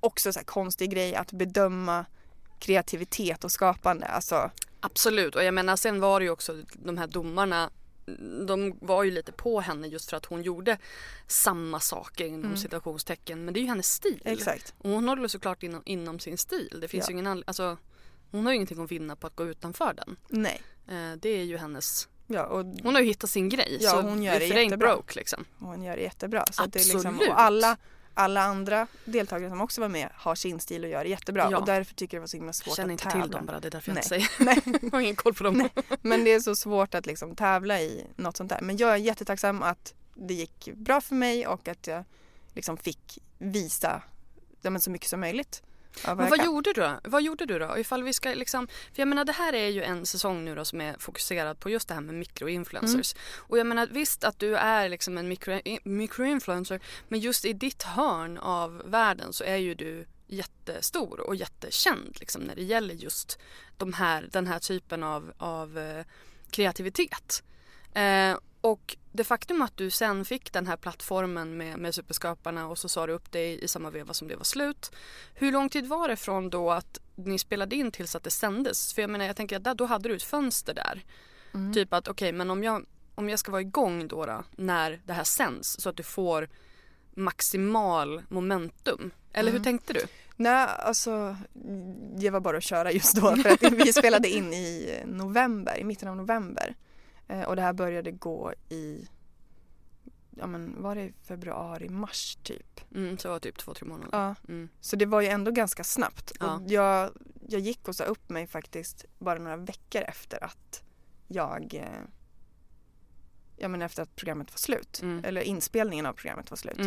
också 0.00 0.32
så 0.32 0.38
här 0.38 0.44
konstig 0.44 0.90
grej 0.90 1.14
att 1.14 1.32
bedöma 1.32 2.04
kreativitet 2.58 3.44
och 3.44 3.52
skapande. 3.52 4.06
Alltså, 4.06 4.50
Absolut 4.80 5.36
och 5.36 5.44
jag 5.44 5.54
menar 5.54 5.76
sen 5.76 6.00
var 6.00 6.20
det 6.20 6.24
ju 6.24 6.30
också 6.30 6.56
de 6.74 6.98
här 6.98 7.06
domarna 7.06 7.70
de 8.46 8.78
var 8.80 9.02
ju 9.04 9.10
lite 9.10 9.32
på 9.32 9.60
henne 9.60 9.86
just 9.88 10.10
för 10.10 10.16
att 10.16 10.26
hon 10.26 10.42
gjorde 10.42 10.78
samma 11.26 11.80
saker 11.80 12.24
inom 12.26 12.44
Mm. 12.44 12.56
citationstecken 12.56 13.44
men 13.44 13.54
det 13.54 13.60
är 13.60 13.62
ju 13.62 13.68
hennes 13.68 13.92
stil. 13.92 14.22
exakt. 14.24 14.74
Och 14.78 14.90
hon 14.90 15.08
håller 15.08 15.28
såklart 15.28 15.62
inom, 15.62 15.82
inom 15.84 16.18
sin 16.18 16.38
stil. 16.38 16.78
Det 16.80 16.88
finns 16.88 17.04
Ja. 17.08 17.12
ju 17.14 17.18
ingen 17.20 17.44
alltså 17.46 17.76
hon 18.30 18.44
har 18.46 18.52
ju 18.52 18.56
ingenting 18.56 18.82
att 18.84 18.90
vinna 18.92 19.16
på 19.16 19.26
att 19.26 19.36
gå 19.36 19.46
utanför 19.46 19.94
den. 19.94 20.16
Nej. 20.28 20.62
Eh, 20.88 21.12
det 21.18 21.28
är 21.28 21.44
ju 21.44 21.56
hennes, 21.56 22.08
Ja, 22.26 22.44
och 22.46 22.64
hon 22.82 22.94
har 22.94 23.00
ju 23.02 23.06
hittat 23.08 23.30
sin 23.30 23.48
grej. 23.48 23.78
Ja, 23.80 23.90
så 23.90 24.00
hon 24.00 24.22
gör 24.22 24.38
det 24.38 24.46
jättebra. 24.46 24.76
broke 24.94 25.14
liksom. 25.18 25.44
hon 25.58 25.82
gör 25.82 25.96
det 25.96 26.02
jättebra. 26.02 26.46
Så 26.52 26.62
att 26.62 26.72
det 26.72 26.78
är 26.78 26.84
liksom, 26.84 26.98
Absolut. 27.14 27.28
och 27.30 27.40
alla, 27.40 27.76
alla 28.14 28.42
andra 28.42 28.86
deltagare 29.04 29.50
som 29.50 29.60
också 29.60 29.80
var 29.80 29.88
med 29.88 30.08
har 30.14 30.34
sin 30.34 30.60
stil 30.60 30.84
och 30.84 30.90
gör 30.90 31.04
det 31.04 31.10
jättebra. 31.10 31.48
Ja. 31.50 31.58
Och 31.58 31.66
därför 31.66 31.94
tycker 31.94 32.16
jag 32.16 32.20
det 32.20 32.22
var 32.22 32.26
så 32.28 32.36
himla 32.36 32.48
Jag 32.48 32.54
svårt 32.54 32.76
känner 32.76 32.94
att 32.94 33.00
inte 33.00 33.04
tävla. 33.04 33.22
till 33.22 33.30
dem 33.32 33.46
bara, 33.46 33.60
det 33.60 33.68
är 33.68 33.70
därför 33.70 33.90
jag 33.90 33.98
inte 33.98 34.14
Nej. 34.14 34.28
säger. 34.28 34.44
Nej. 34.44 34.80
jag 34.82 34.90
har 34.90 35.00
ingen 35.00 35.16
koll 35.16 35.34
på 35.34 35.44
dem. 35.44 35.54
Nej. 35.54 35.98
Men 36.02 36.24
det 36.24 36.32
är 36.32 36.40
så 36.40 36.56
svårt 36.56 36.94
att 36.94 37.06
liksom 37.06 37.36
tävla 37.36 37.80
i 37.80 38.06
något 38.16 38.36
sånt 38.36 38.48
där. 38.48 38.60
Men 38.60 38.76
jag 38.76 38.92
är 38.92 38.96
jättetacksam 38.96 39.62
att 39.62 39.94
det 40.14 40.34
gick 40.34 40.68
bra 40.74 41.00
för 41.00 41.14
mig 41.14 41.46
och 41.46 41.68
att 41.68 41.86
jag 41.86 42.04
liksom 42.54 42.76
fick 42.76 43.18
visa 43.38 44.02
ja, 44.62 44.78
så 44.78 44.90
mycket 44.90 45.08
som 45.08 45.20
möjligt 45.20 45.62
Men 46.06 46.16
vad 46.16 46.36
kan. 46.36 46.46
gjorde 46.46 46.72
du 46.72 46.80
då? 46.80 47.00
Vad 47.04 47.22
gjorde 47.22 47.46
du 47.46 47.58
då? 47.58 47.78
Ifall 47.78 48.02
vi 48.02 48.12
ska 48.12 48.34
liksom, 48.34 48.66
för 48.66 49.00
jag 49.00 49.08
menar 49.08 49.24
det 49.24 49.32
här 49.32 49.52
är 49.52 49.68
ju 49.68 49.82
en 49.82 50.06
säsong 50.06 50.44
nu 50.44 50.54
då 50.54 50.64
som 50.64 50.80
är 50.80 50.96
fokuserad 50.98 51.60
på 51.60 51.70
just 51.70 51.88
det 51.88 51.94
här 51.94 52.00
med 52.00 52.14
mikroinfluencers. 52.14 53.14
Mm. 53.14 53.44
Och 53.48 53.58
jag 53.58 53.66
menar 53.66 53.86
visst 53.86 54.24
att 54.24 54.38
du 54.38 54.56
är 54.56 54.88
liksom 54.88 55.18
en 55.18 55.28
mikro, 55.28 55.60
mikroinfluencer 55.84 56.80
men 57.08 57.20
just 57.20 57.44
i 57.44 57.52
ditt 57.52 57.82
hörn 57.82 58.38
av 58.38 58.82
världen 58.84 59.32
så 59.32 59.44
är 59.44 59.56
ju 59.56 59.74
du 59.74 60.06
jättestor 60.26 61.20
och 61.20 61.36
jättekänd 61.36 62.16
liksom 62.20 62.42
när 62.42 62.54
det 62.54 62.62
gäller 62.62 62.94
just 62.94 63.38
de 63.76 63.92
här, 63.92 64.28
den 64.32 64.46
här 64.46 64.58
typen 64.58 65.02
av, 65.02 65.32
av 65.36 65.78
eh, 65.78 66.04
kreativitet. 66.50 67.42
Eh, 67.94 68.36
och 68.62 68.96
det 69.12 69.24
faktum 69.24 69.62
att 69.62 69.76
du 69.76 69.90
sen 69.90 70.24
fick 70.24 70.52
den 70.52 70.66
här 70.66 70.76
plattformen 70.76 71.56
med, 71.56 71.78
med 71.78 71.94
Superskaparna 71.94 72.66
och 72.68 72.78
så 72.78 72.88
sa 72.88 73.06
du 73.06 73.12
upp 73.12 73.32
dig 73.32 73.64
i 73.64 73.68
samma 73.68 73.90
veva 73.90 74.14
som 74.14 74.28
det 74.28 74.36
var 74.36 74.44
slut. 74.44 74.90
Hur 75.34 75.52
lång 75.52 75.68
tid 75.68 75.86
var 75.86 76.08
det 76.08 76.16
från 76.16 76.50
då 76.50 76.70
att 76.70 76.98
ni 77.14 77.38
spelade 77.38 77.76
in 77.76 77.90
tills 77.90 78.14
att 78.16 78.24
det 78.24 78.30
sändes? 78.30 78.94
För 78.94 79.02
jag 79.02 79.10
menar 79.10 79.24
jag 79.24 79.36
tänker 79.36 79.56
att 79.56 79.64
där, 79.64 79.74
då 79.74 79.84
hade 79.84 80.08
du 80.08 80.16
ett 80.16 80.22
fönster 80.22 80.74
där. 80.74 81.04
Mm. 81.54 81.72
Typ 81.72 81.92
att 81.92 82.08
okej 82.08 82.32
men 82.32 82.50
om 82.50 82.64
jag, 82.64 82.86
om 83.14 83.28
jag 83.28 83.38
ska 83.38 83.52
vara 83.52 83.62
igång 83.62 84.08
då, 84.08 84.26
då 84.26 84.44
när 84.56 85.00
det 85.04 85.12
här 85.12 85.24
sänds 85.24 85.80
så 85.80 85.88
att 85.88 85.96
du 85.96 86.02
får 86.02 86.48
maximal 87.14 88.22
momentum. 88.28 89.10
Eller 89.32 89.50
hur 89.50 89.58
Mm. 89.58 89.64
tänkte 89.64 89.92
du? 89.92 90.00
Nej, 90.36 90.68
alltså 90.78 91.36
det 92.16 92.30
var 92.30 92.40
bara 92.40 92.56
att 92.56 92.64
köra 92.64 92.92
just 92.92 93.16
då 93.16 93.36
för 93.36 93.48
att 93.50 93.62
vi 93.72 93.92
spelade 93.92 94.28
in 94.28 94.52
i 94.52 95.02
november, 95.06 95.78
i 95.78 95.84
mitten 95.84 96.08
av 96.08 96.16
november. 96.16 96.74
Eh, 97.28 97.42
och 97.42 97.56
det 97.56 97.62
här 97.62 97.72
började 97.72 98.10
gå 98.10 98.52
i, 98.68 99.08
ja 100.30 100.46
men 100.46 100.82
var 100.82 100.94
det 100.94 101.12
februari, 101.22 101.88
mars 101.88 102.38
typ? 102.42 102.80
Mm, 102.94 103.18
så 103.18 103.28
var 103.28 103.34
det 103.34 103.40
typ 103.40 103.58
två, 103.58 103.74
tre 103.74 103.88
månader. 103.88 104.08
Ja, 104.12 104.34
Mm. 104.48 104.68
så 104.80 104.96
det 104.96 105.06
var 105.06 105.20
ju 105.20 105.28
ändå 105.28 105.50
ganska 105.50 105.84
snabbt. 105.84 106.32
Ja. 106.40 106.54
Och 106.56 106.62
jag, 106.70 107.10
jag 107.48 107.60
gick 107.60 107.88
och 107.88 107.96
sa 107.96 108.04
upp 108.04 108.28
mig 108.30 108.46
faktiskt 108.46 109.04
bara 109.18 109.38
några 109.38 109.56
veckor 109.56 110.02
efter 110.02 110.44
att 110.44 110.82
jag, 111.28 111.74
eh, 111.74 112.02
ja 113.56 113.68
men 113.68 113.82
efter 113.82 114.02
att 114.02 114.16
programmet 114.16 114.52
var 114.52 114.58
slut. 114.58 115.00
Mm. 115.02 115.24
Eller 115.24 115.40
inspelningen 115.40 116.06
av 116.06 116.12
programmet 116.12 116.50
var 116.50 116.56
slut. 116.56 116.78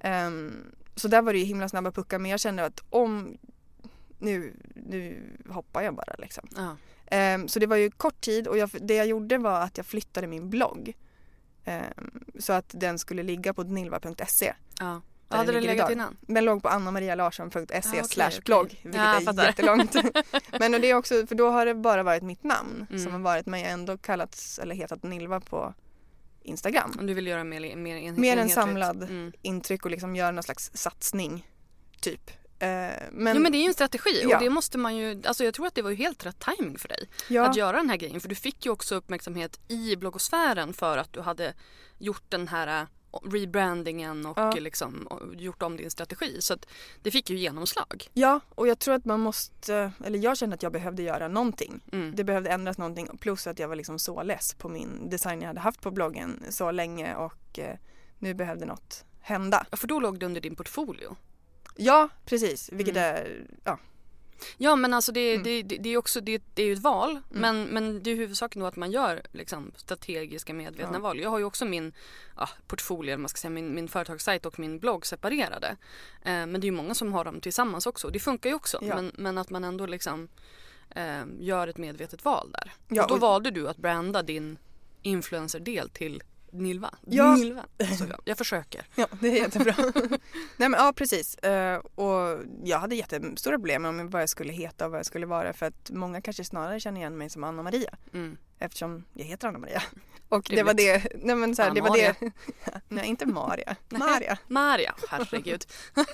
Ehm, 0.00 0.74
så 0.94 1.08
där 1.08 1.22
var 1.22 1.32
det 1.32 1.38
ju 1.38 1.44
himla 1.44 1.68
snabba 1.68 1.90
puckar 1.92 2.18
men 2.18 2.30
jag 2.30 2.40
kände 2.40 2.64
att 2.64 2.82
om, 2.90 3.38
nu, 4.18 4.56
nu 4.74 5.22
hoppar 5.48 5.82
jag 5.82 5.94
bara 5.94 6.14
liksom. 6.18 6.48
Ja. 6.56 6.76
Ehm, 7.10 7.48
så 7.48 7.58
det 7.58 7.66
var 7.66 7.76
ju 7.76 7.90
kort 7.90 8.20
tid 8.20 8.48
och 8.48 8.58
jag, 8.58 8.70
det 8.80 8.94
jag 8.94 9.06
gjorde 9.06 9.38
var 9.38 9.60
att 9.60 9.76
jag 9.76 9.86
flyttade 9.86 10.26
min 10.26 10.50
blogg. 10.50 10.96
Ehm, 11.64 12.24
så 12.38 12.52
att 12.52 12.70
den 12.74 12.98
skulle 12.98 13.22
ligga 13.22 13.54
på 13.54 13.62
dnilva.se. 13.62 14.54
Ja. 14.80 15.00
Där 15.28 15.36
hade 15.36 15.52
den 15.52 15.62
legat 15.62 15.90
innan? 15.90 16.16
Den 16.20 16.44
låg 16.44 16.62
på 16.62 16.68
annamarialarsson.se 16.68 17.60
Ah, 17.74 18.04
okej. 18.04 18.40
blogg 18.44 18.80
vilket 18.82 18.94
Ja, 19.00 19.16
är 19.16 19.20
fattar. 19.20 19.44
jättelångt. 19.46 19.94
Men 20.60 20.74
och 20.74 20.80
det 20.80 20.90
är 20.90 20.94
också, 20.94 21.26
för 21.26 21.34
då 21.34 21.50
har 21.50 21.66
det 21.66 21.74
bara 21.74 22.02
varit 22.02 22.22
mitt 22.22 22.44
namn 22.44 22.86
Mm. 22.90 23.02
som 23.02 23.12
har 23.12 23.20
varit 23.20 23.46
men 23.46 23.60
jag 23.60 23.66
har 23.66 23.72
ändå 23.72 23.98
kallats 23.98 24.58
eller 24.58 24.74
hetat 24.74 25.02
Nilva 25.02 25.40
på 25.40 25.74
Instagram. 26.42 26.96
Om 27.00 27.06
du 27.06 27.14
vill 27.14 27.26
göra 27.26 27.44
mer, 27.44 27.76
mer, 27.76 27.96
en, 27.96 28.20
Mer 28.20 28.36
en 28.36 28.48
samlad 28.48 29.02
Mm. 29.02 29.32
intryck 29.42 29.84
och 29.84 29.90
liksom 29.90 30.16
göra 30.16 30.30
någon 30.30 30.42
slags 30.42 30.70
satsning 30.74 31.50
typ. 32.00 32.30
Eh, 32.58 32.68
men, 33.12 33.36
jo 33.36 33.42
men 33.42 33.52
det 33.52 33.58
är 33.58 33.60
ju 33.60 33.66
en 33.66 33.74
strategi 33.74 34.20
Ja. 34.28 34.36
och 34.36 34.42
det 34.42 34.50
måste 34.50 34.78
man 34.78 34.96
ju, 34.96 35.22
alltså 35.26 35.44
jag 35.44 35.54
tror 35.54 35.66
att 35.66 35.74
det 35.74 35.82
var 35.82 35.90
ju 35.90 35.96
helt 35.96 36.26
rätt 36.26 36.38
timing 36.56 36.78
för 36.78 36.88
dig 36.88 37.08
ja, 37.28 37.48
att 37.48 37.56
göra 37.56 37.76
den 37.76 37.90
här 37.90 37.96
grejen 37.96 38.20
för 38.20 38.28
du 38.28 38.34
fick 38.34 38.66
ju 38.66 38.72
också 38.72 38.94
uppmärksamhet 38.94 39.60
i 39.68 39.96
bloggosfären 39.96 40.72
för 40.72 40.98
att 40.98 41.12
du 41.12 41.20
hade 41.20 41.54
gjort 41.98 42.22
den 42.28 42.48
här 42.48 42.80
äh, 42.80 42.86
rebrandingen 43.30 44.26
och 44.26 44.38
Ja. 44.38 44.50
liksom 44.50 45.06
och 45.06 45.34
gjort 45.34 45.62
om 45.62 45.76
din 45.76 45.90
strategi 45.90 46.36
så 46.40 46.54
att 46.54 46.66
det 47.02 47.10
fick 47.10 47.30
ju 47.30 47.36
genomslag. 47.38 48.04
ja, 48.12 48.40
och 48.54 48.68
jag 48.68 48.78
tror 48.78 48.94
att 48.94 49.04
man 49.04 49.20
måste, 49.20 49.92
eller 50.04 50.18
jag 50.18 50.36
kände 50.36 50.54
att 50.54 50.62
jag 50.62 50.72
behövde 50.72 51.02
göra 51.02 51.28
någonting. 51.28 51.80
Mm. 51.92 52.12
Det 52.16 52.24
behövde 52.24 52.50
ändras 52.50 52.78
någonting 52.78 53.08
plus 53.20 53.46
att 53.46 53.58
jag 53.58 53.68
var 53.68 53.76
liksom 53.76 53.98
så 53.98 54.22
less 54.22 54.54
på 54.54 54.68
min 54.68 55.10
design 55.10 55.40
jag 55.40 55.48
hade 55.48 55.60
haft 55.60 55.80
på 55.80 55.90
bloggen 55.90 56.42
så 56.50 56.70
länge 56.70 57.14
och 57.14 57.58
eh, 57.58 57.76
nu 58.18 58.34
behövde 58.34 58.66
något 58.66 59.04
hända. 59.20 59.66
Ja, 59.70 59.76
För 59.76 59.86
då 59.86 60.00
låg 60.00 60.18
det 60.18 60.26
under 60.26 60.40
din 60.40 60.56
portfolio. 60.56 61.16
Ja, 61.76 62.08
precis. 62.24 62.68
Vilket 62.72 62.96
Mm. 62.96 63.16
är, 63.16 63.44
ja. 63.64 63.78
Ja 64.56 64.76
men 64.76 64.94
alltså 64.94 65.12
det, 65.12 65.30
Mm. 65.34 65.42
det, 65.42 65.62
det, 65.62 65.76
det 65.76 65.88
är 65.88 65.96
också 65.96 66.20
det, 66.20 66.42
det 66.54 66.62
är 66.62 66.66
ju 66.66 66.72
ett 66.72 66.78
val 66.82 67.20
men, 67.30 67.64
men 67.64 68.02
det 68.02 68.10
är 68.10 68.16
huvudsaken 68.16 68.60
då 68.60 68.66
att 68.66 68.76
man 68.76 68.90
gör 68.90 69.22
liksom, 69.32 69.72
strategiska 69.76 70.54
medvetna 70.54 70.96
Ja. 70.96 70.98
val. 71.00 71.20
Jag 71.20 71.30
har 71.30 71.38
ju 71.38 71.44
också 71.44 71.64
min 71.64 71.92
ja, 72.36 72.48
portfolio, 72.66 73.12
eller 73.12 73.20
man 73.22 73.28
ska 73.28 73.38
säga, 73.38 73.50
min, 73.50 73.74
min 73.74 73.88
företagssajt 73.88 74.46
och 74.46 74.58
min 74.58 74.78
blogg 74.78 75.06
separerade. 75.06 75.68
Eh, 76.22 76.46
men 76.46 76.52
det 76.52 76.64
är 76.64 76.70
ju 76.70 76.76
många 76.76 76.94
som 76.94 77.12
har 77.12 77.24
dem 77.24 77.40
tillsammans 77.40 77.86
också. 77.86 78.10
Det 78.10 78.18
funkar 78.20 78.50
ju 78.50 78.56
också 78.56 78.78
Ja. 78.82 78.94
men, 78.96 79.12
men 79.14 79.38
att 79.38 79.50
man 79.50 79.64
ändå 79.64 79.86
liksom 79.86 80.28
eh, 80.90 81.22
gör 81.40 81.68
ett 81.68 81.78
medvetet 81.78 82.24
val 82.24 82.50
där. 82.52 82.72
Ja, 82.88 83.02
och 83.02 83.08
då 83.08 83.14
och- 83.14 83.20
valde 83.20 83.50
du 83.50 83.68
att 83.68 83.76
branda 83.76 84.22
din 84.22 84.58
influencerdel 85.02 85.88
till 85.90 86.22
Nilva. 86.58 86.94
Ja. 87.06 87.34
Nilva. 87.36 87.64
Jag, 87.78 88.20
jag 88.24 88.38
försöker. 88.38 88.86
Ja, 88.94 89.06
det 89.20 89.28
är 89.28 89.32
jättebra. 89.42 89.74
Nej 90.56 90.68
men 90.68 90.72
ja 90.72 90.92
precis. 90.96 91.34
Eh, 91.34 91.78
och 91.78 92.38
jag 92.64 92.78
hade 92.78 92.94
jättestora 92.96 93.56
problem 93.56 93.82
med 93.82 94.10
vad 94.10 94.22
jag 94.22 94.28
skulle 94.28 94.52
heta 94.52 94.84
och 94.84 94.90
vad 94.90 94.98
jag 94.98 95.06
skulle 95.06 95.26
vara 95.26 95.52
för 95.52 95.66
att 95.66 95.90
många 95.90 96.20
kanske 96.20 96.44
snarare 96.44 96.80
känner 96.80 97.00
igen 97.00 97.18
mig 97.18 97.30
som 97.30 97.44
Anna 97.44 97.62
Maria 97.62 97.90
Mm. 98.12 98.36
eftersom 98.58 99.04
jag 99.14 99.24
heter 99.24 99.48
Anna 99.48 99.58
Maria. 99.58 99.82
Och 100.28 100.46
det 100.50 100.62
var 100.62 100.74
det, 100.74 101.06
nej 101.14 101.36
men 101.36 101.56
så 101.56 101.62
här, 101.62 101.70
det 101.70 101.80
var 101.80 101.96
det. 101.96 102.14
Nej 102.88 103.06
inte 103.06 103.26
Maria, 103.26 103.76
Maria. 103.88 104.38
Maria, 104.48 104.94
herregud. 105.08 105.64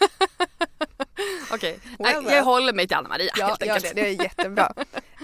Okej, 1.52 1.78
Nej, 1.98 2.14
well. 2.14 2.24
jag 2.34 2.44
håller 2.44 2.72
mig 2.72 2.88
till 2.88 2.96
Anna 2.96 3.08
Maria 3.08 3.32
Ja, 3.36 3.46
helt 3.46 3.64
ja 3.66 3.74
enkelt. 3.74 3.94
det, 3.94 4.02
det 4.02 4.08
är 4.08 4.22
jättebra. 4.22 4.72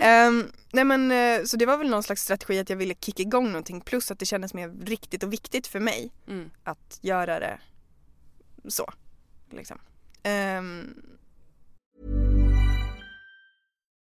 Ehm, 0.01 0.53
nej 0.72 0.85
men 0.85 1.11
eh, 1.12 1.44
så 1.44 1.57
det 1.57 1.66
var 1.66 1.77
väl 1.77 1.88
någon 1.90 2.03
slags 2.03 2.22
strategi 2.22 2.59
att 2.59 2.70
jag 2.70 2.77
ville 2.77 2.94
kicka 2.94 3.22
igång 3.22 3.46
någonting 3.46 3.81
plus 3.81 4.11
att 4.11 4.18
det 4.18 4.27
kändes 4.27 4.55
mer 4.55 4.68
riktigt 4.85 5.22
och 5.22 5.33
viktigt 5.33 5.66
för 5.66 5.81
mig 5.81 6.12
Mm. 6.29 6.51
att 6.64 6.98
göra 7.03 7.40
det 7.40 7.59
så. 8.68 8.92
Liksom. 9.51 9.79
Ehm, 10.22 10.94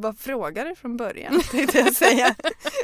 Vad 0.00 0.18
frågar 0.18 0.64
du 0.64 0.74
från 0.74 0.96
början 0.96 1.40
tänkte 1.50 1.78
jag 1.78 1.94
säga. 1.94 2.34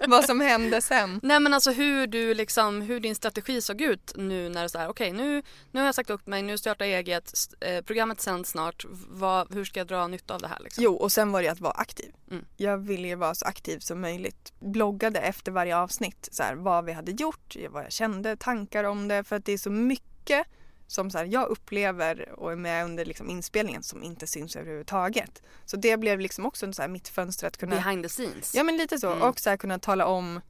Vad 0.06 0.24
som 0.24 0.40
hände 0.40 0.80
sen. 0.80 1.20
Nej 1.22 1.40
men 1.40 1.54
alltså 1.54 1.70
hur 1.70 2.06
du 2.06 2.34
liksom, 2.34 2.82
hur 2.82 3.00
din 3.00 3.14
strategi 3.14 3.60
såg 3.60 3.80
ut 3.80 4.12
nu 4.16 4.48
när 4.48 4.62
det 4.62 4.68
så 4.68 4.78
här, 4.78 4.88
okej 4.88 5.12
okay, 5.12 5.24
nu, 5.24 5.42
nu 5.70 5.80
har 5.80 5.86
jag 5.86 5.94
sagt 5.94 6.10
upp 6.10 6.26
mig, 6.26 6.42
nu 6.42 6.58
startar 6.58 6.84
jag 6.84 6.98
eget, 6.98 7.32
eh, 7.60 7.84
programmet 7.84 8.20
sänds 8.20 8.50
snart, 8.50 8.84
vad, 9.08 9.54
hur 9.54 9.64
ska 9.64 9.80
jag 9.80 9.86
dra 9.86 10.06
nytta 10.06 10.34
av 10.34 10.40
det 10.40 10.48
här 10.48 10.58
liksom? 10.60 10.84
Jo 10.84 10.94
och 10.94 11.12
sen 11.12 11.32
var 11.32 11.42
det 11.42 11.48
att 11.48 11.60
vara 11.60 11.72
aktiv. 11.72 12.12
Mm. 12.30 12.44
Jag 12.56 12.78
ville 12.78 13.08
ju 13.08 13.14
vara 13.14 13.34
så 13.34 13.44
aktiv 13.44 13.78
som 13.78 14.00
möjligt. 14.00 14.52
Bloggade 14.60 15.20
efter 15.20 15.52
varje 15.52 15.76
avsnitt 15.76 16.28
så 16.32 16.42
här, 16.42 16.54
vad 16.54 16.84
vi 16.84 16.92
hade 16.92 17.12
gjort, 17.12 17.56
vad 17.70 17.84
jag 17.84 17.92
kände, 17.92 18.36
tankar 18.36 18.84
om 18.84 19.08
det 19.08 19.24
för 19.24 19.36
att 19.36 19.44
det 19.44 19.52
är 19.52 19.58
så 19.58 19.70
mycket 19.70 20.46
som 20.86 21.10
så 21.10 21.18
här, 21.18 21.24
jag 21.24 21.48
upplever 21.48 22.38
och 22.38 22.52
är 22.52 22.56
med 22.56 22.84
under 22.84 23.04
liksom 23.04 23.30
inspelningen 23.30 23.82
som 23.82 24.02
inte 24.02 24.26
syns 24.26 24.56
överhuvudtaget. 24.56 25.42
Så 25.64 25.76
det 25.76 25.96
blev 25.96 26.20
liksom 26.20 26.46
också 26.46 26.72
så 26.72 26.82
här, 26.82 26.88
mitt 26.88 27.08
fönster 27.08 27.46
att 27.46 27.56
kunna... 27.56 27.76
Behind 27.76 28.02
the 28.02 28.08
scenes. 28.08 28.54
Ja 28.54 28.62
men 28.62 28.76
lite 28.76 28.98
så. 28.98 29.12
Mm. 29.12 29.22
Och 29.22 29.40
så 29.40 29.50
här, 29.50 29.56
kunna 29.56 29.78
tala 29.78 30.06
om, 30.06 30.40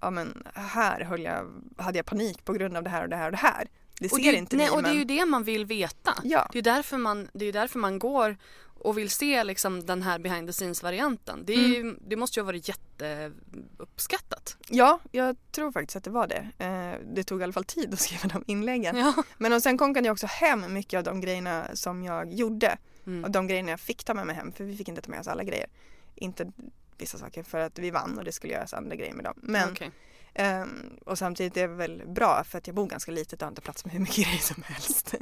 ja 0.00 0.10
men 0.10 0.46
här 0.54 1.00
höll 1.00 1.22
jag, 1.22 1.62
hade 1.76 1.98
jag 1.98 2.06
panik 2.06 2.44
på 2.44 2.52
grund 2.52 2.76
av 2.76 2.82
det 2.82 2.90
här 2.90 3.02
och 3.02 3.08
det 3.08 3.16
här 3.16 3.26
och 3.26 3.32
det 3.32 3.38
här. 3.38 3.68
Det 4.00 4.08
ser 4.08 4.16
och 4.16 4.22
det, 4.22 4.34
inte 4.34 4.56
nej, 4.56 4.66
ni 4.66 4.76
Och 4.76 4.82
det 4.82 4.88
är 4.88 4.90
men... 4.90 4.98
ju 4.98 5.04
det 5.04 5.26
man 5.26 5.44
vill 5.44 5.64
veta. 5.64 6.14
Ja. 6.24 6.48
Det 6.52 6.58
är 6.58 6.62
därför 6.62 6.98
man, 6.98 7.28
det 7.32 7.44
är 7.44 7.52
därför 7.52 7.78
man 7.78 7.98
går 7.98 8.36
och 8.84 8.98
vill 8.98 9.10
se 9.10 9.44
liksom 9.44 9.86
den 9.86 10.02
här 10.02 10.18
behind 10.18 10.48
the 10.48 10.52
scenes 10.52 10.82
varianten. 10.82 11.44
Det, 11.44 11.76
Mm. 11.76 11.98
det 12.08 12.16
måste 12.16 12.38
ju 12.40 12.42
ha 12.42 12.46
varit 12.46 12.68
jätteuppskattat. 12.68 14.56
Ja, 14.68 15.00
jag 15.10 15.36
tror 15.52 15.72
faktiskt 15.72 15.96
att 15.96 16.04
det 16.04 16.10
var 16.10 16.26
det. 16.26 16.48
Eh, 16.64 17.06
det 17.14 17.24
tog 17.24 17.40
i 17.40 17.44
alla 17.44 17.52
fall 17.52 17.64
tid 17.64 17.94
att 17.94 18.00
skriva 18.06 18.28
de 18.34 18.44
inläggen. 18.46 18.96
Ja. 18.96 19.22
Men 19.38 19.52
och 19.52 19.62
sen 19.62 19.78
konkade 19.78 20.06
jag 20.06 20.12
också 20.12 20.26
hem 20.26 20.72
mycket 20.72 20.98
av 20.98 21.04
de 21.04 21.20
grejerna 21.20 21.66
som 21.74 22.02
jag 22.02 22.32
gjorde. 22.32 22.78
Mm. 23.06 23.24
Och 23.24 23.30
de 23.30 23.46
grejerna 23.46 23.70
jag 23.70 23.80
fick 23.80 24.04
ta 24.04 24.14
med 24.14 24.26
mig 24.26 24.36
hem, 24.36 24.52
för 24.52 24.64
vi 24.64 24.76
fick 24.76 24.88
inte 24.88 25.00
ta 25.02 25.10
med 25.10 25.20
oss 25.20 25.28
alla 25.28 25.44
grejer. 25.44 25.66
Inte 26.14 26.52
vissa 26.98 27.18
saker 27.18 27.42
för 27.42 27.58
att 27.58 27.78
vi 27.78 27.90
vann 27.90 28.18
och 28.18 28.24
det 28.24 28.32
skulle 28.32 28.52
göras 28.52 28.74
andra 28.74 28.96
grejer 28.96 29.14
med 29.14 29.24
dem. 29.24 29.34
Men, 29.42 29.70
Okej. 29.72 29.90
ehm, 30.34 30.98
och 31.06 31.18
samtidigt 31.18 31.56
är 31.56 31.68
det 31.68 31.74
väl 31.74 32.02
bra 32.06 32.44
för 32.44 32.58
att 32.58 32.66
jag 32.66 32.76
bor 32.76 32.86
ganska 32.86 33.12
litet 33.12 33.32
och 33.42 33.46
har 33.46 33.48
inte 33.50 33.60
plats 33.62 33.84
med 33.84 33.92
hur 33.94 34.00
mycket 34.00 34.16
grejer 34.26 34.38
som 34.38 34.62
helst. 34.62 35.14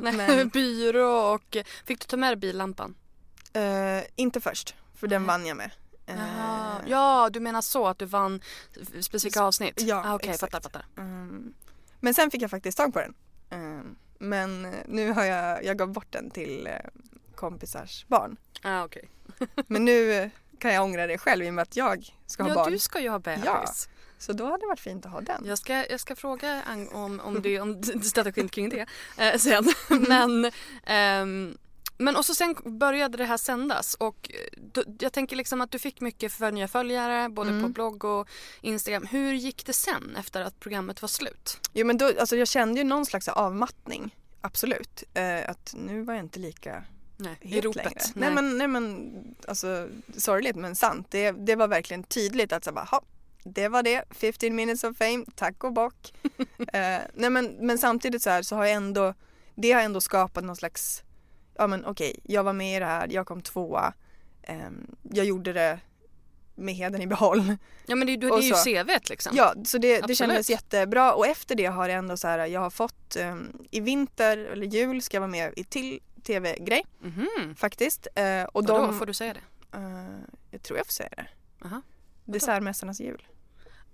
Nej, 0.00 0.12
Men- 0.16 0.48
Byrå 0.54 1.34
och... 1.34 1.56
Fick 1.86 2.00
du 2.00 2.04
ta 2.06 2.16
med 2.16 2.28
dig 2.30 2.36
billampan? 2.36 2.94
Eh, 3.56 4.04
inte 4.16 4.40
först, 4.40 4.74
för 4.94 5.06
den 5.06 5.26
vann 5.26 5.46
jag 5.46 5.56
med. 5.56 5.70
Eh, 6.06 6.14
Jaha. 6.18 6.80
Ja, 6.86 7.30
du 7.32 7.40
menar 7.40 7.60
så 7.60 7.86
att 7.86 7.98
du 7.98 8.04
vann 8.04 8.40
specifika 9.00 9.42
avsnitt? 9.42 9.80
Ja, 9.82 10.02
ah, 10.06 10.14
Okej, 10.14 10.30
exakt. 10.30 10.52
fattar, 10.52 10.60
fattar. 10.70 11.02
ehm, 11.02 11.54
men 12.00 12.14
sen 12.14 12.30
fick 12.30 12.42
jag 12.42 12.50
faktiskt 12.50 12.78
tag 12.78 12.92
på 12.92 13.00
den. 13.00 13.14
Ehm, 13.50 13.96
men 14.18 14.62
nu 14.86 15.12
har 15.12 15.24
jag, 15.24 15.64
jag 15.64 15.78
gav 15.78 15.92
bort 15.92 16.12
den 16.12 16.30
till 16.30 16.68
kompisars 17.34 18.04
barn. 18.08 18.36
Ah, 18.62 18.84
okej. 18.84 19.08
Men 19.66 19.84
nu 19.84 20.30
kan 20.58 20.74
jag 20.74 20.84
ångra 20.84 21.06
det 21.06 21.18
själv 21.18 21.44
i 21.44 21.50
och 21.50 21.54
med 21.54 21.62
att 21.62 21.76
jag 21.76 22.14
ska 22.26 22.42
ha 22.42 22.50
Ja, 22.50 22.54
barn. 22.54 22.72
du 22.72 22.78
ska 22.78 23.00
ju 23.00 23.08
ha 23.08 23.18
bebis. 23.18 23.44
Ja. 23.44 23.64
Så 24.18 24.32
då 24.32 24.44
hade 24.44 24.58
det 24.58 24.66
varit 24.66 24.80
fint 24.80 25.06
att 25.06 25.12
ha 25.12 25.20
den. 25.20 25.44
Jag 25.46 25.58
ska, 25.58 25.86
jag 25.90 26.00
ska 26.00 26.16
fråga 26.16 26.62
om, 26.92 27.20
om, 27.20 27.42
det, 27.42 27.60
om 27.60 27.82
strategin 28.02 28.48
kring 28.48 28.68
det 28.68 28.86
eh, 29.18 29.38
sen. 29.38 29.64
Men, 30.08 30.52
ehm, 30.86 31.58
men 31.98 32.16
och 32.16 32.24
så 32.24 32.34
sen 32.34 32.56
började 32.78 33.18
det 33.18 33.24
här 33.24 33.36
sändas 33.36 33.94
och 33.94 34.30
eh, 34.34 34.60
då, 34.72 34.82
jag 34.98 35.12
tänker 35.12 35.36
liksom 35.36 35.60
att 35.60 35.70
du 35.70 35.78
fick 35.78 36.00
mycket 36.00 36.32
för 36.32 36.52
nya 36.52 36.68
följare 36.68 37.28
både 37.28 37.50
på 37.50 37.56
Mm. 37.56 37.72
blogg 37.72 38.04
och 38.04 38.28
Instagram. 38.60 39.06
Hur 39.10 39.32
gick 39.32 39.66
det 39.66 39.72
sen 39.72 40.16
efter 40.16 40.40
att 40.42 40.60
programmet 40.60 41.02
var 41.02 41.08
slut? 41.08 41.60
Jo 41.72 41.86
men 41.86 41.98
då, 41.98 42.12
alltså 42.20 42.36
jag 42.36 42.48
kände 42.48 42.80
ju 42.80 42.84
någon 42.84 43.06
slags 43.06 43.28
avmattning. 43.28 44.14
Absolut. 44.40 45.04
Eh, 45.14 45.50
att 45.50 45.74
nu 45.76 46.02
var 46.02 46.14
jag 46.14 46.24
inte 46.24 46.38
lika 46.38 46.84
Nej, 47.16 47.36
i 47.40 47.60
ropet. 47.60 47.84
längre. 47.84 48.00
Nej. 48.14 48.30
men, 48.34 48.58
nej 48.58 48.68
men 48.68 49.12
alltså 49.48 49.88
sorgligt 50.16 50.56
men 50.56 50.76
sant. 50.76 51.06
Det, 51.10 51.30
det 51.30 51.54
var 51.56 51.68
verkligen 51.68 52.02
tydligt 52.02 52.52
att 52.52 52.64
så 52.64 52.72
bara, 52.72 52.84
"Ha, 52.84 53.02
det 53.44 53.68
var 53.68 53.82
det, 53.82 54.04
15 54.10 54.54
minutes 54.56 54.84
of 54.84 54.96
fame, 54.96 55.24
tack 55.34 55.64
och 55.64 55.72
bock. 55.72 56.12
eh, 56.72 56.98
nej 57.14 57.30
men, 57.30 57.46
men 57.60 57.78
samtidigt 57.78 58.22
så 58.22 58.30
här 58.30 58.42
så 58.42 58.56
har 58.56 58.64
jag 58.64 58.74
ändå, 58.74 59.14
det 59.54 59.72
har 59.72 59.80
ändå 59.82 60.00
skapat 60.00 60.44
någon 60.44 60.56
slags, 60.56 61.02
ja 61.58 61.66
men 61.66 61.84
okej, 61.84 62.20
jag 62.22 62.44
var 62.44 62.52
med 62.52 62.76
i 62.76 62.78
det 62.80 62.86
här, 62.86 63.08
jag 63.10 63.26
kom 63.26 63.42
tvåa, 63.42 63.92
Ehm, 64.48 64.96
jag 65.02 65.26
gjorde 65.26 65.52
det 65.52 65.80
med 66.54 66.74
heden 66.74 67.02
i 67.02 67.06
behåll. 67.06 67.56
Ja 67.86 67.96
men 67.96 68.06
det, 68.06 68.16
det 68.16 68.26
är 68.26 68.40
ju. 68.40 68.54
CVt 68.84 69.08
liksom. 69.08 69.32
Ja, 69.36 69.54
så 69.64 69.78
det, 69.78 70.00
det 70.00 70.14
kändes 70.14 70.50
jättebra 70.50 71.14
och 71.14 71.26
efter 71.26 71.54
det 71.54 71.66
har 71.66 71.88
det 71.88 71.94
ändå 71.94 72.16
så 72.16 72.28
här, 72.28 72.46
jag 72.46 72.60
har 72.60 72.70
fått 72.70 73.16
ehm, 73.16 73.52
i 73.70 73.80
vinter 73.80 74.38
eller 74.38 74.66
jul 74.66 75.02
ska 75.02 75.16
jag 75.16 75.20
vara 75.20 75.30
med 75.30 75.52
i 75.56 75.64
till 75.64 76.00
tv-grej 76.22 76.86
Mhm. 77.00 77.54
faktiskt. 77.56 78.06
Eh, 78.14 78.42
och 78.44 78.66
Vadå, 78.66 78.86
de, 78.86 78.98
får 78.98 79.06
du 79.06 79.14
säga 79.14 79.34
det? 79.34 79.76
eh, 79.78 80.18
jag 80.50 80.62
tror 80.62 80.76
jag 80.78 80.86
får 80.86 80.92
säga 80.92 81.08
det. 81.16 81.26
Aha. 81.64 81.82
Dessertmästarnas 82.24 83.00
jul. 83.00 83.26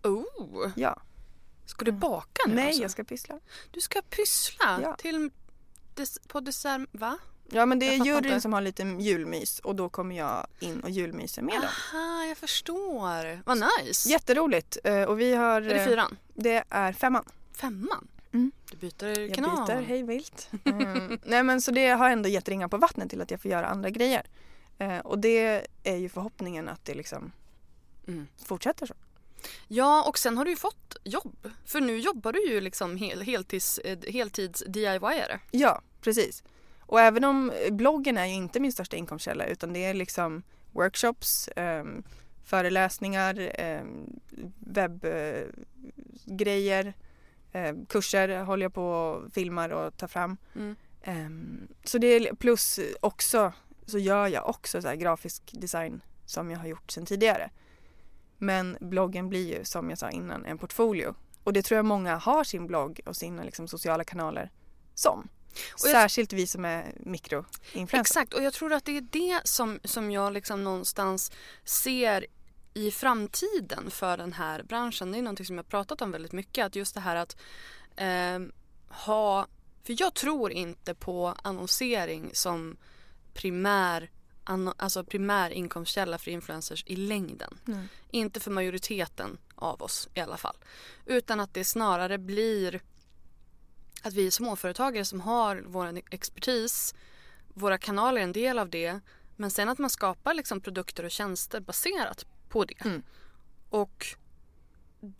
Oh, 0.02 0.70
Ja. 0.76 1.02
ska 1.66 1.84
du 1.84 1.92
baka 1.92 2.42
nu 2.48 2.54
Nej, 2.54 2.66
alltså? 2.66 2.82
jag 2.82 2.90
ska 2.90 3.04
pyssla. 3.04 3.40
Du 3.70 3.80
ska 3.80 4.02
pyssla 4.02 4.78
Ja. 4.82 4.96
till 4.96 5.30
des, 5.94 6.18
på 6.28 6.40
dessert, 6.40 6.88
va? 6.92 7.18
Ja 7.52 7.66
men 7.66 7.78
det 7.78 7.86
Jag 7.86 7.94
är 7.94 8.04
juryn 8.04 8.24
inte. 8.24 8.40
som 8.40 8.52
har 8.52 8.60
lite 8.60 8.82
julmys 8.82 9.58
och 9.58 9.76
då 9.76 9.88
kommer 9.88 10.16
jag 10.18 10.46
in 10.60 10.80
och 10.80 10.90
julmyser 10.90 11.42
med 11.42 11.54
dem. 11.54 11.64
Aha, 11.94 12.24
jag 12.24 12.38
förstår. 12.38 13.42
Vad 13.46 13.58
nice. 13.84 14.08
Jätteroligt. 14.08 14.78
Eh, 14.84 15.02
och 15.02 15.20
vi 15.20 15.34
har... 15.34 15.62
Är 15.62 15.68
det 15.74 15.80
eh, 15.80 15.86
fyran? 15.86 16.16
Det 16.34 16.64
är 16.68 16.92
femman. 16.92 17.24
Femman? 17.52 18.08
Mm. 18.32 18.52
Du 18.70 18.76
byter 18.76 19.18
Jag 19.20 19.34
kanal. 19.34 19.66
byter 19.66 19.82
hej 19.82 20.02
vilt. 20.02 20.50
Mm. 20.64 21.20
Nej 21.24 21.42
men 21.42 21.60
så 21.62 21.70
det 21.70 21.88
har 21.88 22.10
ändå 22.10 22.28
gett 22.28 22.48
ringar 22.48 22.68
på 22.68 22.76
vattnet 22.76 23.10
till 23.10 23.20
att 23.20 23.30
jag 23.30 23.40
får 23.40 23.50
göra 23.50 23.66
andra 23.66 23.90
grejer. 23.90 24.26
Eh, 24.78 24.98
och 24.98 25.18
det 25.18 25.66
är 25.82 25.96
ju 25.96 26.08
förhoppningen 26.08 26.68
att 26.68 26.84
det 26.84 26.94
liksom 26.94 27.32
Mm. 28.08 28.26
fortsätter 28.44 28.86
så. 28.86 28.94
Ja, 29.68 30.04
och 30.08 30.18
sen 30.18 30.36
har 30.38 30.44
du 30.44 30.50
ju 30.50 30.56
fått 30.56 30.96
jobb. 31.04 31.50
För 31.66 31.80
nu 31.80 31.98
jobbar 31.98 32.32
du 32.32 32.46
ju 32.48 32.60
liksom 32.60 32.96
hel, 32.96 33.20
heltids, 33.22 33.80
heltids 34.08 34.62
DIY-are. 34.66 35.38
Ja, 35.50 35.80
precis. 36.00 36.42
Och 36.92 37.00
även 37.00 37.24
om 37.24 37.52
bloggen 37.70 38.18
är 38.18 38.26
ju 38.26 38.34
inte 38.34 38.60
min 38.60 38.72
största 38.72 38.96
inkomstkälla 38.96 39.46
utan 39.46 39.72
det 39.72 39.84
är 39.84 39.94
liksom 39.94 40.42
workshops, 40.72 41.48
ehm, 41.56 42.02
föreläsningar, 42.44 43.50
ehm, 43.54 44.20
webbgrejer, 44.58 46.94
ehm, 47.52 47.86
kurser 47.86 48.44
håller 48.44 48.64
jag 48.64 48.74
på 48.74 48.86
och 48.86 49.32
filmar 49.32 49.70
och 49.70 49.96
tar 49.96 50.06
fram. 50.06 50.36
Mm. 50.54 50.76
Ehm, 51.02 51.68
så 51.84 51.98
det 51.98 52.06
är 52.06 52.34
plus 52.34 52.80
också 53.00 53.52
så 53.86 53.98
gör 53.98 54.26
jag 54.26 54.48
också 54.48 54.82
så 54.82 54.96
grafisk 54.96 55.52
design 55.52 56.00
som 56.26 56.50
jag 56.50 56.58
har 56.58 56.66
gjort 56.66 56.90
sedan 56.90 57.06
tidigare. 57.06 57.50
Men 58.38 58.76
bloggen 58.80 59.28
blir 59.28 59.58
ju 59.58 59.64
som 59.64 59.90
jag 59.90 59.98
sa 59.98 60.10
innan 60.10 60.44
en 60.44 60.58
portfolio 60.58 61.14
och 61.44 61.52
det 61.52 61.62
tror 61.62 61.76
jag 61.76 61.84
många 61.84 62.16
har 62.16 62.44
sin 62.44 62.66
blogg 62.66 63.00
och 63.06 63.16
sina 63.16 63.42
liksom, 63.42 63.68
sociala 63.68 64.04
kanaler 64.04 64.50
som. 64.94 65.28
Särskilt 65.76 66.32
vi 66.32 66.46
som 66.46 66.64
är 66.64 66.94
mikroinfluencers. 66.96 68.00
Exakt, 68.00 68.34
och 68.34 68.42
jag 68.42 68.52
tror 68.52 68.72
att 68.72 68.84
det 68.84 68.96
är 68.96 69.00
det 69.00 69.40
som, 69.44 69.80
som 69.84 70.10
jag 70.10 70.32
liksom 70.32 70.64
någonstans 70.64 71.32
ser 71.64 72.26
i 72.74 72.90
framtiden 72.90 73.90
för 73.90 74.16
den 74.16 74.32
här 74.32 74.62
branschen. 74.62 75.12
Det 75.12 75.18
är 75.18 75.22
någonting 75.22 75.46
som 75.46 75.56
jag 75.56 75.68
pratat 75.68 76.02
om 76.02 76.10
väldigt 76.10 76.32
mycket. 76.32 76.66
Att 76.66 76.76
just 76.76 76.94
det 76.94 77.00
här 77.00 77.16
att 77.16 77.36
eh, 77.96 78.38
ha... 78.88 79.46
För 79.84 79.96
jag 79.98 80.14
tror 80.14 80.52
inte 80.52 80.94
på 80.94 81.34
annonsering 81.42 82.30
som 82.32 82.76
primär, 83.34 84.10
alltså 84.76 85.04
primär 85.04 85.50
inkomstkälla 85.50 86.18
för 86.18 86.30
influencers 86.30 86.84
i 86.86 86.96
längden. 86.96 87.58
Nej. 87.64 87.88
Inte 88.10 88.40
för 88.40 88.50
majoriteten 88.50 89.38
av 89.54 89.82
oss 89.82 90.08
i 90.14 90.20
alla 90.20 90.36
fall. 90.36 90.56
Utan 91.06 91.40
att 91.40 91.54
det 91.54 91.64
snarare 91.64 92.18
blir 92.18 92.80
att 94.02 94.14
vi 94.14 94.26
är 94.26 94.30
småföretagare 94.30 95.04
som 95.04 95.20
har 95.20 95.64
vår 95.66 96.00
expertis, 96.10 96.94
våra 97.54 97.78
kanaler 97.78 98.20
är 98.20 98.24
en 98.24 98.32
del 98.32 98.58
av 98.58 98.70
det, 98.70 99.00
men 99.36 99.50
sen 99.50 99.68
att 99.68 99.78
man 99.78 99.90
skapar 99.90 100.34
liksom 100.34 100.60
produkter 100.60 101.04
och 101.04 101.10
tjänster 101.10 101.60
baserat 101.60 102.26
på 102.48 102.64
det. 102.64 102.84
Mm. 102.84 103.02
Och 103.70 104.06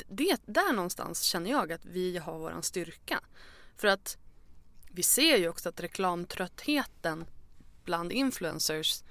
det, 0.09 0.37
där 0.47 0.73
någonstans 0.73 1.23
känner 1.23 1.51
jag 1.51 1.73
att 1.73 1.85
vi 1.85 2.19
har 2.19 2.39
våran 2.39 2.63
styrka. 2.63 3.21
För 3.77 3.89
att 3.89 4.19
vi 4.91 5.03
ser 5.03 5.37
ju 5.37 5.49
också 5.49 5.69
att 5.69 5.81
reklamtröttheten 5.81 7.25
bland 7.85 8.13
influencers, 8.13 9.03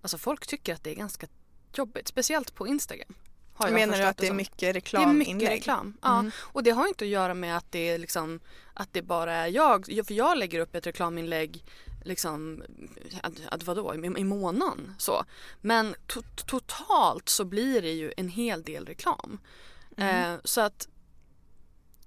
alltså 0.00 0.18
folk 0.18 0.46
tycker 0.46 0.74
att 0.74 0.84
det 0.84 0.90
är 0.90 0.94
ganska 0.94 1.26
jobbigt, 1.74 2.08
speciellt 2.08 2.54
på 2.54 2.66
Instagram. 2.66 3.14
Har 3.54 3.66
jag 3.66 3.74
Menar 3.74 3.98
du 3.98 4.04
att 4.04 4.16
det 4.16 4.26
är 4.26 4.32
mycket 4.32 4.84
Det 4.90 4.96
är 4.96 5.06
mycket 5.06 5.48
reklam. 5.48 5.96
Ja. 6.02 6.18
Mm. 6.18 6.32
Och 6.38 6.62
det 6.62 6.70
har 6.70 6.88
inte 6.88 7.04
att 7.04 7.08
göra 7.08 7.34
med 7.34 7.56
att 7.56 7.72
det 7.72 7.88
är 7.88 7.98
liksom 7.98 8.40
att 8.74 8.92
det 8.92 9.02
bara 9.02 9.34
är 9.34 9.46
jag. 9.48 9.84
Ja, 9.88 10.04
För 10.04 10.14
jag 10.14 10.38
lägger 10.38 10.60
upp 10.60 10.74
ett 10.74 10.86
reklaminlägg 10.86 11.64
liksom 12.04 12.62
att, 13.22 13.32
att 13.46 13.62
vadå, 13.62 13.94
i, 13.94 14.20
i 14.20 14.24
månaden 14.24 14.94
så. 14.98 15.24
Men 15.60 15.94
to 16.06 16.22
totalt 16.46 17.28
så 17.28 17.44
blir 17.44 17.82
det 17.82 17.92
ju 17.92 18.12
en 18.16 18.28
hel 18.28 18.62
del 18.62 18.86
reklam. 18.86 19.40
Mm. 19.96 20.32
Eh, 20.32 20.40
så 20.44 20.60
att 20.60 20.88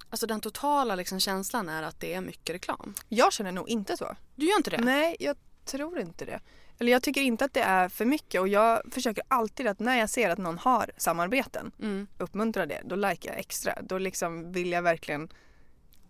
Alltså 0.09 0.27
den 0.27 0.41
totala 0.41 0.95
liksom 0.95 1.19
känslan 1.19 1.69
är 1.69 1.83
att 1.83 1.99
det 1.99 2.13
är 2.13 2.21
mycket 2.21 2.55
reklam. 2.55 2.93
Jag 3.09 3.33
känner 3.33 3.51
nog 3.51 3.69
inte 3.69 3.97
så. 3.97 4.15
Du 4.35 4.45
gör 4.45 4.57
inte 4.57 4.69
det? 4.69 4.77
Nej, 4.77 5.15
jag 5.19 5.37
tror 5.65 5.99
inte 5.99 6.25
det. 6.25 6.39
Eller 6.79 6.91
jag 6.91 7.03
tycker 7.03 7.21
inte 7.21 7.45
att 7.45 7.53
det 7.53 7.61
är 7.61 7.89
för 7.89 8.05
mycket 8.05 8.41
och 8.41 8.47
jag 8.47 8.81
försöker 8.91 9.23
alltid 9.27 9.67
att 9.67 9.79
när 9.79 9.99
jag 9.99 10.09
ser 10.09 10.29
att 10.29 10.37
någon 10.37 10.57
har 10.57 10.91
samarbeten 10.97 11.71
Mm. 11.81 12.07
uppmuntra 12.17 12.65
det. 12.65 12.81
Då 12.85 12.95
likar 12.95 13.29
jag 13.31 13.39
extra. 13.39 13.73
Då 13.81 13.97
liksom 13.97 14.51
vill 14.51 14.71
jag 14.71 14.81
verkligen 14.81 15.29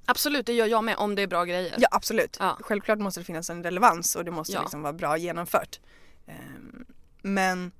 Absolut, 0.09 0.45
det 0.45 0.53
gör 0.53 0.65
jag 0.67 0.83
med 0.83 0.95
om 0.97 1.15
det 1.15 1.21
är 1.21 1.27
bra 1.27 1.45
grejer. 1.45 1.75
Ja 1.77 1.87
absolut. 1.91 2.37
Ja. 2.39 2.57
Självklart 2.61 2.99
måste 2.99 3.19
det 3.19 3.23
finnas 3.23 3.49
en 3.49 3.63
relevans 3.63 4.15
och 4.15 4.25
det 4.25 4.31
måste 4.31 4.53
Ja. 4.53 4.61
liksom 4.61 4.81
vara 4.81 4.93
bra 4.93 5.17
genomfört. 5.17 5.79
Ehm, 6.27 6.85
Men, 7.21 7.71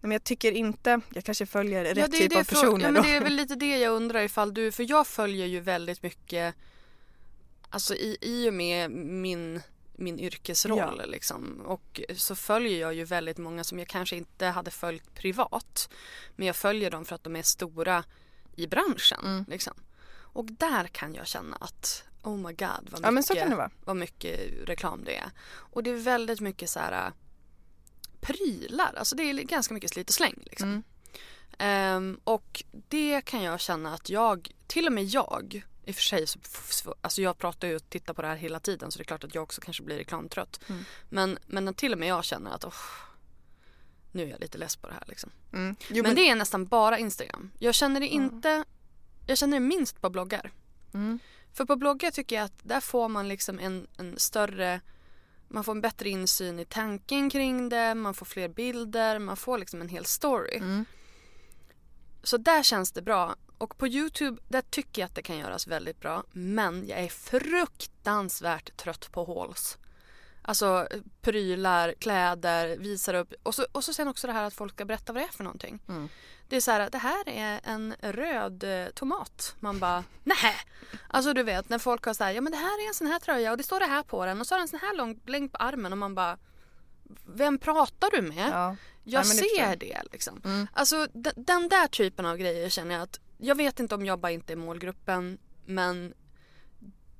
men 0.00 0.10
jag 0.10 0.24
tycker 0.24 0.52
inte, 0.52 1.00
jag 1.14 1.24
kanske 1.24 1.46
följer 1.46 1.84
rätt 1.84 1.96
Ja, 1.96 2.06
det 2.06 2.16
typ 2.16 2.30
det 2.30 2.38
av 2.40 2.44
personer 2.44 2.84
Ja, 2.84 2.90
men 2.90 2.94
då. 2.94 3.02
det 3.02 3.16
är 3.16 3.20
väl 3.20 3.34
lite 3.36 3.54
det 3.54 3.78
jag 3.78 3.92
undrar 3.92 4.22
ifall 4.22 4.54
du, 4.54 4.72
för 4.72 4.86
jag 4.90 5.06
följer 5.06 5.46
ju 5.46 5.60
väldigt 5.60 6.02
mycket, 6.02 6.54
alltså 7.70 7.94
i, 7.94 8.18
i 8.20 8.48
och 8.50 8.54
med 8.54 8.90
min, 8.90 9.60
min 9.94 10.18
yrkesroll 10.20 10.96
Ja. 10.98 11.06
liksom. 11.06 11.60
Och 11.66 12.00
så 12.16 12.34
följer 12.34 12.80
jag 12.80 12.94
ju 12.94 13.04
väldigt 13.04 13.38
många 13.38 13.64
som 13.64 13.78
jag 13.78 13.88
kanske 13.88 14.16
inte 14.16 14.46
hade 14.46 14.70
följt 14.70 15.14
privat. 15.14 15.88
Men 16.36 16.46
jag 16.46 16.56
följer 16.56 16.90
dem 16.90 17.04
för 17.04 17.14
att 17.14 17.24
de 17.24 17.36
är 17.36 17.42
stora 17.42 18.04
i 18.56 18.66
branschen 18.66 19.20
Mm. 19.24 19.44
liksom. 19.48 19.74
Och 20.16 20.44
där 20.44 20.84
kan 20.86 21.14
jag 21.14 21.26
känna 21.26 21.56
att 21.56 22.04
Oh 22.22 22.36
my 22.36 22.42
god 22.52 22.68
vad 22.68 22.84
mycket, 22.90 23.00
Ja, 23.02 23.10
men 23.10 23.22
så 23.22 23.34
kan 23.34 23.50
det 23.50 23.56
vara. 23.56 23.70
vad 23.84 23.96
mycket 23.96 24.40
reklam 24.68 25.04
det 25.04 25.16
är. 25.16 25.30
Och 25.50 25.82
det 25.82 25.90
är 25.90 25.94
väldigt 25.96 26.40
mycket 26.40 26.70
så 26.70 26.78
här 26.78 27.12
prylar, 28.20 28.94
alltså 28.96 29.16
det 29.16 29.22
är 29.22 29.34
ganska 29.34 29.74
mycket 29.74 29.90
slit 29.90 30.08
och 30.08 30.14
släng 30.14 30.38
liksom. 30.46 30.68
Mm. 30.68 30.82
Ehm, 31.58 32.20
och 32.24 32.64
det 32.88 33.20
kan 33.24 33.42
jag 33.42 33.60
känna 33.60 33.94
att 33.94 34.08
jag, 34.08 34.50
till 34.66 34.86
och 34.86 34.92
med 34.92 35.04
jag, 35.04 35.64
i 35.86 35.90
och 35.90 35.94
för 35.94 36.02
sig 36.02 36.26
så, 36.26 36.94
alltså 37.00 37.22
jag 37.22 37.38
pratar 37.38 37.68
ju 37.68 37.76
och 37.76 37.90
tittar 37.90 38.14
på 38.14 38.22
det 38.22 38.28
här 38.28 38.36
hela 38.36 38.60
tiden 38.60 38.90
så 38.90 38.98
det 38.98 39.02
är 39.02 39.04
klart 39.04 39.24
att 39.24 39.34
jag 39.34 39.42
också 39.42 39.60
kanske 39.60 39.82
blir 39.82 39.96
reklamtrött. 39.96 40.60
Mm. 40.68 40.84
Men, 41.08 41.38
men 41.46 41.74
till 41.74 41.92
och 41.92 41.98
med 41.98 42.08
jag 42.08 42.24
känner 42.24 42.50
att 42.50 42.64
åh, 42.64 42.72
nu 44.12 44.22
är 44.22 44.28
jag 44.28 44.40
lite 44.40 44.58
less 44.58 44.76
på 44.76 44.88
det 44.88 44.94
här 44.94 45.04
liksom. 45.06 45.30
Mm. 45.52 45.76
Jo, 45.88 46.02
men, 46.02 46.16
det 46.16 46.28
är 46.28 46.34
nästan 46.34 46.66
bara 46.66 46.98
Instagram. 46.98 47.50
Jag 47.58 47.74
känner 47.74 48.00
det 48.00 48.08
inte, 48.08 48.64
jag 49.26 49.38
känner 49.38 49.56
det 49.56 49.66
minst 49.66 50.00
på 50.00 50.10
bloggar. 50.10 50.52
Mm. 50.94 51.18
För 51.52 51.64
på 51.64 51.76
bloggar 51.76 52.10
tycker 52.10 52.36
jag 52.36 52.44
att 52.44 52.58
där 52.62 52.80
får 52.80 53.08
man 53.08 53.28
liksom 53.28 53.58
en, 53.58 53.86
en 53.96 54.18
större 54.18 54.80
man 55.48 55.64
får 55.64 55.72
en 55.72 55.80
bättre 55.80 56.08
insyn 56.08 56.58
i 56.58 56.64
tanken 56.64 57.30
kring 57.30 57.68
det, 57.68 57.94
man 57.94 58.14
får 58.14 58.26
fler 58.26 58.48
bilder, 58.48 59.18
man 59.18 59.36
får 59.36 59.58
liksom 59.58 59.80
en 59.80 59.88
hel 59.88 60.04
story. 60.04 60.56
Mm. 60.56 60.84
Så 62.22 62.36
där 62.36 62.62
känns 62.62 62.92
det 62.92 63.02
bra. 63.02 63.36
Och 63.58 63.78
på 63.78 63.88
Youtube, 63.88 64.40
där 64.48 64.62
tycker 64.70 65.02
jag 65.02 65.06
att 65.06 65.14
det 65.14 65.22
kan 65.22 65.38
göras 65.38 65.66
väldigt 65.66 66.00
bra. 66.00 66.24
Men 66.32 66.86
jag 66.86 66.98
är 66.98 67.08
fruktansvärt 67.08 68.76
trött 68.76 69.12
på 69.12 69.24
hauls. 69.24 69.78
Alltså 70.42 70.88
prylar, 71.20 71.94
kläder, 71.98 72.76
visar 72.76 73.14
upp. 73.14 73.34
Och 73.42 73.54
så, 73.54 73.66
och 73.72 73.84
så 73.84 73.92
sen 73.92 74.08
också 74.08 74.26
det 74.26 74.32
här 74.32 74.44
att 74.44 74.54
folk 74.54 74.72
ska 74.72 74.84
berätta 74.84 75.12
vad 75.12 75.22
det 75.22 75.26
är 75.26 75.32
för 75.32 75.44
någonting. 75.44 75.82
Mm. 75.88 76.08
Det 76.48 76.56
är 76.56 76.60
så 76.60 76.70
här, 76.70 76.90
det 76.90 76.98
här 76.98 77.28
är 77.28 77.60
en 77.64 77.94
röd 78.00 78.64
eh, 78.64 78.86
tomat. 78.88 79.56
Man 79.60 79.78
bara, 79.78 80.04
nej. 80.24 80.56
Alltså 81.08 81.32
du 81.32 81.42
vet 81.42 81.68
när 81.68 81.78
folk 81.78 82.04
har 82.04 82.14
så 82.14 82.24
här, 82.24 82.32
ja 82.32 82.40
men 82.40 82.52
det 82.52 82.58
här 82.58 82.84
är 82.84 82.88
en 82.88 82.94
sån 82.94 83.06
här 83.06 83.18
tröja 83.18 83.50
och 83.50 83.56
det 83.56 83.62
står 83.62 83.80
det 83.80 83.86
här 83.86 84.02
på 84.02 84.26
den 84.26 84.40
och 84.40 84.46
så 84.46 84.54
har 84.54 84.58
den 84.58 84.64
en 84.64 84.68
sån 84.68 84.80
här 84.80 84.96
lång 84.96 85.20
längd 85.26 85.52
på 85.52 85.58
armen 85.58 85.92
och 85.92 85.98
man 85.98 86.14
bara, 86.14 86.38
vem 87.26 87.58
pratar 87.58 88.10
du 88.10 88.22
med? 88.22 88.50
Ja. 88.52 88.76
Jag 89.04 89.26
Nej, 89.26 89.36
det 89.36 89.42
ser 89.42 89.68
jag. 89.68 89.78
det 89.78 90.02
liksom. 90.12 90.40
Mm. 90.44 90.66
Alltså 90.72 91.06
den 91.36 91.68
där 91.68 91.86
typen 91.86 92.26
av 92.26 92.36
grejer 92.36 92.68
känner 92.68 92.94
jag 92.94 93.02
att, 93.02 93.20
jag 93.44 93.54
vet 93.54 93.80
inte 93.80 93.94
om 93.94 94.06
jag 94.06 94.18
bara 94.18 94.32
inte 94.32 94.52
är 94.52 94.56
målgruppen 94.56 95.38
men 95.66 96.14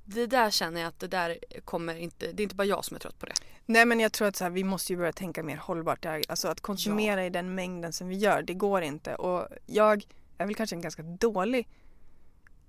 det 0.05 0.27
där 0.27 0.51
känner 0.51 0.81
jag 0.81 0.87
att 0.87 0.99
det 0.99 1.07
där 1.07 1.37
kommer 1.65 1.95
inte, 1.95 2.31
det 2.31 2.41
är 2.41 2.43
inte 2.43 2.55
bara 2.55 2.67
jag 2.67 2.85
som 2.85 2.95
är 2.95 2.99
trött 2.99 3.19
på 3.19 3.25
det. 3.25 3.33
Nej 3.65 3.85
men 3.85 3.99
jag 3.99 4.11
tror 4.11 4.27
att 4.27 4.35
så 4.35 4.43
här, 4.43 4.51
vi 4.51 4.63
måste 4.63 4.93
ju 4.93 4.97
börja 4.97 5.13
tänka 5.13 5.43
mer 5.43 5.57
hållbart. 5.57 6.05
Alltså 6.05 6.47
att 6.47 6.61
konsumera 6.61 7.25
i 7.25 7.29
den 7.29 7.55
mängden 7.55 7.93
som 7.93 8.07
vi 8.07 8.15
gör, 8.15 8.41
det 8.41 8.53
går 8.53 8.81
inte. 8.81 9.15
Och 9.15 9.47
jag 9.65 10.03
är 10.37 10.45
väl 10.45 10.55
kanske 10.55 10.75
en 10.75 10.81
ganska 10.81 11.03
dålig 11.03 11.67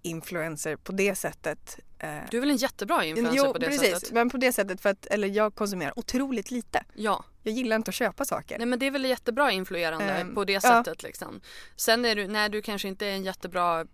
influencer 0.06 0.76
på 0.76 0.92
det 0.92 1.14
sättet. 1.14 1.78
Eh, 1.98 2.18
Du 2.30 2.36
är 2.36 2.40
väl 2.40 2.50
en 2.50 2.56
jättebra 2.56 3.04
influencer 3.04 3.36
jo, 3.44 3.52
på 3.52 3.58
det 3.58 3.66
precis. 3.66 3.90
sättet? 3.90 4.12
Men 4.12 4.30
på 4.30 4.36
det 4.36 4.52
sättet 4.52 4.80
för 4.80 4.90
att, 4.90 5.06
eller 5.06 5.28
jag 5.28 5.54
konsumerar 5.54 5.98
otroligt 5.98 6.50
lite. 6.50 6.84
Ja. 6.94 7.24
Jag 7.42 7.54
gillar 7.54 7.76
inte 7.76 7.88
att 7.88 7.94
köpa 7.94 8.24
saker. 8.24 8.58
Nej 8.58 8.66
men 8.66 8.78
det 8.78 8.86
är 8.86 8.90
väl 8.90 9.04
jättebra 9.04 9.50
influerande 9.52 10.04
Ehm, 10.14 10.34
på 10.34 10.44
det 10.44 10.52
ja. 10.52 10.60
sättet 10.60 11.02
liksom. 11.02 11.40
Sen 11.76 12.04
är 12.04 12.16
du, 12.16 12.26
nej 12.28 12.48
du 12.48 12.62
kanske 12.62 12.88
inte 12.88 13.06
är 13.06 13.12
en 13.12 13.24
jättebra, 13.24 13.80
eh, 13.80 13.86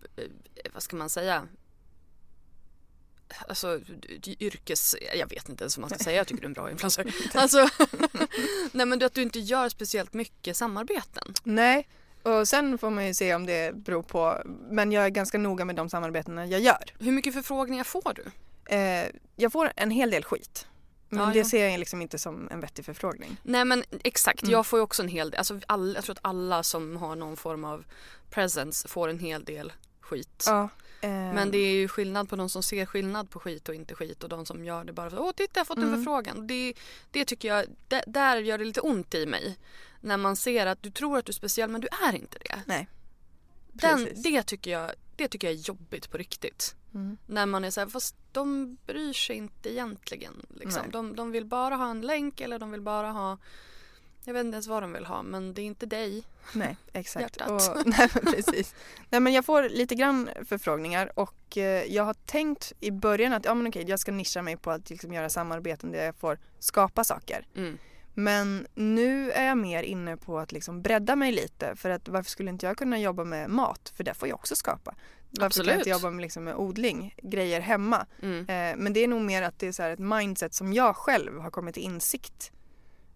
vad 0.75 0.83
ska 0.83 0.97
man 0.97 1.11
säga, 1.11 1.43
alltså 3.49 3.81
yrkes, 4.39 4.97
jag 5.17 5.29
vet 5.31 5.49
inte 5.49 5.65
ens 5.65 5.77
vad 5.77 5.81
man 5.81 5.91
ska 5.91 5.99
säga, 6.05 6.17
jag 6.17 6.27
tycker 6.27 6.41
du 6.41 6.45
är 6.45 6.49
en 6.49 6.53
bra 6.53 6.71
influencer. 6.71 7.15
Alltså, 7.35 7.69
nej 8.73 8.87
men 8.87 8.99
du- 8.99 9.07
att 9.07 9.15
du 9.15 9.23
inte 9.23 9.39
gör 9.39 9.69
speciellt 9.69 10.13
mycket 10.13 10.57
samarbeten. 10.57 11.35
Nej, 11.45 11.89
och 12.23 12.49
sen 12.49 12.79
får 12.79 12.91
man 12.91 13.07
ju 13.07 13.15
se 13.15 13.35
om 13.35 13.47
det 13.47 13.75
beror 13.77 14.03
på, 14.03 14.43
men 14.71 14.93
jag 14.93 15.05
är 15.05 15.09
ganska 15.11 15.39
noga 15.39 15.65
med 15.65 15.77
de 15.77 15.89
samarbetena 15.91 16.47
jag 16.47 16.61
gör. 16.61 16.85
Hur 16.99 17.13
mycket 17.13 17.35
förfrågningar 17.35 17.85
får 17.85 18.15
du? 18.15 18.25
Eh, 18.77 19.07
jag 19.37 19.53
får 19.53 19.73
en 19.77 19.91
hel 19.91 20.11
del 20.11 20.25
skit. 20.25 20.67
Men 21.09 21.21
Ja, 21.21 21.27
det 21.33 21.39
ja. 21.39 21.45
ser 21.45 21.69
jag 21.69 21.79
liksom 21.81 22.03
inte 22.03 22.19
som 22.19 22.49
en 22.51 22.61
vettig 22.61 22.85
förfrågning. 22.85 23.37
Nej 23.43 23.65
men 23.65 23.85
exakt, 24.05 24.43
Mm. 24.43 24.53
jag 24.53 24.67
får 24.67 24.79
ju 24.79 24.83
också 24.83 25.03
en 25.03 25.09
hel 25.09 25.31
del, 25.31 25.39
alltså 25.39 25.61
all, 25.67 25.95
jag 25.95 26.05
tror 26.05 26.13
att 26.15 26.19
alla 26.23 26.63
som 26.63 26.97
har 26.97 27.17
någon 27.17 27.37
form 27.37 27.65
av 27.65 27.85
presence 28.31 28.89
får 28.89 29.09
en 29.09 29.19
hel 29.19 29.45
del 29.45 29.73
skit. 30.01 30.45
Ja, 30.47 30.63
eh, 31.01 31.11
Men 31.11 31.51
det 31.51 31.59
är 31.59 31.73
ju 31.75 31.89
skillnad 31.89 32.29
på 32.29 32.37
de 32.37 32.49
som 32.51 32.63
ser 32.63 32.87
skillnad 32.87 33.31
på 33.31 33.41
skit 33.41 33.69
och 33.69 33.75
inte 33.75 33.95
skit 33.95 34.23
och 34.23 34.29
de 34.29 34.47
som 34.47 34.65
gör 34.65 34.85
det 34.85 34.93
bara 34.93 35.11
för 35.11 35.21
åh 35.21 35.31
titta 35.37 35.51
jag 35.55 35.61
har 35.61 35.65
fått 35.65 35.77
en 35.79 35.83
Mm. 35.85 35.97
förfrågan. 35.99 36.47
Det, 36.47 36.75
det 37.11 37.25
tycker 37.25 37.49
jag, 37.49 37.65
det, 37.89 38.05
där 38.07 38.37
gör 38.37 38.59
det 38.59 38.65
lite 38.65 38.81
ont 38.81 39.15
i 39.15 39.27
mig. 39.27 39.59
När 40.03 40.17
man 40.17 40.37
ser 40.37 40.67
att 40.67 40.83
du 40.83 40.91
tror 40.91 41.19
att 41.19 41.27
du 41.27 41.31
är 41.31 41.35
speciell 41.35 41.71
men 41.71 41.81
du 41.81 41.89
är 42.07 42.15
inte 42.15 42.39
det. 42.39 42.63
Nej. 42.67 42.89
Den, 43.73 44.09
det, 44.15 44.43
tycker 44.43 44.71
jag, 44.71 44.91
det 45.17 45.29
tycker 45.29 45.49
jag 45.49 45.57
är 45.57 45.61
jobbigt 45.61 46.11
på 46.11 46.19
riktigt. 46.19 46.75
Mm. 46.95 47.17
När 47.27 47.47
man 47.47 47.65
är 47.65 47.71
så 47.71 47.81
här, 47.81 47.87
fast 47.87 48.17
de 48.33 48.77
bryr 48.87 49.13
sig 49.13 49.37
inte 49.37 49.73
egentligen. 49.73 50.47
Liksom. 50.49 50.91
De, 50.91 51.17
de 51.17 51.31
vill 51.31 51.45
bara 51.45 51.77
ha 51.77 51.91
en 51.91 52.01
länk 52.01 52.41
eller 52.41 52.59
de 52.59 52.71
vill 52.71 52.83
bara 52.83 53.11
ha 53.11 53.39
jag 54.25 54.33
vet 54.33 54.45
inte 54.45 54.55
ens 54.55 54.67
vad 54.67 54.83
de 54.83 54.93
vill 54.93 55.07
ha 55.07 55.23
men 55.23 55.55
det 55.55 55.63
är 55.63 55.65
inte 55.65 55.87
dig. 55.87 56.23
Nej, 56.53 56.77
exakt. 56.93 57.23
Hjärtat. 57.23 57.51
Och, 57.51 57.83
nej, 57.87 58.09
men 58.15 58.33
precis. 58.33 58.75
Nej, 59.11 59.21
men 59.21 59.33
jag 59.33 59.45
får 59.45 59.63
lite 59.63 59.95
grann 59.95 60.31
förfrågningar 60.49 61.19
och 61.19 61.59
eh, 61.59 61.85
jag 61.85 62.05
har 62.05 62.15
tänkt 62.15 62.73
i 62.81 62.91
början 62.91 63.33
att 63.33 63.45
ja, 63.45 63.55
men 63.55 63.67
okej, 63.67 63.85
jag 63.89 64.01
ska 64.01 64.13
nischa 64.13 64.43
mig 64.43 64.57
på 64.57 64.71
att 64.71 64.91
liksom, 64.91 65.13
göra 65.13 65.29
samarbeten 65.29 65.93
där 65.93 66.05
jag 66.05 66.17
får 66.17 66.39
skapa 66.59 67.05
saker. 67.05 67.47
Mm. 67.57 67.79
Men 68.15 68.67
nu 68.75 69.31
är 69.31 69.47
jag 69.47 69.59
mer 69.59 69.83
inne 69.83 70.17
på 70.17 70.39
att 70.39 70.53
liksom 70.53 70.83
bredda 70.83 71.17
mig 71.17 71.33
lite 71.33 71.77
för 71.77 71.91
att 71.91 72.09
varför 72.09 72.31
skulle 72.31 72.51
inte 72.51 72.67
jag 72.67 72.77
kunna 72.77 72.99
jobba 72.99 73.25
med 73.25 73.51
mat? 73.51 73.93
För 73.97 74.05
det 74.05 74.15
får 74.15 74.29
jag 74.29 74.35
också 74.35 74.57
skapa. 74.57 74.95
Varför 75.31 75.55
skulle 75.55 75.71
jag 75.71 75.81
inte 75.81 75.91
jobba 75.91 76.11
med, 76.11 76.23
liksom, 76.23 76.45
med 76.45 76.55
odling, 76.55 77.15
grejer 77.23 77.61
hemma? 77.61 78.07
Mm. 78.23 78.41
Eh, 78.41 78.77
men 78.83 78.93
det 78.93 79.05
är 79.05 79.09
nog 79.09 79.23
mer 79.23 79.43
att 79.43 79.59
det 79.59 79.67
är 79.67 79.73
så 79.73 79.83
ett 79.83 79.99
mindset 79.99 80.55
som 80.55 80.73
jag 80.73 80.97
själv 80.97 81.41
har 81.41 81.51
kommit 81.51 81.75
till 81.75 81.83
insikt. 81.83 82.53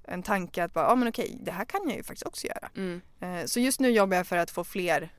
En 0.05 0.23
tanke 0.23 0.65
att 0.65 0.75
bara, 0.75 0.85
ja 0.85 0.95
men 0.95 1.09
okej, 1.09 1.39
det 1.41 1.51
här 1.51 1.65
kan 1.65 1.81
jag 1.85 1.97
ju 1.97 2.03
faktiskt 2.03 2.27
också 2.27 2.47
göra. 2.47 2.71
Mm. 2.77 3.01
Eh, 3.21 3.45
så 3.47 3.61
just 3.61 3.81
nu 3.81 3.91
jobbar 3.91 4.17
jag 4.17 4.27
för 4.27 4.37
att 4.37 4.51
få 4.51 4.65
fler 4.65 5.13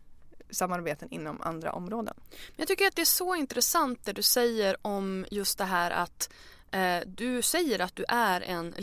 samarbeten 0.50 1.10
inom 1.12 1.42
andra 1.42 1.72
områden. 1.72 2.14
Men 2.30 2.56
Jag 2.56 2.68
tycker 2.68 2.88
att 2.88 2.96
det 2.96 3.02
är 3.02 3.06
så 3.06 3.36
intressant 3.36 4.06
det 4.06 4.14
du 4.14 4.22
säger 4.22 4.78
om 4.82 5.26
just 5.32 5.58
det 5.58 5.66
här 5.66 5.92
att 5.92 6.30
eh, 6.72 7.00
du 7.08 7.42
säger 7.42 7.80
att 7.80 7.96
du 7.96 8.06
är 8.08 8.42
en 8.42 8.74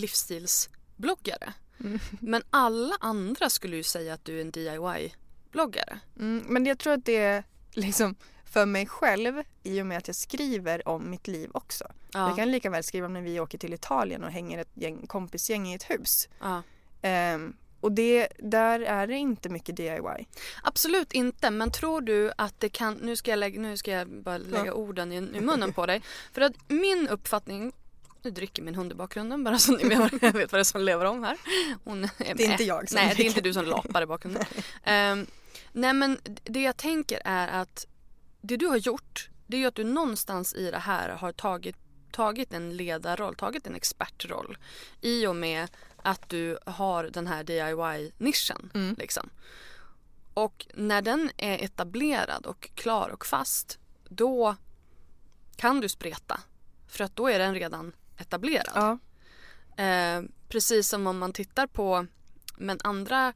livsstilsbloggare. 0.97 1.53
Mm. 1.81 1.99
Men 2.21 2.43
alla 2.51 2.97
andra 3.01 3.51
skulle 3.51 3.77
ju 3.77 3.83
säga 3.83 4.15
att 4.15 4.25
du 4.25 4.37
är 4.37 4.41
en 4.41 4.51
DIY-bloggare. 4.51 5.99
Mm, 6.19 6.45
men 6.49 6.67
jag 6.67 6.79
tror 6.79 6.93
att 6.93 7.05
det 7.05 7.17
är 7.17 7.45
liksom 7.73 8.15
för 8.45 8.67
mig 8.67 8.87
själv 8.87 9.43
i 9.63 9.83
och 9.83 9.87
med 9.87 9.99
att 9.99 10.07
jag 10.07 10.17
skriver 10.17 10.89
om 10.89 11.11
mitt 11.11 11.29
liv 11.29 11.51
också. 11.55 11.85
Ja. 12.13 12.29
Jag 12.29 12.37
kan 12.37 12.51
lika 12.53 12.71
väl 12.71 12.85
skriva 12.85 13.07
om 13.07 13.13
när 13.13 13.23
vi 13.23 13.41
åker 13.41 13.59
till 13.59 13.75
Italien 13.75 14.25
och 14.25 14.31
hänger 14.31 14.59
ett 14.59 14.71
gäng, 14.75 15.07
kompisgäng 15.07 15.69
i 15.69 15.75
ett 15.75 15.91
hus. 15.91 16.29
Ja. 16.41 16.63
Ehm, 17.03 17.57
och 17.81 17.93
det, 17.93 18.29
där 18.39 18.81
är 18.81 19.07
det 19.07 19.15
inte 19.15 19.49
mycket 19.49 19.77
DIY. 19.77 20.27
Absolut 20.63 21.13
inte, 21.13 21.51
men 21.51 21.71
tror 21.71 22.01
du 22.01 22.33
att 22.39 22.61
det 22.61 22.69
kan... 22.69 22.95
Nu 22.95 23.17
ska 23.17 23.31
jag, 23.31 23.39
lägga, 23.39 23.61
nu 23.61 23.77
ska 23.77 23.91
jag 23.91 24.23
bara 24.23 24.39
lägga 24.39 24.67
Ja. 24.67 24.73
orden 24.73 25.13
i, 25.13 25.17
i 25.17 25.41
munnen 25.41 25.73
på 25.73 25.87
dig. 25.87 26.03
För 26.33 26.41
att 26.41 26.53
min 26.69 27.09
uppfattning... 27.09 27.73
Nu 28.25 28.31
dricker 28.31 28.63
min 28.63 28.75
hund 28.75 28.93
i 28.93 28.95
bakgrunden 28.95 29.45
bara 29.45 29.59
så 29.59 29.77
ni 29.77 29.89
vet, 29.89 29.99
vad 30.23 30.33
det 30.33 30.53
är 30.53 30.65
som 30.65 30.81
lever 30.81 31.05
om 31.05 31.25
här. 31.25 31.39
Hon 31.85 32.05
är 32.05 32.35
Det 32.35 32.45
är 32.45 32.51
inte 32.51 32.65
jag 32.65 32.89
som 32.89 32.97
Nej, 32.97 33.07
det 33.07 33.13
är 33.13 33.15
dricker. 33.15 33.29
inte 33.31 33.41
du 33.41 33.53
som 33.53 33.65
lapar 33.65 34.03
i 34.03 34.07
bakgrunden. 34.07 34.45
Ehm, 34.85 35.27
nej 35.73 35.93
men 35.93 36.19
det 36.45 36.63
jag 36.63 36.77
tänker 36.77 37.23
är 37.25 37.49
att 37.49 37.87
det 38.41 38.57
du 38.57 38.67
har 38.67 38.77
gjort 38.77 39.29
det 39.47 39.57
är 39.57 39.61
ju 39.61 39.67
att 39.67 39.75
du 39.75 39.85
någonstans 39.85 40.55
i 40.55 40.71
det 40.71 40.79
här 40.79 41.09
har 41.09 41.33
tagit, 41.33 41.77
tagit 42.13 42.53
en 42.53 42.77
ledarroll, 42.77 43.35
tagit 43.35 43.67
en 43.67 43.75
expertroll 43.75 44.59
i 45.01 45.27
och 45.27 45.37
med 45.37 45.69
att 46.03 46.29
du 46.29 46.59
har 46.67 47.05
den 47.05 47.27
här 47.27 47.45
DIY-nischen. 47.45 48.71
Mm. 48.75 48.95
Liksom. 48.99 49.31
Och 50.35 50.67
när 50.75 51.03
den 51.03 51.31
är 51.37 51.65
etablerad 51.65 52.47
och 52.47 52.71
klar 52.75 53.09
och 53.09 53.27
fast 53.27 53.79
då 54.09 54.57
kan 55.57 55.81
du 55.81 55.89
spreta. 55.89 56.41
För 56.89 57.05
att 57.05 57.17
då 57.17 57.29
är 57.29 57.39
den 57.39 57.55
redan 57.55 57.93
etablerad. 58.19 58.73
Ja. 58.75 58.99
Eh, 59.85 60.23
Precis 60.55 60.89
som 60.89 61.07
om 61.07 61.19
man 61.19 61.33
tittar 61.33 61.67
på 61.67 62.07
men 62.57 62.79
andra 62.85 63.33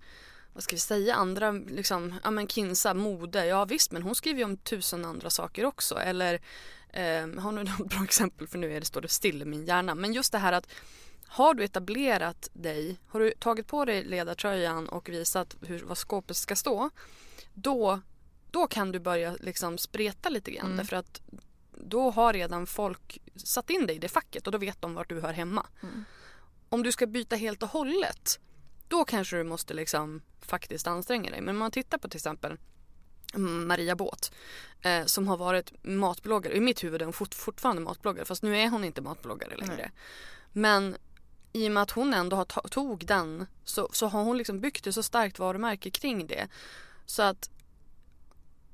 vad 0.53 0.63
ska 0.63 0.77
vi 0.77 0.81
säga, 0.81 1.15
andra 1.15 1.53
liksom, 1.53 2.15
ja 2.25 2.31
men 2.31 2.49
Kinsa, 2.49 2.95
mode, 2.95 3.47
ja 3.47 3.65
visst 3.65 3.93
men 3.93 4.03
hon 4.03 4.15
skriver 4.15 4.39
ju 4.39 4.45
om 4.45 4.57
tusen 4.57 5.05
andra 5.05 5.31
saker 5.31 5.65
också 5.65 5.99
eller 5.99 6.35
eh, 6.93 7.29
har 7.39 7.53
nu 7.53 7.65
något 7.65 7.89
bra 7.89 8.05
exempel 8.05 8.47
för 8.47 8.59
nu 8.59 8.73
är 8.73 8.81
det, 8.81 8.87
står 8.87 9.01
det 9.01 9.09
still 9.09 9.43
i 9.43 9.45
min 9.45 9.67
hjärna 9.67 9.95
men 9.95 10.13
just 10.13 10.33
det 10.33 10.39
här 10.39 10.53
att 10.53 10.69
har 11.27 11.55
du 11.55 11.65
etablerat 11.65 12.49
dig, 12.53 13.01
har 13.09 13.21
du 13.21 13.31
tagit 13.31 13.67
på 13.67 13.85
dig 13.85 14.05
ledartröjan 14.05 14.89
och 14.89 15.09
visat 15.09 15.57
hur, 15.63 15.79
vad 15.79 15.99
skåpet 15.99 16.37
ska 16.37 16.57
stå 16.57 16.91
då, 17.55 18.01
då 18.51 18.67
kan 18.67 18.93
du 18.93 18.99
börja 18.99 19.37
liksom 19.41 19.79
spreta 19.79 20.29
lite 20.29 20.51
grann 20.51 20.67
mm. 20.67 20.77
därför 20.77 20.97
att 20.97 21.21
då 21.81 22.11
har 22.11 22.33
redan 22.33 22.67
folk 22.67 23.19
satt 23.37 23.71
in 23.71 23.87
dig 23.87 23.97
i 23.97 23.99
det 23.99 24.09
facket 24.09 24.47
och 24.47 24.53
då 24.53 24.59
vet 24.59 24.83
de 24.83 24.95
vart 24.95 25.09
du 25.09 25.21
hör 25.21 25.33
hemma. 25.33 25.67
Mm. 25.83 26.05
Om 26.69 26.83
du 26.83 26.93
ska 26.93 27.07
byta 27.07 27.37
helt 27.37 27.63
och 27.63 27.69
hållet 27.69 28.41
då 28.89 29.05
kanske 29.05 29.37
du 29.37 29.45
måste 29.45 29.75
liksom 29.75 30.23
faktiskt 30.41 30.87
anstränga 30.87 31.31
dig. 31.31 31.41
Men 31.41 31.55
om 31.55 31.59
man 31.59 31.71
tittar 31.71 31.99
på 31.99 32.09
till 32.09 32.19
exempel 32.19 32.57
Maria 33.35 33.97
Båt 33.97 34.33
eh, 34.81 35.05
som 35.05 35.29
har 35.29 35.37
varit 35.37 35.73
matbloggare. 35.85 36.57
I 36.57 36.61
mitt 36.61 36.85
huvud 36.85 37.01
är 37.01 37.05
hon 37.05 37.13
fort, 37.13 37.35
fortfarande 37.35 37.83
matbloggare 37.83 38.25
fast 38.25 38.43
nu 38.43 38.59
är 38.59 38.69
hon 38.69 38.85
inte 38.85 39.01
matbloggare 39.01 39.57
längre. 39.57 39.77
Nej. 39.77 39.93
Men 40.53 40.97
i 41.53 41.69
och 41.69 41.73
med 41.73 41.83
att 41.83 41.91
hon 41.91 42.15
ändå 42.15 42.37
har 42.37 42.45
tog 42.69 43.07
den 43.07 43.47
så, 43.65 43.89
så 43.93 44.07
har 44.07 44.25
hon 44.25 44.39
liksom 44.39 44.61
byggt 44.61 44.87
ett 44.87 44.95
så 44.95 45.03
starkt 45.03 45.39
varumärke 45.39 45.91
kring 45.91 46.27
det. 46.27 46.49
Så 47.07 47.23
att 47.23 47.51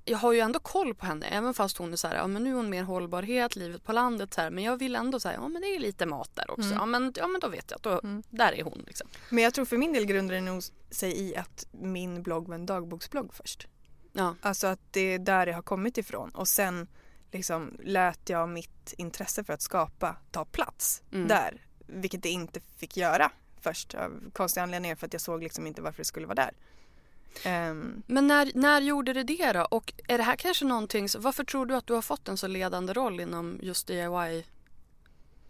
jag 0.04 0.18
har 0.18 0.32
ju 0.32 0.40
ändå 0.40 0.58
koll 0.58 0.94
på 0.94 1.06
henne 1.06 1.26
även 1.26 1.54
fast 1.54 1.78
hon 1.78 1.92
är 1.92 1.96
så 1.96 2.08
här, 2.08 2.16
ja 2.16 2.26
men 2.26 2.44
nu 2.44 2.50
är 2.50 2.54
hon 2.54 2.70
mer 2.70 2.82
hållbarhet, 2.82 3.56
livet 3.56 3.84
på 3.84 3.92
landet 3.92 4.34
så 4.34 4.40
här, 4.40 4.50
men 4.50 4.64
jag 4.64 4.76
vill 4.76 4.96
ändå 4.96 5.20
säga, 5.20 5.34
ja 5.34 5.48
men 5.48 5.62
det 5.62 5.68
är 5.68 5.78
lite 5.78 6.06
mat 6.06 6.30
där 6.34 6.50
också. 6.50 6.66
Mm. 6.66 6.78
Ja, 6.78 6.86
men, 6.86 7.12
ja 7.16 7.26
men 7.26 7.40
då 7.40 7.48
vet 7.48 7.70
jag 7.70 7.76
att 7.76 7.82
då, 7.82 7.90
mm. 7.90 8.22
där 8.30 8.52
är 8.52 8.62
hon 8.62 8.84
liksom. 8.86 9.08
Men 9.30 9.44
jag 9.44 9.54
tror 9.54 9.64
för 9.64 9.76
min 9.76 9.92
del 9.92 10.04
grundar 10.04 10.34
det 10.34 10.40
nog 10.40 10.62
sig 10.90 11.20
i 11.20 11.36
att 11.36 11.66
min 11.70 12.22
blogg 12.22 12.48
var 12.48 12.54
en 12.54 12.66
dagboksblogg 12.66 13.34
först. 13.34 13.68
Ja. 14.12 14.34
Alltså 14.40 14.66
att 14.66 14.80
det 14.90 15.00
är 15.00 15.18
där 15.18 15.46
det 15.46 15.52
har 15.52 15.62
kommit 15.62 15.98
ifrån 15.98 16.30
och 16.30 16.48
sen 16.48 16.88
liksom 17.32 17.76
lät 17.82 18.28
jag 18.28 18.48
mitt 18.48 18.94
intresse 18.98 19.44
för 19.44 19.52
att 19.52 19.62
skapa 19.62 20.16
ta 20.30 20.44
plats 20.44 21.02
mm. 21.12 21.28
där. 21.28 21.66
Vilket 21.86 22.22
det 22.22 22.28
inte 22.28 22.60
fick 22.76 22.96
göra 22.96 23.30
först 23.60 23.94
av 23.94 24.30
konstiga 24.32 24.62
anledningar 24.62 24.96
för 24.96 25.06
att 25.06 25.12
jag 25.12 25.22
såg 25.22 25.42
liksom 25.42 25.66
inte 25.66 25.82
varför 25.82 25.98
det 25.98 26.04
skulle 26.04 26.26
vara 26.26 26.34
där. 26.34 26.54
Um, 27.46 28.02
Men 28.06 28.26
när, 28.26 28.52
när 28.54 28.80
gjorde 28.80 29.12
det 29.12 29.22
det 29.22 29.52
då? 29.52 29.66
Och 29.70 29.92
är 30.08 30.18
det 30.18 30.24
här 30.24 30.36
kanske 30.36 30.64
någonting, 30.64 31.08
varför 31.18 31.44
tror 31.44 31.66
du 31.66 31.74
att 31.74 31.86
du 31.86 31.94
har 31.94 32.02
fått 32.02 32.28
en 32.28 32.36
så 32.36 32.46
ledande 32.46 32.92
roll 32.92 33.20
inom 33.20 33.58
just 33.62 33.86
DIY 33.86 34.44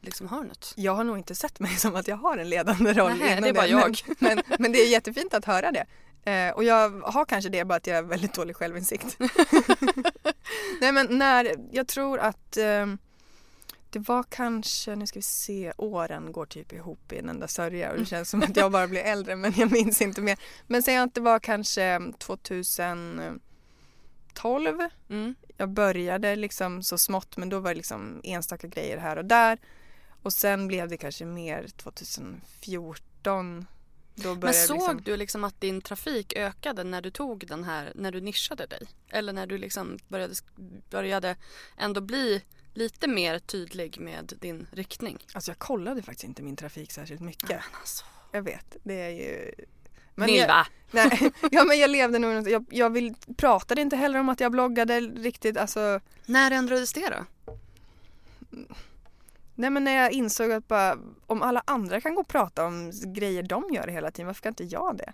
liksom 0.00 0.28
hörnet? 0.28 0.72
Jag 0.76 0.94
har 0.94 1.04
nog 1.04 1.18
inte 1.18 1.34
sett 1.34 1.60
mig 1.60 1.70
som 1.76 1.96
att 1.96 2.08
jag 2.08 2.16
har 2.16 2.38
en 2.38 2.48
ledande 2.48 2.92
roll. 2.92 3.12
Nej, 3.18 3.40
det 3.40 3.48
är 3.48 3.52
bara 3.52 3.66
jag. 3.66 3.96
Men, 4.06 4.34
men, 4.34 4.56
men, 4.58 4.72
det 4.72 4.78
är 4.78 4.88
jättefint 4.88 5.34
att 5.34 5.44
höra 5.44 5.72
det. 5.72 5.86
Eh, 6.30 6.54
och 6.54 6.64
jag 6.64 6.90
har 6.90 7.24
kanske 7.24 7.50
det 7.50 7.64
bara 7.64 7.74
att 7.74 7.86
jag 7.86 7.94
har 7.94 8.02
väldigt 8.02 8.34
dålig 8.34 8.56
självinsikt. 8.56 9.16
Nej 10.80 10.92
men 10.92 11.18
när, 11.18 11.54
jag 11.72 11.88
tror 11.88 12.18
att 12.18 12.56
eh, 12.56 12.86
det 13.94 14.00
var 14.08 14.22
kanske, 14.22 14.96
nu 14.96 15.06
ska 15.06 15.18
vi 15.18 15.22
se, 15.22 15.72
åren 15.76 16.32
går 16.32 16.46
typ 16.46 16.72
ihop 16.72 17.12
i 17.12 17.18
en 17.18 17.28
enda 17.28 17.48
sörja 17.48 17.92
och 17.92 17.98
det 17.98 18.06
känns 18.06 18.30
som 18.30 18.42
att 18.42 18.56
jag 18.56 18.72
bara 18.72 18.88
blir 18.88 19.00
äldre 19.00 19.36
men 19.36 19.52
jag 19.56 19.72
minns 19.72 20.02
inte 20.02 20.20
mer. 20.20 20.38
Men 20.66 20.82
säg 20.82 20.96
att 20.96 21.14
det 21.14 21.20
var 21.20 21.38
kanske 21.38 22.00
2012. 22.18 23.40
Mm. 25.10 25.34
Jag 25.56 25.68
började 25.68 26.36
liksom 26.36 26.82
så 26.82 26.98
smått 26.98 27.36
men 27.36 27.48
då 27.48 27.60
var 27.60 27.70
det 27.70 27.76
liksom 27.76 28.20
enstaka 28.24 28.66
grejer 28.66 28.98
här 28.98 29.16
och 29.16 29.24
där. 29.24 29.58
Och 30.22 30.32
sen 30.32 30.68
blev 30.68 30.88
det 30.88 30.96
kanske 30.96 31.24
mer 31.24 31.66
2014 31.76 33.66
men 34.14 34.54
såg 34.54 34.76
liksom... 34.76 35.00
du 35.04 35.16
liksom 35.16 35.44
att 35.44 35.60
din 35.60 35.80
trafik 35.80 36.32
ökade 36.36 36.84
när 36.84 37.02
du 37.02 37.10
tog 37.10 37.46
den 37.46 37.64
här, 37.64 37.92
när 37.94 38.12
du 38.12 38.20
nischade 38.20 38.66
dig? 38.66 38.86
Eller 39.08 39.32
när 39.32 39.46
du 39.46 39.58
liksom 39.58 39.98
började, 40.08 40.34
började 40.90 41.36
ändå 41.76 42.00
bli 42.00 42.42
lite 42.74 43.08
mer 43.08 43.38
tydlig 43.38 44.00
med 44.00 44.32
din 44.40 44.66
riktning? 44.72 45.18
Alltså 45.34 45.50
jag 45.50 45.58
kollade 45.58 46.02
faktiskt 46.02 46.24
inte 46.24 46.42
min 46.42 46.56
trafik 46.56 46.92
särskilt 46.92 47.20
mycket. 47.20 47.50
Ja, 47.50 47.58
alltså. 47.80 48.04
Jag 48.32 48.42
vet, 48.42 48.76
det 48.82 48.94
är 48.94 49.10
ju 49.10 49.54
men 50.14 50.26
Milva! 50.26 50.66
Jag, 50.90 51.06
nej, 51.20 51.32
ja 51.50 51.64
men 51.64 51.78
jag 51.78 51.90
levde 51.90 52.18
nog, 52.18 52.48
jag, 52.48 52.64
jag 52.70 52.90
vill, 52.90 53.14
pratade 53.36 53.80
inte 53.80 53.96
heller 53.96 54.20
om 54.20 54.28
att 54.28 54.40
jag 54.40 54.52
bloggade 54.52 55.00
riktigt 55.00 55.56
alltså. 55.56 56.00
När 56.26 56.50
ändrades 56.50 56.92
det 56.92 57.08
då? 57.08 57.24
Nej 59.54 59.70
men 59.70 59.84
när 59.84 59.96
jag 59.96 60.12
insåg 60.12 60.52
att 60.52 60.68
bara, 60.68 60.98
om 61.26 61.42
alla 61.42 61.62
andra 61.66 62.00
kan 62.00 62.14
gå 62.14 62.20
och 62.20 62.28
prata 62.28 62.64
om 62.64 62.92
grejer 63.04 63.42
de 63.42 63.64
gör 63.72 63.88
hela 63.88 64.10
tiden, 64.10 64.26
varför 64.26 64.42
kan 64.42 64.50
inte 64.50 64.64
jag 64.64 64.96
det? 64.96 65.12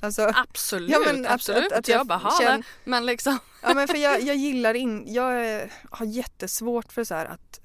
Alltså, 0.00 0.22
absolut, 0.34 0.90
ja, 0.90 0.98
men 1.04 1.26
absolut. 1.26 1.66
Att, 1.66 1.72
att, 1.72 1.78
att 1.78 1.88
jag, 1.88 1.98
jag 1.98 2.06
bara 2.06 2.30
känner, 2.40 2.66
men 2.84 3.06
liksom. 3.06 3.38
Ja 3.62 3.74
men 3.74 3.88
för 3.88 3.96
jag, 3.96 4.22
jag 4.22 4.36
gillar 4.36 4.74
in, 4.74 5.14
jag 5.14 5.68
har 5.90 6.06
jättesvårt 6.06 6.92
för 6.92 7.04
så 7.04 7.14
här 7.14 7.26
att 7.26 7.60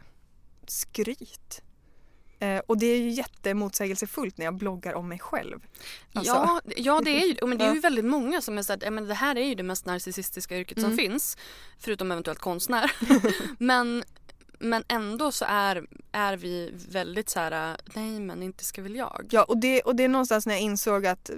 skryt. 0.68 1.62
Eh, 2.40 2.62
och 2.68 2.78
det 2.78 2.86
är 2.86 2.98
ju 2.98 3.10
jättemotsägelsefullt 3.10 4.38
när 4.38 4.46
jag 4.46 4.56
bloggar 4.56 4.94
om 4.94 5.10
mig 5.10 5.20
själv. 5.20 5.60
Alltså. 6.14 6.34
Ja, 6.34 6.62
ja, 6.78 7.02
det 7.06 7.24
är 7.24 7.28
ju 7.28 7.48
men 7.48 7.58
det 7.58 7.66
är 7.66 7.74
ju 7.74 7.80
väldigt 7.90 8.06
många 8.06 8.42
som 8.42 8.58
är 8.58 8.62
såhär, 8.62 8.92
men 8.92 9.08
det 9.08 9.14
här 9.14 9.36
är 9.36 9.46
ju 9.46 9.56
det 9.56 9.64
mest 9.64 9.86
narcissistiska 9.86 10.58
yrket 10.58 10.78
mm. 10.78 10.90
som 10.90 10.98
finns. 10.98 11.38
Förutom 11.80 12.12
eventuellt 12.12 12.40
konstnär. 12.40 12.92
men 13.60 14.04
men 14.60 14.84
ändå 14.88 15.32
så 15.32 15.46
är, 15.48 15.86
är 16.12 16.38
vi 16.38 16.74
väldigt 16.90 17.30
så 17.30 17.40
här, 17.40 17.78
nej 17.94 18.20
men 18.20 18.44
inte 18.44 18.66
ska 18.66 18.82
väl 18.82 18.96
jag. 18.96 19.26
Ja 19.30 19.44
och 19.44 19.58
det, 19.58 19.82
och 19.82 19.96
det 19.96 20.04
är 20.04 20.10
någonstans 20.10 20.46
när 20.46 20.54
jag 20.54 20.62
insåg 20.62 21.06
att 21.06 21.32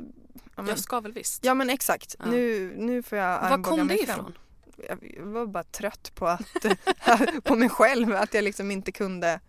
men, 0.56 0.68
jag 0.68 0.80
ska 0.80 0.99
väl 0.99 1.14
visst. 1.14 1.45
Ja 1.45 1.54
men 1.54 1.70
exakt. 1.70 2.16
Ja. 2.20 2.26
Nu, 2.26 2.74
nu 2.78 3.04
får 3.04 3.18
jag 3.18 3.49
Var 3.49 3.64
kom 3.64 3.88
det 3.88 4.04
ifrån? 4.04 4.38
Jag 4.78 5.26
var 5.26 5.45
bara 5.45 5.64
trött 5.64 6.12
på, 6.16 6.28
att, 6.28 6.66
på 7.43 7.56
mig 7.56 7.70
själv, 7.70 8.16
att 8.16 8.34
jag 8.34 8.43
liksom 8.43 8.72
inte 8.72 8.91
kunde 8.91 9.39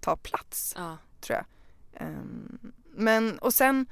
ta 0.00 0.16
plats. 0.16 0.74
Ja. 0.76 0.98
Tror 1.20 1.38
jag. 1.38 1.46
Um, 2.06 2.72
men 2.94 3.38
och 3.38 3.54
sen 3.54 3.86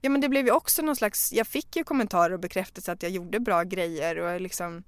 Ja 0.00 0.10
men 0.10 0.20
det 0.20 0.28
blev 0.28 0.46
ju 0.46 0.52
också 0.52 0.82
någon 0.82 0.96
slags, 0.96 1.32
jag 1.32 1.46
fick 1.46 1.76
ju 1.76 1.84
kommentarer 1.84 2.34
och 2.34 2.40
bekräftelse 2.40 2.92
att 2.92 3.02
jag 3.02 3.12
gjorde 3.12 3.40
bra 3.40 3.62
grejer 3.62 4.18
och 4.18 4.40
liksom 4.40 4.84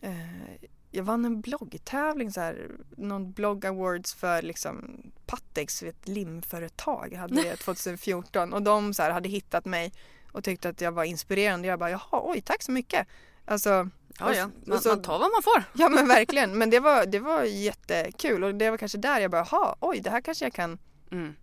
eh, 0.00 0.68
jag 0.90 1.04
vann 1.04 1.24
en 1.24 1.40
bloggtävling, 1.40 2.32
så 2.32 2.40
här, 2.40 2.70
någon 2.96 3.32
blogg 3.32 3.66
awards 3.66 4.14
för 4.14 4.42
liksom 4.42 5.02
Pattex, 5.26 5.82
ett 5.82 6.08
limföretag, 6.08 7.14
hade 7.14 7.42
det 7.42 7.56
2014 7.64 8.52
och 8.52 8.62
de 8.62 8.94
så 8.94 9.02
här, 9.02 9.10
hade 9.10 9.28
hittat 9.28 9.64
mig 9.64 9.92
och 10.32 10.44
tyckte 10.44 10.68
att 10.68 10.80
jag 10.80 10.92
var 10.92 11.04
inspirerande. 11.04 11.68
Jag 11.68 11.78
bara, 11.78 11.90
jaha, 11.90 12.20
oj, 12.22 12.40
tack 12.40 12.62
så 12.62 12.72
mycket. 12.72 13.08
Alltså, 13.44 13.88
ja, 14.18 14.34
ja. 14.34 14.50
Man, 14.66 14.80
så, 14.80 14.88
man 14.88 15.02
tar 15.02 15.18
vad 15.18 15.30
man 15.30 15.42
får. 15.42 15.64
Ja 15.72 15.88
men 15.88 16.08
verkligen, 16.16 16.58
men 16.58 16.70
det 16.70 16.80
var, 16.80 17.06
det 17.06 17.18
var 17.18 17.42
jättekul 17.42 18.44
och 18.44 18.54
det 18.54 18.70
var 18.70 18.78
kanske 18.78 18.98
där 18.98 19.20
jag 19.20 19.30
bara, 19.30 19.46
jaha, 19.50 19.74
oj, 19.80 20.00
det 20.00 20.10
här 20.10 20.20
kanske 20.20 20.44
jag 20.44 20.52
kan 20.52 20.78
mm. 21.10 21.34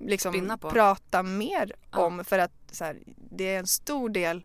liksom 0.00 0.58
prata 0.60 1.22
mer 1.22 1.72
ja. 1.90 1.98
om 1.98 2.24
för 2.24 2.38
att 2.38 2.52
så 2.70 2.84
här, 2.84 2.98
det 3.30 3.54
är 3.54 3.58
en 3.58 3.66
stor 3.66 4.08
del 4.08 4.44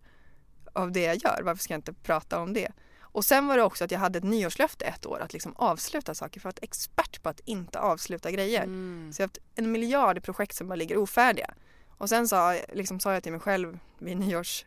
av 0.74 0.92
det 0.92 1.02
jag 1.02 1.16
gör. 1.16 1.42
Varför 1.44 1.64
ska 1.64 1.74
jag 1.74 1.80
inte 1.80 1.94
prata 1.94 2.40
om 2.40 2.54
det? 2.54 2.72
Och 3.14 3.26
sen 3.26 3.48
var 3.48 3.58
det 3.58 3.64
också 3.64 3.84
att 3.84 3.92
jag 3.92 4.00
hade 4.00 4.18
ett 4.18 4.24
nyårslöfte 4.24 4.86
ett 4.86 5.06
år 5.06 5.20
att 5.20 5.34
liksom 5.34 5.54
avsluta 5.56 6.16
saker 6.16 6.40
för 6.40 6.50
att 6.50 6.56
vara 6.56 6.64
expert 6.64 7.24
på 7.24 7.30
att 7.30 7.40
inte 7.46 7.80
avsluta 7.80 8.32
grejer. 8.32 8.64
Mm. 8.64 9.14
Så 9.14 9.22
jag 9.22 9.24
har 9.24 9.30
haft 9.30 9.38
en 9.56 9.72
miljard 9.72 10.24
projekt 10.24 10.56
som 10.56 10.68
bara 10.68 10.76
ligger 10.76 10.98
ofärdiga. 10.98 11.54
Och 11.98 12.10
sen 12.10 12.28
sa, 12.28 12.56
liksom, 12.74 13.00
sa 13.00 13.14
jag 13.14 13.24
till 13.24 13.32
mig 13.32 13.42
själv 13.42 13.80
vid 14.00 14.18
nyårs, 14.18 14.66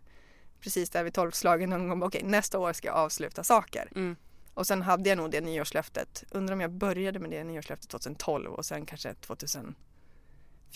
precis 0.61 0.91
där 0.91 1.05
vid 1.05 1.15
tolvslagen 1.15 1.71
någon 1.71 1.89
gång, 1.89 2.03
okej 2.03 2.19
okay, 2.19 2.31
nästa 2.31 2.59
år 2.59 2.73
ska 2.73 2.89
jag 2.89 2.97
avsluta 2.97 3.45
saker. 3.45 3.89
Mm. 3.95 4.17
Och 4.55 4.67
sen 4.67 4.83
hade 4.83 5.09
jag 5.09 5.19
nog 5.19 5.31
det 5.31 5.41
nyårslöftet, 5.41 6.25
undrar 6.31 6.55
om 6.55 6.61
jag 6.61 6.71
började 6.71 7.19
med 7.19 7.31
det 7.31 7.45
nyårslöftet 7.45 7.91
2012 7.91 8.53
och 8.53 8.67
sen 8.67 8.87
kanske 8.87 9.15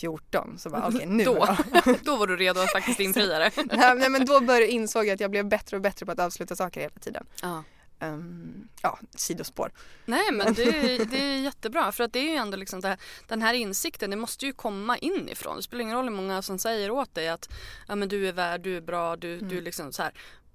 2014 0.01 0.59
så 0.59 0.71
bara 0.71 0.83
okej 0.89 0.97
okay, 0.97 1.09
nu 1.09 1.25
då. 1.25 1.57
då. 2.03 2.17
var 2.17 2.27
du 2.27 2.37
redo 2.37 2.61
att 2.61 2.73
faktiskt 2.73 3.01
infria 3.01 3.39
det. 3.39 3.53
nej, 3.97 4.11
men 4.11 4.25
då 4.25 4.41
började, 4.41 4.69
insåg 4.69 5.07
jag 5.07 5.15
att 5.15 5.21
jag 5.21 5.31
blev 5.31 5.49
bättre 5.49 5.77
och 5.77 5.83
bättre 5.83 6.07
på 6.07 6.13
att 6.13 6.21
avsluta 6.21 6.57
saker 6.57 6.81
hela 6.81 7.01
tiden. 7.01 7.27
Ja. 7.43 7.65
Um, 8.03 8.69
ja, 8.83 8.99
sidospår. 9.17 9.73
Nej 10.05 10.33
men 10.33 10.55
det, 10.55 10.65
det 11.05 11.23
är 11.23 11.41
jättebra 11.41 11.93
för 11.93 12.05
att 12.05 12.13
det 12.13 12.19
är 12.19 12.31
ju 12.31 12.37
ändå 12.37 12.57
liksom 12.57 12.83
här, 12.85 12.99
den 13.29 13.43
här 13.43 13.55
insikten 13.55 14.11
det 14.11 14.17
måste 14.17 14.47
ju 14.47 14.53
komma 14.53 14.99
inifrån. 14.99 15.57
Det 15.57 15.63
spelar 15.63 15.83
ingen 15.83 15.97
roll 15.97 16.05
hur 16.05 16.17
många 16.17 16.43
som 16.43 16.59
säger 16.59 16.91
åt 16.91 17.15
dig 17.15 17.29
att 17.29 17.49
ja, 17.89 17.95
men 17.95 18.09
du 18.09 18.29
är 18.29 18.33
värd, 18.33 18.61
du 18.61 18.77
är 18.77 18.81
bra, 18.81 19.17
du, 19.17 19.35
mm. 19.35 19.49
du 19.49 19.61
liksom 19.61 19.93
så 19.93 20.03
här. 20.03 20.13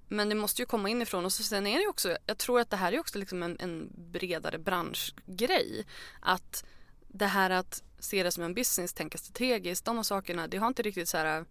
Men 0.08 0.30
det 0.30 0.36
måste 0.36 0.62
ju 0.62 0.66
komma 0.66 0.90
inifrån 0.90 1.26
och 1.26 1.34
så 1.34 1.44
sen 1.44 1.68
är 1.68 1.80
det 1.80 1.88
också, 1.88 2.18
jag 2.26 2.38
tror 2.38 2.60
att 2.60 2.70
det 2.70 2.78
här 2.78 2.92
är 2.92 3.00
också 3.00 3.20
liksom 3.20 3.44
en, 3.44 3.58
en 3.60 3.90
bredare 4.12 4.58
branschgrej. 4.58 5.86
Att 6.22 6.66
det 7.08 7.26
här 7.26 7.50
att 7.50 7.84
se 8.06 8.24
det 8.24 8.32
som 8.32 8.44
en 8.44 8.54
business, 8.54 8.94
tänka 8.94 9.18
strategiskt, 9.18 9.86
de 9.86 10.04
sakerna, 10.04 10.48
det 10.48 10.58
har 10.58 10.68
inte 10.68 10.82
riktigt 10.82 11.10
så 11.10 11.18
här 11.18 11.46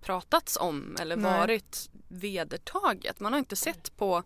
pratats 0.00 0.56
om 0.56 0.96
eller 1.00 1.16
Nej. 1.16 1.32
varit 1.40 1.90
vedertaget. 2.08 3.20
Man 3.20 3.32
har 3.32 3.38
inte 3.38 3.56
sett 3.56 3.96
på 3.96 4.22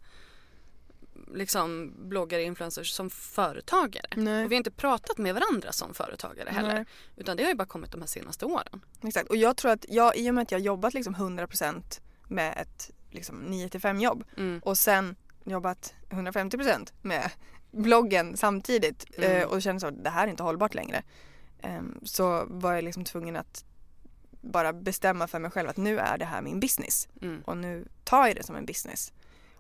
liksom 1.35 1.93
bloggare, 2.09 2.43
influencers 2.43 2.91
som 2.93 3.11
företagare. 3.11 4.07
Nej. 4.17 4.45
Och 4.45 4.51
vi 4.51 4.55
har 4.55 4.59
inte 4.61 4.71
pratat 4.71 5.19
med 5.19 5.35
varandra 5.35 5.73
som 5.73 5.95
företagare 5.95 6.51
heller. 6.51 6.75
Nej. 6.75 6.85
Utan 7.17 7.37
det 7.37 7.43
har 7.43 7.51
ju 7.51 7.57
bara 7.57 7.67
kommit 7.67 7.93
de 7.93 8.01
här 8.01 8.09
senaste 8.09 8.45
åren. 8.45 8.85
Exakt. 9.03 9.31
Och 9.31 9.37
jag 9.37 9.57
tror 9.57 9.71
att 9.73 9.85
jag, 9.89 10.17
i 10.17 10.31
och 10.31 10.35
med 10.35 10.43
att 10.43 10.51
jag 10.53 10.61
jobbat 10.61 10.95
liksom 10.95 11.17
100% 11.17 12.01
med 12.29 12.59
ett 12.59 12.91
liksom 13.11 13.39
9 13.39 13.69
till 13.69 13.81
5 13.81 14.01
jobb 14.01 14.25
Mm. 14.37 14.61
och 14.65 14.79
sen 14.79 15.17
jobbat 15.45 15.95
150% 16.11 16.93
med 17.03 17.31
bloggen 17.71 18.37
samtidigt 18.37 19.07
Mm. 19.19 19.31
eh, 19.43 19.47
och 19.49 19.63
kände 19.63 19.81
så 19.81 19.87
att 19.87 20.05
det 20.05 20.11
här 20.11 20.27
är 20.27 20.31
inte 20.31 20.43
hållbart 20.43 20.75
längre. 20.75 21.03
Ehm, 21.65 22.01
så 22.05 22.45
var 22.49 22.73
jag 22.75 22.85
liksom 22.85 23.05
tvungen 23.05 23.37
att 23.37 23.65
bara 24.41 24.73
bestämma 24.73 25.27
för 25.27 25.39
mig 25.39 25.51
själv 25.51 25.69
att 25.69 25.77
nu 25.77 25.99
är 25.99 26.19
det 26.19 26.25
här 26.25 26.43
min 26.43 26.61
business 26.61 27.09
Mm. 27.23 27.43
och 27.45 27.57
nu 27.57 27.89
tar 28.05 28.27
jag 28.27 28.37
det 28.37 28.43
som 28.43 28.57
en 28.57 28.67
business. 28.67 29.13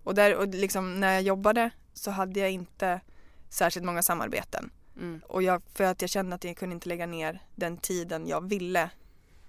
Och, 0.04 0.14
där, 0.14 0.36
och 0.36 0.48
liksom, 0.48 1.00
när 1.00 1.12
jag 1.12 1.22
jobbade 1.22 1.70
så 1.92 2.10
hade 2.10 2.40
jag 2.40 2.50
inte 2.50 3.00
särskilt 3.48 3.86
många 3.86 4.02
samarbeten. 4.02 4.70
Mm. 4.96 5.20
Och 5.28 5.42
jag, 5.42 5.62
för 5.74 5.84
att 5.84 6.00
jag 6.00 6.10
kände 6.10 6.34
att 6.36 6.44
jag 6.44 6.56
kunde 6.56 6.74
inte 6.74 6.88
lägga 6.88 7.06
ner 7.06 7.40
den 7.54 7.76
tiden 7.76 8.26
jag 8.26 8.48
ville 8.48 8.90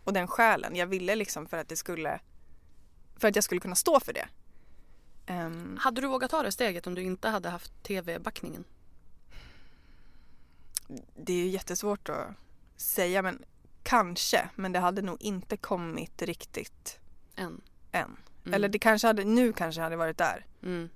och 0.03 0.13
den 0.13 0.27
själen. 0.27 0.75
Jag 0.75 0.87
ville 0.87 1.15
liksom 1.15 1.47
för 1.47 1.57
att 1.57 1.67
det 1.69 1.75
skulle 1.75 2.19
för 3.17 3.27
att 3.27 3.35
jag 3.35 3.43
skulle 3.43 3.61
kunna 3.61 3.75
stå 3.75 3.99
för 3.99 4.13
det. 4.13 4.27
Ehm, 5.25 5.77
Hade 5.81 6.01
du 6.01 6.07
vågat 6.07 6.31
ta 6.31 6.43
det 6.43 6.51
steget 6.51 6.87
om 6.87 6.95
du 6.95 7.01
inte 7.01 7.29
hade 7.29 7.49
haft 7.49 7.83
tv-backningen? 7.83 8.63
det 11.15 11.33
är 11.33 11.37
ju 11.37 11.47
jättesvårt 11.47 12.09
att 12.09 12.27
säga 12.77 13.21
men 13.21 13.43
kanske. 13.83 14.49
Men 14.55 14.71
det 14.71 14.79
hade 14.79 15.01
nog 15.01 15.21
inte 15.21 15.57
kommit 15.57 16.21
riktigt 16.21 16.99
Än. 17.35 17.61
än. 17.91 18.17
Mm. 18.45 18.53
Eller 18.53 18.69
det 18.69 18.79
kanske 18.79 19.07
hade, 19.07 19.23
nu 19.23 19.53
kanske 19.53 19.81
hade 19.81 19.95
varit 19.95 20.17
där. 20.17 20.45
Mm. 20.63 20.89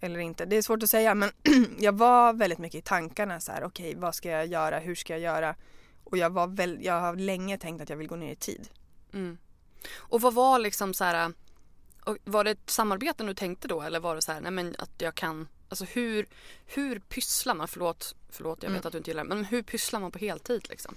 Eller 0.00 0.20
inte. 0.20 0.44
Det 0.44 0.56
är 0.56 0.62
svårt 0.62 0.82
att 0.82 0.90
säga 0.90 1.14
men 1.14 1.30
jag 1.78 1.92
var 1.92 2.32
väldigt 2.32 2.58
mycket 2.58 2.78
i 2.78 2.82
tankarna 2.82 3.40
så 3.40 3.52
här. 3.52 3.64
Okej 3.64 3.94
vad 3.94 4.14
ska 4.14 4.30
jag 4.30 4.46
göra? 4.46 4.78
Hur 4.78 4.94
ska 4.94 5.12
jag 5.12 5.20
göra? 5.20 5.54
Och 6.04 6.18
jag, 6.18 6.30
var 6.30 6.46
väl, 6.46 6.78
jag 6.82 7.00
har 7.00 7.16
länge 7.16 7.58
tänkt 7.58 7.82
att 7.82 7.90
jag 7.90 7.96
vill 7.96 8.08
gå 8.08 8.16
ner 8.16 8.32
i 8.32 8.36
tid. 8.36 8.68
Mm. 9.12 9.38
Och 9.96 10.20
vad 10.20 10.34
var 10.34 10.58
liksom 10.58 10.94
så 10.94 11.04
här... 11.04 11.32
Var 12.24 12.44
det 12.44 12.50
ett 12.50 12.70
samarbete 12.70 13.24
du 13.24 13.34
tänkte 13.34 13.68
då 13.68 13.82
eller 13.82 14.00
var 14.00 14.14
det 14.14 14.22
så 14.22 14.32
här, 14.32 14.40
nej 14.40 14.52
men 14.52 14.74
att 14.78 14.90
jag 14.98 15.14
kan... 15.14 15.48
Alltså 15.68 15.84
hur, 15.84 16.26
hur 16.66 16.98
pysslar 16.98 17.54
man, 17.54 17.68
förlåt, 17.68 18.14
förlåt 18.30 18.62
jag 18.62 18.70
vet 18.70 18.76
Mm. 18.76 18.86
att 18.86 18.92
du 18.92 18.98
inte 18.98 19.10
gillar 19.10 19.24
det, 19.24 19.28
men 19.34 19.44
hur 19.44 19.62
pysslar 19.62 20.00
man 20.00 20.10
på 20.10 20.18
heltid 20.18 20.66
liksom? 20.70 20.94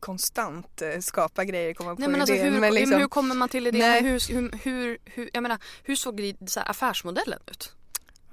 Konstant 0.00 0.82
eh, 0.82 1.00
skapa 1.00 1.44
grejer, 1.44 1.74
komma 1.74 1.94
på 1.94 2.00
Nej 2.00 2.08
men 2.10 2.20
alltså 2.20 2.34
idéer. 2.34 2.50
hur, 2.50 2.60
men 2.60 2.74
liksom, 2.74 3.00
hur 3.00 3.08
kommer 3.08 3.34
man 3.34 3.48
till 3.48 3.66
idén? 3.66 4.04
Hur, 4.04 4.32
hur, 4.34 4.50
hur, 4.62 4.98
hur, 5.04 5.30
jag 5.32 5.42
menar, 5.42 5.58
hur 5.82 5.96
såg 5.96 6.34
så 6.46 6.60
här, 6.60 6.70
affärsmodellen 6.70 7.38
ut? 7.46 7.72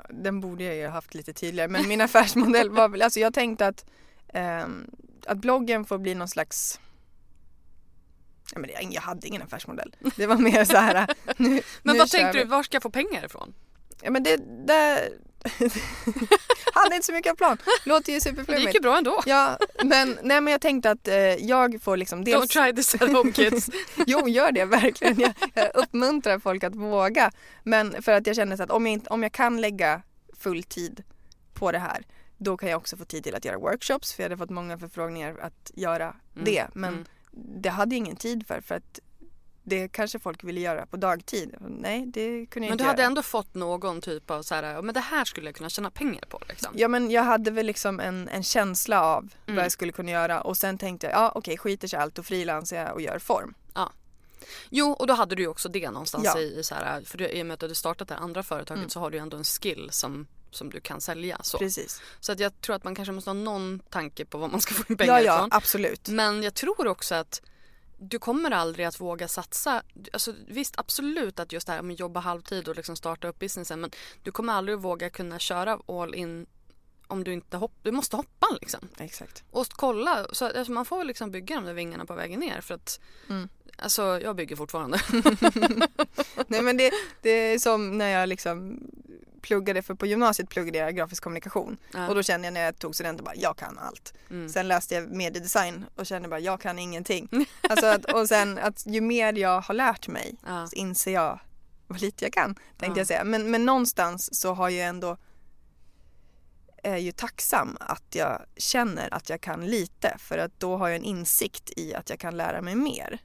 Den 0.09 0.39
borde 0.41 0.63
jag 0.63 0.75
ju 0.75 0.85
ha 0.85 0.91
haft 0.91 1.13
lite 1.13 1.33
tydligare 1.33 1.69
men 1.69 1.87
min 1.87 2.01
affärsmodell 2.07 2.69
var 2.69 2.89
väl, 2.89 3.01
alltså 3.01 3.19
jag 3.19 3.33
tänkte 3.33 3.67
att, 3.67 3.85
ehm, 4.33 4.91
att 5.25 5.37
bloggen 5.37 5.85
får 5.85 5.97
bli 5.97 6.15
någon 6.15 6.27
slags 6.27 6.79
Ja, 8.53 8.59
men 8.59 8.91
jag 8.91 9.01
hade 9.01 9.27
ingen 9.27 9.41
affärsmodell. 9.41 9.95
Det 10.15 10.27
var 10.27 10.35
mer 10.37 10.65
så 10.65 10.77
här. 10.77 11.07
Nu, 11.37 11.49
Men 11.83 11.93
nu 11.93 11.99
vad 11.99 12.09
tänkte 12.09 12.37
vi. 12.37 12.43
du, 12.43 12.49
var 12.49 12.63
ska 12.63 12.75
jag 12.75 12.83
få 12.83 12.89
pengar 12.89 13.25
ifrån? 13.25 13.53
Ja 14.01 14.11
men 14.11 14.23
det, 14.23 14.37
det 14.67 15.09
hade 16.73 16.95
inte 16.95 17.05
så 17.05 17.13
mycket 17.13 17.37
plan. 17.37 17.57
Låter 17.85 18.11
ju 18.13 18.19
Det 18.19 18.25
gick 18.29 18.35
ju 18.37 18.43
superflummigt. 18.43 18.81
bra 18.81 18.97
ändå. 18.97 19.23
Ja 19.25 19.57
men, 19.83 20.19
nej, 20.23 20.41
men 20.41 20.51
jag 20.51 20.61
tänkte 20.61 20.91
att 20.91 21.07
eh, 21.07 21.15
jag 21.17 21.81
får 21.81 21.97
liksom 21.97 22.23
dels... 22.23 22.43
Don't 22.55 22.63
try 22.65 22.75
this 22.75 22.95
at 22.95 23.11
home 23.11 23.31
kids. 23.31 23.69
Jo, 24.07 24.27
gör 24.27 24.51
det 24.51 24.65
verkligen. 24.65 25.19
Jag, 25.19 25.33
jag 25.53 25.71
uppmuntrar 25.75 26.39
folk 26.39 26.63
att 26.63 26.75
våga. 26.75 27.31
Men 27.63 28.01
för 28.03 28.11
att 28.11 28.27
jag 28.27 28.35
känner 28.35 28.57
så 28.57 28.63
att 28.63 28.71
om 28.71 28.85
jag, 28.87 28.93
inte, 28.93 29.09
om 29.09 29.23
jag 29.23 29.31
kan 29.31 29.61
lägga 29.61 30.01
full 30.39 30.63
tid 30.63 31.03
på 31.53 31.71
det 31.71 31.79
här 31.79 32.05
då 32.37 32.57
kan 32.57 32.69
jag 32.69 32.77
också 32.77 32.97
få 32.97 33.05
tid 33.05 33.23
till 33.23 33.35
att 33.35 33.45
göra 33.45 33.57
workshops 33.57 34.13
för 34.13 34.23
jag 34.23 34.29
hade 34.29 34.37
fått 34.37 34.49
många 34.49 34.77
förfrågningar 34.77 35.35
att 35.41 35.71
göra 35.75 36.05
Mm, 36.05 36.45
det. 36.45 36.67
Men 36.73 36.93
mm. 36.93 37.05
Det 37.31 37.69
hade 37.69 37.95
jag 37.95 37.97
ingen 37.97 38.15
tid 38.15 38.47
för 38.47 38.61
för 38.61 38.75
att 38.75 38.99
det 39.63 39.87
kanske 39.87 40.19
folk 40.19 40.43
ville 40.43 40.59
göra 40.59 40.85
på 40.85 40.97
dagtid. 40.97 41.55
Nej, 41.59 42.05
det 42.05 42.45
kunde 42.45 42.47
jag 42.53 42.59
Men 42.59 42.71
inte 42.71 42.83
du 42.83 42.87
hade 42.87 43.01
göra. 43.01 43.07
ändå 43.07 43.21
fått 43.23 43.53
någon 43.55 44.01
typ 44.01 44.31
av 44.31 44.41
så 44.43 44.55
här, 44.55 44.63
ja, 44.63 44.81
men 44.81 44.93
det 44.93 44.99
här 44.99 45.25
skulle 45.25 45.47
jag 45.47 45.55
kunna 45.55 45.69
tjäna 45.69 45.91
pengar 45.91 46.23
på 46.29 46.41
liksom. 46.49 46.73
Ja 46.75 46.87
men 46.87 47.11
jag 47.11 47.23
hade 47.23 47.51
väl 47.51 47.65
liksom 47.65 47.99
en, 47.99 48.29
en 48.29 48.43
känsla 48.43 49.03
av 49.03 49.19
Mm. 49.45 49.55
vad 49.55 49.65
jag 49.65 49.71
skulle 49.71 49.91
kunna 49.91 50.11
göra 50.11 50.41
och 50.41 50.57
sen 50.57 50.77
tänkte 50.77 51.07
jag, 51.07 51.15
ja 51.15 51.31
okej 51.35 51.57
skiter 51.57 51.87
sig 51.87 51.99
allt 51.99 52.19
och 52.19 52.25
frilansar 52.25 52.77
jag 52.77 52.93
och 52.93 53.01
gör 53.01 53.19
form. 53.19 53.53
Jo, 54.69 54.91
och 54.91 55.07
då 55.07 55.13
hade 55.13 55.35
du 55.35 55.41
ju 55.41 55.47
också 55.47 55.69
det 55.69 55.89
någonstans 55.91 56.23
Ja. 56.25 56.39
i, 56.39 56.59
i 56.59 56.63
så 56.63 56.75
här, 56.75 57.01
för 57.01 57.17
du, 57.17 57.27
i 57.29 57.41
och 57.41 57.45
med 57.45 57.53
att 57.53 57.59
du 57.59 57.63
hade 57.65 57.75
startat 57.75 58.07
det 58.07 58.15
andra 58.15 58.43
företaget 58.43 58.77
Mm. 58.77 58.89
så 58.89 58.99
har 58.99 59.11
du 59.11 59.17
ju 59.17 59.21
ändå 59.21 59.37
en 59.37 59.43
skill 59.43 59.87
som, 59.91 60.27
som 60.51 60.69
du 60.69 60.79
kan 60.79 61.01
sälja. 61.01 61.37
Så. 61.43 61.57
Precis. 61.57 62.01
så 62.19 62.31
att 62.31 62.39
jag 62.39 62.61
tror 62.61 62.75
att 62.75 62.83
man 62.83 62.95
kanske 62.95 63.11
måste 63.11 63.29
ha 63.29 63.33
någon 63.33 63.79
tanke 63.89 64.25
på 64.25 64.37
vad 64.37 64.51
man 64.51 64.61
ska 64.61 64.73
få 64.73 64.83
in 64.89 64.97
pengar 64.97 65.13
Ja 65.13 65.21
ja, 65.21 65.35
ifrån. 65.35 65.49
absolut. 65.51 66.09
Men 66.09 66.43
jag 66.43 66.53
tror 66.53 66.87
också 66.87 67.15
att 67.15 67.41
du 68.01 68.19
kommer 68.19 68.51
aldrig 68.51 68.85
att 68.85 68.99
våga 68.99 69.27
satsa. 69.27 69.83
Alltså, 70.13 70.33
visst, 70.47 70.73
absolut 70.77 71.39
att 71.39 71.51
just 71.51 71.67
det 71.67 71.73
här 71.73 71.81
med 71.81 71.99
jobba 71.99 72.19
halvtid 72.19 72.67
och 72.67 72.75
liksom 72.75 72.95
starta 72.95 73.27
upp 73.27 73.39
businessen 73.39 73.81
men 73.81 73.91
du 74.23 74.31
kommer 74.31 74.53
aldrig 74.53 74.75
att 74.77 74.83
våga 74.83 75.09
kunna 75.09 75.39
köra 75.39 75.79
all 75.87 76.15
in 76.15 76.45
om 77.07 77.23
du 77.23 77.33
inte 77.33 77.57
hopp, 77.57 77.73
du 77.83 77.91
måste 77.91 78.15
hoppa 78.15 78.47
liksom. 78.61 78.89
Exakt. 78.97 79.43
Och 79.51 79.67
kolla, 79.69 80.27
så, 80.31 80.45
alltså, 80.45 80.71
man 80.71 80.85
får 80.85 81.03
liksom 81.03 81.31
bygga 81.31 81.55
de 81.55 81.65
där 81.65 81.73
vingarna 81.73 82.05
på 82.05 82.13
vägen 82.13 82.39
ner 82.39 82.61
för 82.61 82.73
att 82.73 82.99
Mm. 83.29 83.49
Alltså 83.81 84.19
jag 84.21 84.35
bygger 84.35 84.55
fortfarande. 84.55 84.99
Nej 86.47 86.61
men 86.61 86.77
det, 86.77 86.91
det 87.21 87.29
är 87.29 87.59
som 87.59 87.97
när 87.97 88.09
jag 88.09 88.29
liksom 88.29 88.79
pluggade, 89.39 89.81
för 89.81 89.93
på 89.95 90.05
gymnasiet 90.05 90.49
pluggade 90.49 90.77
jag 90.77 90.95
grafisk 90.95 91.23
kommunikation 91.23 91.77
Ja. 91.93 92.07
och 92.07 92.15
då 92.15 92.23
kände 92.23 92.47
jag 92.47 92.53
när 92.53 92.61
jag 92.61 92.79
tog 92.79 92.95
studenten 92.95 93.25
bara, 93.25 93.35
jag 93.35 93.57
kan 93.57 93.77
allt. 93.77 94.13
Mm. 94.29 94.49
Sen 94.49 94.67
läste 94.67 94.95
jag 94.95 95.11
mediedesign 95.11 95.85
och 95.95 96.05
kände 96.05 96.27
bara, 96.29 96.39
jag 96.39 96.61
kan 96.61 96.79
ingenting. 96.79 97.29
alltså 97.69 97.85
att, 97.85 98.05
och 98.13 98.27
sen 98.27 98.57
att 98.57 98.83
ju 98.85 99.01
mer 99.01 99.33
jag 99.33 99.61
har 99.61 99.73
lärt 99.73 100.07
mig 100.07 100.35
Ja. 100.45 100.67
så 100.67 100.75
inser 100.75 101.11
jag 101.13 101.39
vad 101.87 102.01
lite 102.01 102.25
jag 102.25 102.33
kan, 102.33 102.55
tänkte 102.55 102.85
Ja. 102.87 102.97
jag 102.97 103.07
säga. 103.07 103.23
Men, 103.23 103.51
men 103.51 103.65
någonstans 103.65 104.39
så 104.41 104.53
har 104.53 104.69
jag 104.69 104.87
ändå 104.87 105.17
är 106.83 106.97
ju 106.97 107.11
tacksam 107.11 107.77
att 107.79 108.15
jag 108.15 108.41
känner 108.57 109.13
att 109.13 109.29
jag 109.29 109.41
kan 109.41 109.65
lite 109.65 110.15
för 110.19 110.37
att 110.37 110.59
då 110.59 110.77
har 110.77 110.87
jag 110.87 110.95
en 110.95 111.03
insikt 111.03 111.71
i 111.75 111.93
att 111.95 112.09
jag 112.09 112.19
kan 112.19 112.37
lära 112.37 112.61
mig 112.61 112.75
mer. 112.75 113.19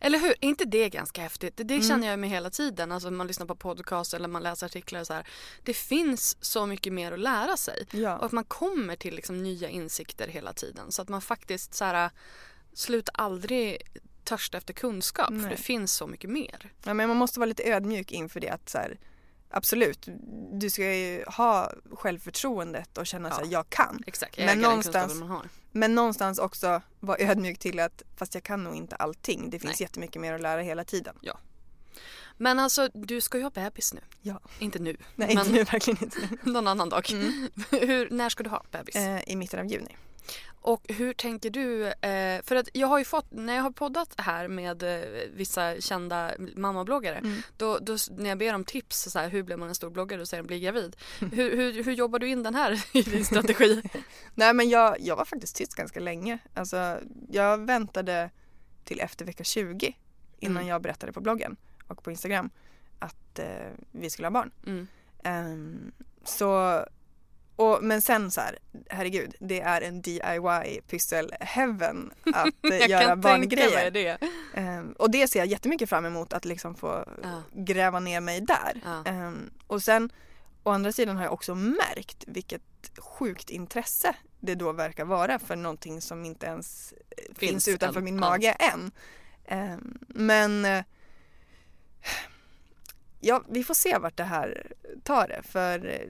Eller 0.00 0.18
hur? 0.18 0.30
Är 0.30 0.44
inte 0.44 0.64
det 0.64 0.88
ganska 0.88 1.22
häftigt? 1.22 1.56
Det, 1.56 1.64
det 1.64 1.74
Mm. 1.74 1.88
känner 1.88 2.06
jag 2.08 2.18
med 2.18 2.30
hela 2.30 2.50
tiden. 2.50 2.92
Alltså 2.92 3.10
man 3.10 3.26
lyssnar 3.26 3.46
på 3.46 3.54
podcast 3.56 4.14
eller 4.14 4.28
man 4.28 4.42
läser 4.42 4.66
artiklar 4.66 5.00
och 5.00 5.06
så 5.06 5.12
här. 5.14 5.26
Det 5.62 5.74
finns 5.74 6.36
så 6.40 6.66
mycket 6.66 6.92
mer 6.92 7.12
att 7.12 7.18
lära 7.20 7.56
sig. 7.56 7.86
Och 7.88 7.94
Ja, 7.94 8.10
att 8.10 8.32
man 8.32 8.44
kommer 8.44 8.96
till 8.96 9.14
liksom 9.14 9.42
nya 9.42 9.68
insikter 9.68 10.28
hela 10.28 10.52
tiden. 10.52 10.92
Så 10.92 11.02
att 11.02 11.08
man 11.08 11.20
faktiskt 11.22 11.74
så 11.74 11.84
här, 11.84 12.10
slutar 12.72 13.14
aldrig 13.18 13.82
törsta 14.24 14.58
efter 14.58 14.74
kunskap. 14.74 15.26
För 15.26 15.34
Nej. 15.34 15.50
det 15.50 15.56
finns 15.62 15.92
så 15.92 16.06
mycket 16.06 16.30
mer. 16.30 16.72
ja 16.84 16.94
men 16.94 17.08
man 17.08 17.16
måste 17.16 17.40
vara 17.40 17.46
lite 17.48 17.62
ödmjuk 17.72 18.12
inför 18.12 18.40
det 18.40 18.48
att 18.48 18.68
så 18.68 18.78
här, 18.78 18.98
absolut, 19.50 20.08
du 20.52 20.70
ska 20.70 20.94
ju 20.94 21.24
ha 21.26 21.72
självförtroendet 21.92 22.98
och 22.98 23.06
känna 23.06 23.28
Ja. 23.28 23.40
att 23.42 23.50
jag 23.50 23.68
kan. 23.70 24.02
Exakt, 24.06 24.36
Men 24.38 24.44
äga 24.48 24.52
den 24.54 24.62
någonstans- 24.62 24.94
kunskapen 25.06 25.28
man 25.28 25.36
har. 25.36 25.48
Men 25.72 25.94
någonstans 25.94 26.38
också 26.38 26.82
vara 27.00 27.18
ödmjuk 27.18 27.58
till 27.58 27.80
att 27.80 28.02
fast 28.16 28.34
jag 28.34 28.42
kan 28.42 28.64
nog 28.64 28.74
inte 28.74 28.96
allting. 28.96 29.50
Det 29.50 29.58
finns 29.58 29.80
Nej. 29.80 29.86
jättemycket 29.86 30.22
mer 30.22 30.34
att 30.34 30.40
lära 30.40 30.60
hela 30.60 30.84
tiden. 30.84 31.16
Men 32.36 32.58
alltså 32.58 32.88
du 32.94 33.20
ska 33.20 33.38
ju 33.38 33.44
ha 33.44 33.50
bebis 33.50 33.94
nu. 33.94 34.00
Ja. 34.22 34.40
Inte 34.58 34.78
nu. 34.78 34.96
Nej, 35.14 35.28
men 35.34 35.38
inte 35.38 35.52
nu, 35.52 35.64
verkligen 35.64 36.04
inte 36.04 36.18
nu. 36.20 36.38
någon 36.52 36.68
annan 36.68 36.88
dag. 36.88 37.08
hur, 37.70 38.10
när 38.10 38.28
ska 38.28 38.42
du 38.42 38.50
ha 38.50 38.64
bebis? 38.70 38.96
Eh, 38.96 39.20
I 39.26 39.36
mitten 39.36 39.60
av 39.60 39.66
juni. 39.66 39.96
Och 40.62 40.84
hur 40.88 41.12
tänker 41.12 41.50
du? 41.50 41.86
Eh, 41.86 42.42
för 42.42 42.56
att 42.56 42.68
jag 42.72 42.86
har 42.88 42.98
ju 42.98 43.04
fått, 43.04 43.26
när 43.30 43.54
jag 43.54 43.62
har 43.62 43.70
poddat 43.70 44.14
här 44.16 44.48
med 44.48 44.82
eh, 44.82 45.00
vissa 45.34 45.80
kända 45.80 46.32
mammabloggare, 46.56 47.16
Mm. 47.18 47.42
då, 47.56 47.78
då 47.78 47.96
när 48.10 48.28
jag 48.28 48.38
ber 48.38 48.54
om 48.54 48.64
tips, 48.64 49.02
så 49.02 49.18
här, 49.18 49.28
hur 49.28 49.42
blir 49.42 49.56
man 49.56 49.68
en 49.68 49.74
stor 49.74 49.90
bloggare, 49.90 50.20
då 50.20 50.26
säger 50.26 50.42
de 50.42 50.46
bli 50.46 50.60
gravid. 50.60 50.96
hur, 51.20 51.56
hur, 51.56 51.84
hur 51.84 51.92
jobbar 51.92 52.18
du 52.18 52.28
in 52.28 52.42
den 52.42 52.54
här 52.54 52.84
i 52.96 53.02
din 53.02 53.24
strategi? 53.24 53.82
Nej 54.34 54.54
men 54.54 54.68
jag, 54.68 55.00
jag 55.00 55.16
var 55.16 55.24
faktiskt 55.24 55.56
tyst 55.56 55.74
ganska 55.74 56.00
länge. 56.00 56.38
Alltså, 56.54 56.98
jag 57.30 57.66
väntade 57.66 58.30
till 58.84 59.00
efter 59.00 59.24
vecka 59.24 59.44
20 59.44 59.96
innan 60.38 60.56
Mm. 60.56 60.68
jag 60.68 60.82
berättade 60.82 61.12
på 61.12 61.20
bloggen 61.20 61.56
och 61.86 62.02
på 62.02 62.10
Instagram 62.10 62.50
att 62.98 63.38
eh, 63.38 63.46
vi 63.92 64.10
skulle 64.10 64.26
ha 64.26 64.30
barn. 64.32 64.50
Mm. 64.66 64.86
Ehm, 65.24 65.92
så, 66.24 66.80
och, 67.60 67.82
men 67.82 68.02
sen 68.02 68.30
så 68.30 68.40
här, 68.40 68.58
herregud, 68.90 69.34
det 69.40 69.60
är 69.60 69.80
en 69.80 70.02
DIY 70.02 70.80
pyssel 70.88 71.34
heaven 71.40 72.10
att 72.34 72.64
eh, 72.72 72.88
göra 72.90 73.16
barngrejer. 73.16 73.90
det. 73.90 74.18
Ehm, 74.54 74.92
och 74.92 75.10
det 75.10 75.28
ser 75.28 75.38
jag 75.38 75.46
jättemycket 75.48 75.88
fram 75.88 76.04
emot 76.04 76.32
att 76.32 76.44
liksom 76.44 76.74
få 76.74 77.04
Ja. 77.22 77.42
gräva 77.52 78.00
ner 78.00 78.20
mig 78.20 78.40
där. 78.40 78.80
Ja. 78.84 79.04
Ehm, 79.10 79.50
och 79.66 79.82
sen 79.82 80.10
å 80.62 80.70
andra 80.70 80.92
sidan 80.92 81.16
har 81.16 81.24
jag 81.24 81.32
också 81.32 81.54
märkt 81.54 82.24
vilket 82.26 82.62
sjukt 82.98 83.50
intresse 83.50 84.14
det 84.40 84.54
då 84.54 84.72
verkar 84.72 85.04
vara 85.04 85.38
för 85.38 85.56
någonting 85.56 86.00
som 86.00 86.24
inte 86.24 86.46
ens 86.46 86.92
eh, 86.92 87.24
finns, 87.24 87.38
Finns 87.38 87.68
utanför 87.68 87.98
än. 88.00 88.04
min 88.04 88.20
mage 88.20 88.50
än. 88.52 88.90
Ehm, 89.46 89.98
men 90.08 90.64
eh, 90.64 90.84
ja, 93.20 93.42
vi 93.48 93.64
får 93.64 93.74
se 93.74 93.98
vart 93.98 94.16
det 94.16 94.24
här 94.24 94.72
tar 95.02 95.28
det. 95.28 95.42
För 95.42 96.08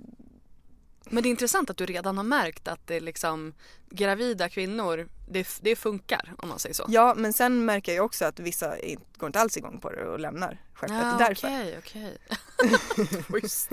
Men 1.05 1.23
det 1.23 1.29
är 1.29 1.31
intressant 1.31 1.71
att 1.71 1.77
du 1.77 1.87
redan 1.87 2.17
har 2.17 2.25
märkt 2.25 2.69
att 2.69 2.87
det 2.87 3.01
liksom 3.01 3.55
gravida 3.91 4.49
kvinnor, 4.49 5.09
det, 5.29 5.49
det 5.61 5.77
funkar 5.77 6.35
om 6.39 6.49
man 6.49 6.59
säger 6.59 6.75
så. 6.75 6.85
ja, 6.89 7.15
men 7.17 7.33
sen 7.33 7.65
märker 7.65 7.95
jag 7.95 8.05
också 8.05 8.25
att 8.25 8.39
vissa 8.41 8.79
inte- 8.79 9.03
går 9.17 9.27
inte 9.27 9.41
alls 9.41 9.57
igång 9.57 9.81
på 9.81 9.91
det 9.91 10.05
och 10.07 10.21
lämnar 10.21 10.59
skeppet 10.75 11.19
därför. 11.19 11.49
Okej, 11.49 11.79
okej. 11.79 12.19
Schysst. 13.29 13.71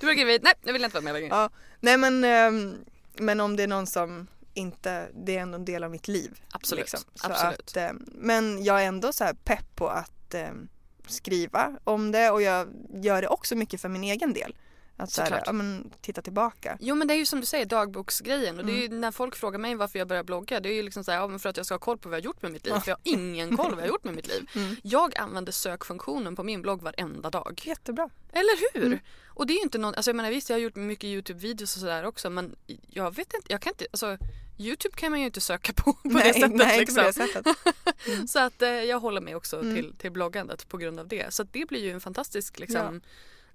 Du 0.00 0.06
var 0.06 0.12
gravid, 0.12 0.40
nej 0.42 0.52
jag 0.64 0.72
vill 0.72 0.84
inte 0.84 0.94
vara 0.94 1.04
med 1.04 1.12
längre. 1.12 1.28
Ja, 1.28 1.50
nej 1.80 1.96
men, 1.96 2.24
ehm, 2.24 2.76
men 3.14 3.40
om 3.40 3.56
det 3.56 3.62
är 3.62 3.68
någon 3.68 3.86
som 3.86 4.26
inte, 4.54 5.08
det 5.24 5.36
är 5.36 5.40
ändå 5.40 5.54
en 5.58 5.64
del 5.64 5.84
av 5.84 5.90
mitt 5.90 6.08
liv. 6.08 6.40
Absolut, 6.50 6.88
Så 6.88 6.98
absolut. 7.22 7.60
Att, 7.60 7.76
ehm, 7.76 8.04
men 8.14 8.64
jag 8.64 8.82
är 8.82 8.86
ändå 8.86 9.12
så 9.12 9.24
här 9.24 9.34
pepp 9.34 9.76
på 9.76 9.88
att 9.88 10.34
ehm, 10.34 10.68
skriva 11.06 11.76
om 11.84 12.12
det 12.12 12.30
och 12.30 12.42
jag 12.42 12.68
gör 12.94 13.22
det 13.22 13.28
också 13.28 13.54
mycket 13.54 13.80
för 13.80 13.88
min 13.88 14.04
egen 14.04 14.32
del. 14.32 14.54
Att 14.96 15.10
så 15.12 15.22
här, 15.22 15.42
ja, 15.46 15.52
men, 15.52 15.90
titta 16.00 16.22
tillbaka. 16.22 16.76
Jo 16.80 16.94
men 16.94 17.08
det 17.08 17.14
är 17.14 17.18
ju 17.18 17.26
som 17.26 17.40
du 17.40 17.46
säger 17.46 17.66
dagboksgrejen 17.66 18.58
och 18.58 18.64
det 18.64 18.72
är 18.72 18.76
Mm. 18.86 18.92
ju 18.92 18.98
när 19.00 19.10
folk 19.10 19.36
frågar 19.36 19.58
mig 19.58 19.74
varför 19.74 19.98
jag 19.98 20.08
börjar 20.08 20.22
blogga 20.24 20.60
det 20.60 20.68
är 20.68 20.72
ju 20.74 20.82
liksom 20.82 21.04
såhär, 21.04 21.18
ja 21.18 21.26
men 21.28 21.38
för 21.38 21.48
att 21.48 21.56
jag 21.56 21.66
ska 21.66 21.74
ha 21.74 21.78
koll 21.80 21.98
på 21.98 22.08
vad 22.08 22.16
jag 22.18 22.22
har 22.22 22.24
gjort 22.24 22.42
med 22.42 22.52
mitt 22.52 22.66
liv 22.66 22.72
för 22.72 22.90
jag 22.90 22.96
har 22.96 23.00
ingen 23.04 23.56
koll 23.56 23.70
på 23.70 23.74
vad 23.76 23.78
jag 23.78 23.82
har 23.82 23.88
gjort 23.88 24.04
med 24.04 24.14
mitt 24.14 24.28
liv. 24.28 24.50
Mm. 24.56 24.76
Jag 24.82 25.18
använder 25.18 25.52
sökfunktionen 25.52 26.36
på 26.36 26.42
min 26.42 26.62
blogg 26.62 26.82
varenda 26.82 27.30
dag. 27.30 27.60
Jättebra. 27.64 28.10
Eller 28.32 28.72
hur? 28.74 28.86
Mm. 28.86 28.98
Och 29.26 29.46
det 29.46 29.52
är 29.52 29.56
ju 29.56 29.62
inte 29.62 29.78
någon, 29.78 29.94
alltså 29.94 30.08
jag 30.10 30.16
menar 30.16 30.30
visst 30.30 30.50
jag 30.50 30.56
har 30.56 30.60
gjort 30.60 30.76
mycket 30.76 31.04
Youtube-videos 31.08 31.62
och 31.62 31.68
sådär 31.80 32.04
också 32.04 32.30
men 32.30 32.56
jag 32.90 33.14
vet 33.16 33.34
inte, 33.34 33.52
jag 33.52 33.60
kan 33.60 33.72
inte, 33.72 33.86
alltså 33.90 34.18
Youtube 34.58 34.96
kan 34.96 35.10
man 35.10 35.20
ju 35.20 35.26
inte 35.26 35.40
söka 35.40 35.72
på 35.72 35.92
på 35.92 35.98
nej, 36.04 36.32
det 36.32 36.40
sättet 36.40 36.56
nej, 36.56 36.80
liksom. 36.80 37.04
inte 37.06 37.20
på 37.20 37.24
det 37.24 37.32
sättet. 37.32 38.30
Så 38.30 38.38
att 38.38 38.62
eh, 38.62 38.68
jag 38.68 39.00
håller 39.00 39.20
mig 39.20 39.34
också 39.34 39.60
Mm. 39.60 39.74
till, 39.74 39.94
till 39.98 40.12
bloggandet 40.12 40.68
på 40.68 40.76
grund 40.76 41.00
av 41.00 41.08
det. 41.08 41.34
Så 41.34 41.42
att 41.42 41.52
det 41.52 41.68
blir 41.68 41.80
ju 41.80 41.90
en 41.90 42.00
fantastisk 42.00 42.58
liksom, 42.58 43.00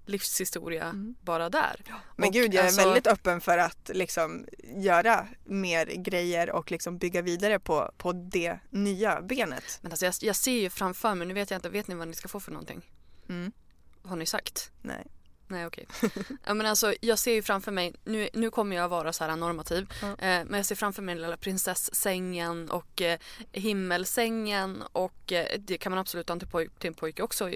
livshistoria 0.06 0.84
Mm. 0.84 1.14
bara 1.20 1.48
där. 1.50 1.82
Men 2.16 2.28
Och 2.28 2.32
gud, 2.34 2.54
jag 2.54 2.62
är 2.62 2.66
alltså- 2.66 2.84
väldigt 2.84 3.06
öppen 3.06 3.40
för 3.40 3.58
att 3.58 3.90
liksom 3.94 4.46
göra 4.76 5.28
mer 5.44 5.86
grejer 5.86 6.50
och 6.50 6.70
liksom 6.70 6.98
bygga 6.98 7.22
vidare 7.22 7.58
på, 7.60 7.90
på 7.96 8.12
det 8.12 8.58
nya 8.70 9.20
benet. 9.22 9.78
Men 9.82 9.92
alltså 9.92 10.04
jag, 10.04 10.14
jag 10.20 10.36
ser 10.36 10.52
ju 10.60 10.70
framför 10.70 11.14
mig, 11.14 11.26
nu 11.26 11.34
vet 11.34 11.50
jag 11.50 11.58
inte, 11.58 11.68
vet 11.68 11.88
ni 11.88 11.94
vad 11.94 12.08
ni 12.08 12.14
ska 12.14 12.28
få 12.28 12.40
för 12.40 12.52
någonting? 12.52 12.90
Mm. 13.28 13.52
Har 14.02 14.16
ni 14.16 14.26
sagt? 14.26 14.72
Nej. 14.82 15.06
Nej 15.48 15.66
okej. 15.66 15.86
ja, 16.46 16.54
men 16.54 16.66
alltså, 16.66 16.94
jag 17.00 17.18
ser 17.18 17.32
ju 17.32 17.42
framför 17.42 17.72
mig, 17.72 17.94
nu, 18.04 18.28
nu 18.32 18.50
kommer 18.50 18.76
jag 18.76 18.88
vara 18.88 19.12
så 19.12 19.24
här 19.24 19.36
normativ, 19.36 19.92
Ja. 20.02 20.08
eh, 20.08 20.16
men 20.18 20.52
jag 20.54 20.66
ser 20.66 20.74
framför 20.74 21.02
mig 21.02 21.14
den 21.14 21.22
lilla 21.22 21.36
prinsessängen 21.36 22.70
och 22.70 23.02
eh, 23.02 23.18
himmelsängen 23.52 24.82
och 24.92 25.32
eh, 25.32 25.58
det 25.58 25.78
kan 25.78 25.90
man 25.92 25.98
absolut 25.98 26.28
ha 26.28 26.38
till, 26.38 26.48
poj- 26.48 26.70
till 26.78 26.88
en 26.88 26.94
pojke 26.94 27.22
också. 27.22 27.50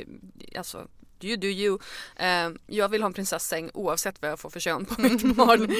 Alltså, 0.56 0.88
you 1.20 1.36
do 1.36 1.46
you. 1.46 1.78
Eh, 2.16 2.50
jag 2.66 2.88
vill 2.88 3.02
ha 3.02 3.06
en 3.06 3.12
prinsessäng 3.12 3.70
oavsett 3.74 4.22
vad 4.22 4.30
jag 4.30 4.40
får 4.40 4.50
för 4.50 4.60
kön 4.60 4.84
på 4.84 5.00
mitt 5.00 5.22
barn. 5.36 5.74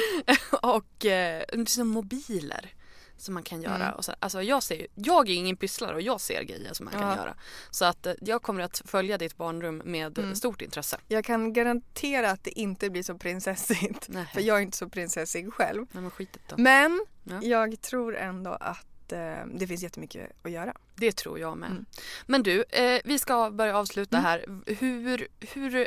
och 0.63 1.07
eh, 1.07 1.45
liksom 1.53 1.89
mobiler 1.89 2.75
som 3.17 3.35
man 3.35 3.43
kan 3.43 3.63
göra. 3.63 3.75
Mm. 3.85 3.95
Och 3.95 4.05
så, 4.05 4.13
alltså 4.19 4.43
jag, 4.43 4.63
ser, 4.63 4.87
jag 4.95 5.29
är 5.31 5.35
ingen 5.35 5.57
pysslare 5.57 5.95
och 5.95 6.01
jag 6.03 6.21
ser 6.21 6.43
grejer 6.43 6.73
som 6.75 6.85
man 6.85 6.93
kan 6.95 7.03
Ja. 7.09 7.17
göra. 7.17 7.35
Så 7.71 7.85
att 7.85 8.07
eh, 8.07 8.13
jag 8.21 8.43
kommer 8.43 8.63
att 8.63 8.83
följa 8.85 9.19
ditt 9.19 9.37
barnrum 9.37 9.83
med 9.85 10.19
Mm. 10.19 10.35
stort 10.35 10.63
intresse. 10.63 10.99
Jag 11.09 11.25
kan 11.25 11.53
garantera 11.53 12.31
att 12.31 12.45
det 12.45 12.59
inte 12.61 12.91
blir 12.91 13.03
så 13.03 13.15
prinsessigt. 13.19 14.07
Nej. 14.09 14.27
För 14.35 14.41
jag 14.41 14.57
är 14.59 14.63
inte 14.63 14.77
så 14.77 14.89
prinsessig 14.89 15.53
själv. 15.53 15.87
Nej 15.93 16.03
men. 16.57 16.57
Men 16.57 17.07
Ja. 17.25 17.43
jag 17.43 17.81
tror 17.81 18.17
ändå 18.17 18.51
att 18.51 18.87
eh, 19.13 19.47
det 19.55 19.67
finns 19.67 19.83
jättemycket 19.83 20.31
att 20.43 20.51
göra. 20.51 20.75
Det 20.95 21.13
tror 21.13 21.39
jag 21.39 21.59
med. 21.59 21.71
Mm. 21.71 21.85
Men 22.27 22.43
du, 22.43 22.63
eh, 22.63 23.01
vi 23.05 23.19
ska 23.19 23.51
börja 23.51 23.77
avsluta 23.77 24.19
här. 24.19 24.45
Hur, 24.67 25.29
hur, 25.41 25.87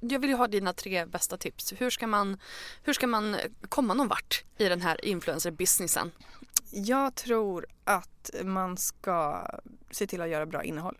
jag 0.00 0.18
vill 0.18 0.30
ju 0.30 0.36
ha 0.36 0.46
dina 0.46 0.72
tre 0.72 1.06
bästa 1.06 1.36
tips. 1.36 1.74
Hur 1.78 1.90
ska 1.90 2.06
man, 2.06 2.38
hur 2.82 2.92
ska 2.92 3.06
man 3.06 3.36
komma 3.68 3.94
någon 3.94 4.08
vart 4.08 4.44
i 4.58 4.68
den 4.68 4.80
här 4.80 5.04
influencer-businessen? 5.04 6.10
Jag 6.70 7.14
tror 7.14 7.66
att 7.84 8.30
man 8.44 8.76
ska 8.76 9.46
se 9.90 10.06
till 10.06 10.20
att 10.20 10.28
göra 10.28 10.46
bra 10.46 10.64
innehåll. 10.64 10.98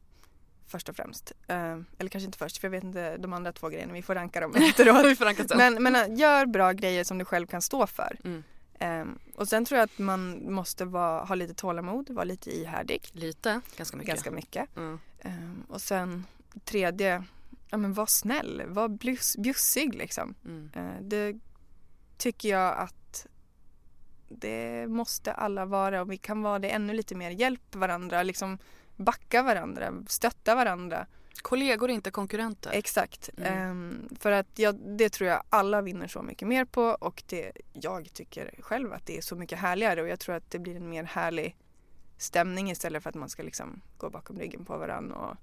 Först 0.66 0.88
och 0.88 0.96
främst. 0.96 1.32
Eh, 1.46 1.76
eller 1.98 2.08
kanske 2.08 2.26
inte 2.26 2.38
först 2.38 2.58
för 2.58 2.66
jag 2.68 2.70
vet 2.70 2.84
inte 2.84 3.16
de 3.16 3.32
andra 3.32 3.52
två 3.52 3.68
grejerna. 3.68 3.92
Vi 3.92 4.02
får 4.02 4.14
ranka 4.14 4.40
dem 4.40 4.54
efteråt. 4.54 5.06
Vi 5.06 5.16
får 5.16 5.24
ranka 5.24 5.48
sen. 5.48 5.58
Men, 5.58 5.82
men 5.82 5.96
eh, 5.96 6.18
gör 6.18 6.46
bra 6.46 6.72
grejer 6.72 7.04
som 7.04 7.18
du 7.18 7.24
själv 7.24 7.46
kan 7.46 7.62
stå 7.62 7.86
för. 7.86 8.16
Mm. 8.24 8.44
Ehm, 8.78 9.18
och 9.34 9.48
sen 9.48 9.64
tror 9.64 9.78
jag 9.78 9.84
att 9.84 9.98
man 9.98 10.52
måste 10.52 10.84
vara, 10.84 11.24
ha 11.24 11.34
lite 11.34 11.54
tålamod, 11.54 12.10
vara 12.10 12.24
lite 12.24 12.50
ihärdig. 12.50 13.08
Lite, 13.12 13.60
ganska 13.76 13.96
mycket. 13.96 14.14
Ganska 14.14 14.30
mycket. 14.30 14.76
Mm. 14.76 14.98
Ehm, 15.20 15.64
och 15.68 15.80
sen 15.80 16.24
tredje, 16.64 17.24
ja 17.70 17.76
men 17.76 17.92
var 17.92 18.06
snäll, 18.06 18.62
var 18.66 18.88
bjus, 18.88 19.36
bjussig 19.36 19.94
liksom. 19.94 20.34
Mm. 20.44 20.70
Eh, 20.74 21.02
det 21.02 21.36
tycker 22.16 22.48
jag 22.48 22.78
att 22.78 23.26
det 24.28 24.86
måste 24.86 25.32
alla 25.32 25.64
vara 25.64 26.00
och 26.00 26.12
vi 26.12 26.16
kan 26.16 26.42
vara 26.42 26.58
det 26.58 26.68
ännu 26.70 26.92
lite 26.92 27.14
mer. 27.14 27.30
Hjälp 27.30 27.74
varandra, 27.74 28.22
liksom 28.22 28.58
backa 28.96 29.42
varandra, 29.42 29.92
stötta 30.08 30.54
varandra. 30.54 31.06
Kollegor 31.42 31.90
inte 31.90 32.10
konkurrenter. 32.10 32.70
Exakt. 32.72 33.30
Mm. 33.36 33.52
Ehm, 33.52 34.08
för 34.20 34.32
att 34.32 34.58
jag, 34.58 34.74
det 34.74 35.08
tror 35.08 35.30
jag 35.30 35.42
alla 35.48 35.82
vinner 35.82 36.08
så 36.08 36.22
mycket 36.22 36.48
mer 36.48 36.64
på 36.64 36.82
och 36.82 37.22
det, 37.26 37.52
jag 37.72 38.12
tycker 38.12 38.54
själv 38.60 38.92
att 38.92 39.06
det 39.06 39.16
är 39.18 39.22
så 39.22 39.36
mycket 39.36 39.58
härligare 39.58 40.02
och 40.02 40.08
jag 40.08 40.20
tror 40.20 40.34
att 40.34 40.50
det 40.50 40.58
blir 40.58 40.76
en 40.76 40.90
mer 40.90 41.04
härlig 41.04 41.56
stämning 42.18 42.70
istället 42.70 43.02
för 43.02 43.10
att 43.10 43.16
man 43.16 43.28
ska 43.28 43.42
liksom 43.42 43.80
gå 43.98 44.10
bakom 44.10 44.38
ryggen 44.38 44.64
på 44.64 44.78
varandra 44.78 45.16
och 45.16 45.36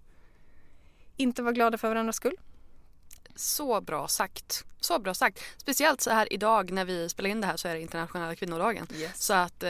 inte 1.17 1.41
vara 1.41 1.53
glada 1.53 1.77
för 1.77 1.87
varandras 1.87 2.15
skull. 2.15 2.35
Så 3.35 3.81
bra 3.81 4.07
sagt. 4.07 4.65
Så 4.79 4.99
bra 4.99 5.13
sagt. 5.13 5.39
Speciellt 5.57 6.01
så 6.01 6.09
här 6.09 6.33
idag 6.33 6.71
när 6.71 6.85
vi 6.85 7.09
spelar 7.09 7.29
in 7.29 7.41
det 7.41 7.47
här 7.47 7.57
så 7.57 7.67
är 7.67 7.73
det 7.73 7.81
internationella 7.81 8.35
kvinnodagen. 8.35 8.87
Så 9.15 9.33
att 9.33 9.63
eh, 9.63 9.69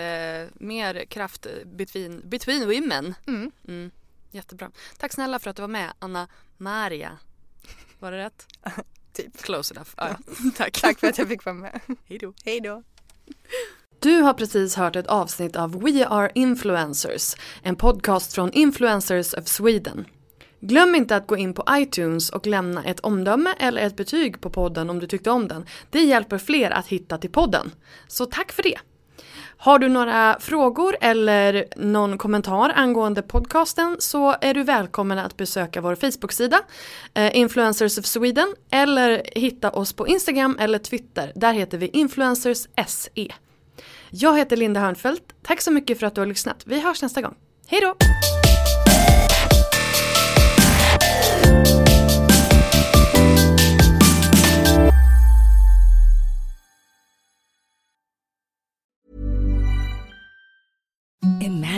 mer 0.53 1.05
kraft 1.05 1.47
between, 1.65 2.29
between 2.29 2.67
women. 2.67 3.15
Mm. 3.27 3.51
Mm. 3.67 3.91
Jättebra. 4.35 4.71
Tack 4.97 5.13
snälla 5.13 5.39
för 5.39 5.49
att 5.49 5.55
du 5.55 5.61
var 5.61 5.67
med 5.67 5.93
Anna 5.99 6.27
Maria. 6.57 7.17
Var 7.99 8.11
det 8.11 8.17
rätt? 8.17 8.47
Typ. 9.13 9.37
Close 9.41 9.73
enough. 9.73 9.89
Ja, 9.97 10.07
ja. 10.09 10.33
Tack. 10.57 10.81
Tack 10.81 10.99
för 10.99 11.07
att 11.07 11.17
jag 11.17 11.27
fick 11.27 11.45
vara 11.45 11.55
med. 11.55 11.79
Hej 12.05 12.17
då. 12.17 12.33
Hej 12.45 12.61
då. 12.61 12.83
Du 13.99 14.21
har 14.21 14.33
precis 14.33 14.75
hört 14.75 14.95
ett 14.95 15.07
avsnitt 15.07 15.55
av 15.55 15.81
We 15.81 16.07
Are 16.07 16.31
Influencers, 16.35 17.35
en 17.63 17.75
podcast 17.75 18.33
från 18.33 18.51
Influencers 18.51 19.33
of 19.33 19.47
Sweden. 19.47 20.05
Glöm 20.59 20.95
inte 20.95 21.15
att 21.15 21.27
gå 21.27 21.37
in 21.37 21.53
på 21.53 21.63
iTunes 21.71 22.29
och 22.29 22.47
lämna 22.47 22.83
ett 22.83 22.99
omdöme 22.99 23.53
eller 23.59 23.81
ett 23.81 23.95
betyg 23.95 24.41
på 24.41 24.49
podden 24.49 24.89
om 24.89 24.99
du 24.99 25.07
tyckte 25.07 25.31
om 25.31 25.47
den. 25.47 25.65
Det 25.89 25.99
hjälper 25.99 26.37
fler 26.37 26.71
att 26.71 26.87
hitta 26.87 27.17
till 27.17 27.31
podden. 27.31 27.71
Så 28.07 28.25
tack 28.25 28.51
för 28.51 28.63
det! 28.63 28.79
Har 29.57 29.79
du 29.79 29.89
några 29.89 30.37
frågor 30.39 30.95
eller 31.01 31.65
någon 31.75 32.17
kommentar 32.17 32.71
angående 32.75 33.21
podcasten 33.21 33.95
så 33.99 34.35
är 34.41 34.53
du 34.53 34.63
välkommen 34.63 35.19
att 35.19 35.37
besöka 35.37 35.81
vår 35.81 35.95
Facebook-sida 35.95 36.59
eh, 37.13 37.37
Influencers 37.37 37.97
of 37.97 38.05
Sweden 38.05 38.55
eller 38.71 39.23
hitta 39.35 39.69
oss 39.71 39.93
på 39.93 40.07
Instagram 40.07 40.57
eller 40.59 40.79
Twitter. 40.79 41.31
Där 41.35 41.53
heter 41.53 41.77
vi 41.77 41.87
Influencers 41.87 42.67
SE. 42.87 43.27
Jag 44.09 44.37
heter 44.37 44.57
Linda 44.57 44.79
Hörnfeldt. 44.79 45.23
Tack 45.43 45.61
så 45.61 45.71
mycket 45.71 45.99
för 45.99 46.07
att 46.07 46.15
du 46.15 46.21
har 46.21 46.25
lyssnat. 46.25 46.63
Vi 46.65 46.79
hörs 46.79 47.01
nästa 47.01 47.21
gång. 47.21 47.35
Hej 47.67 47.81
då! 47.81 47.95
In. 61.25 61.54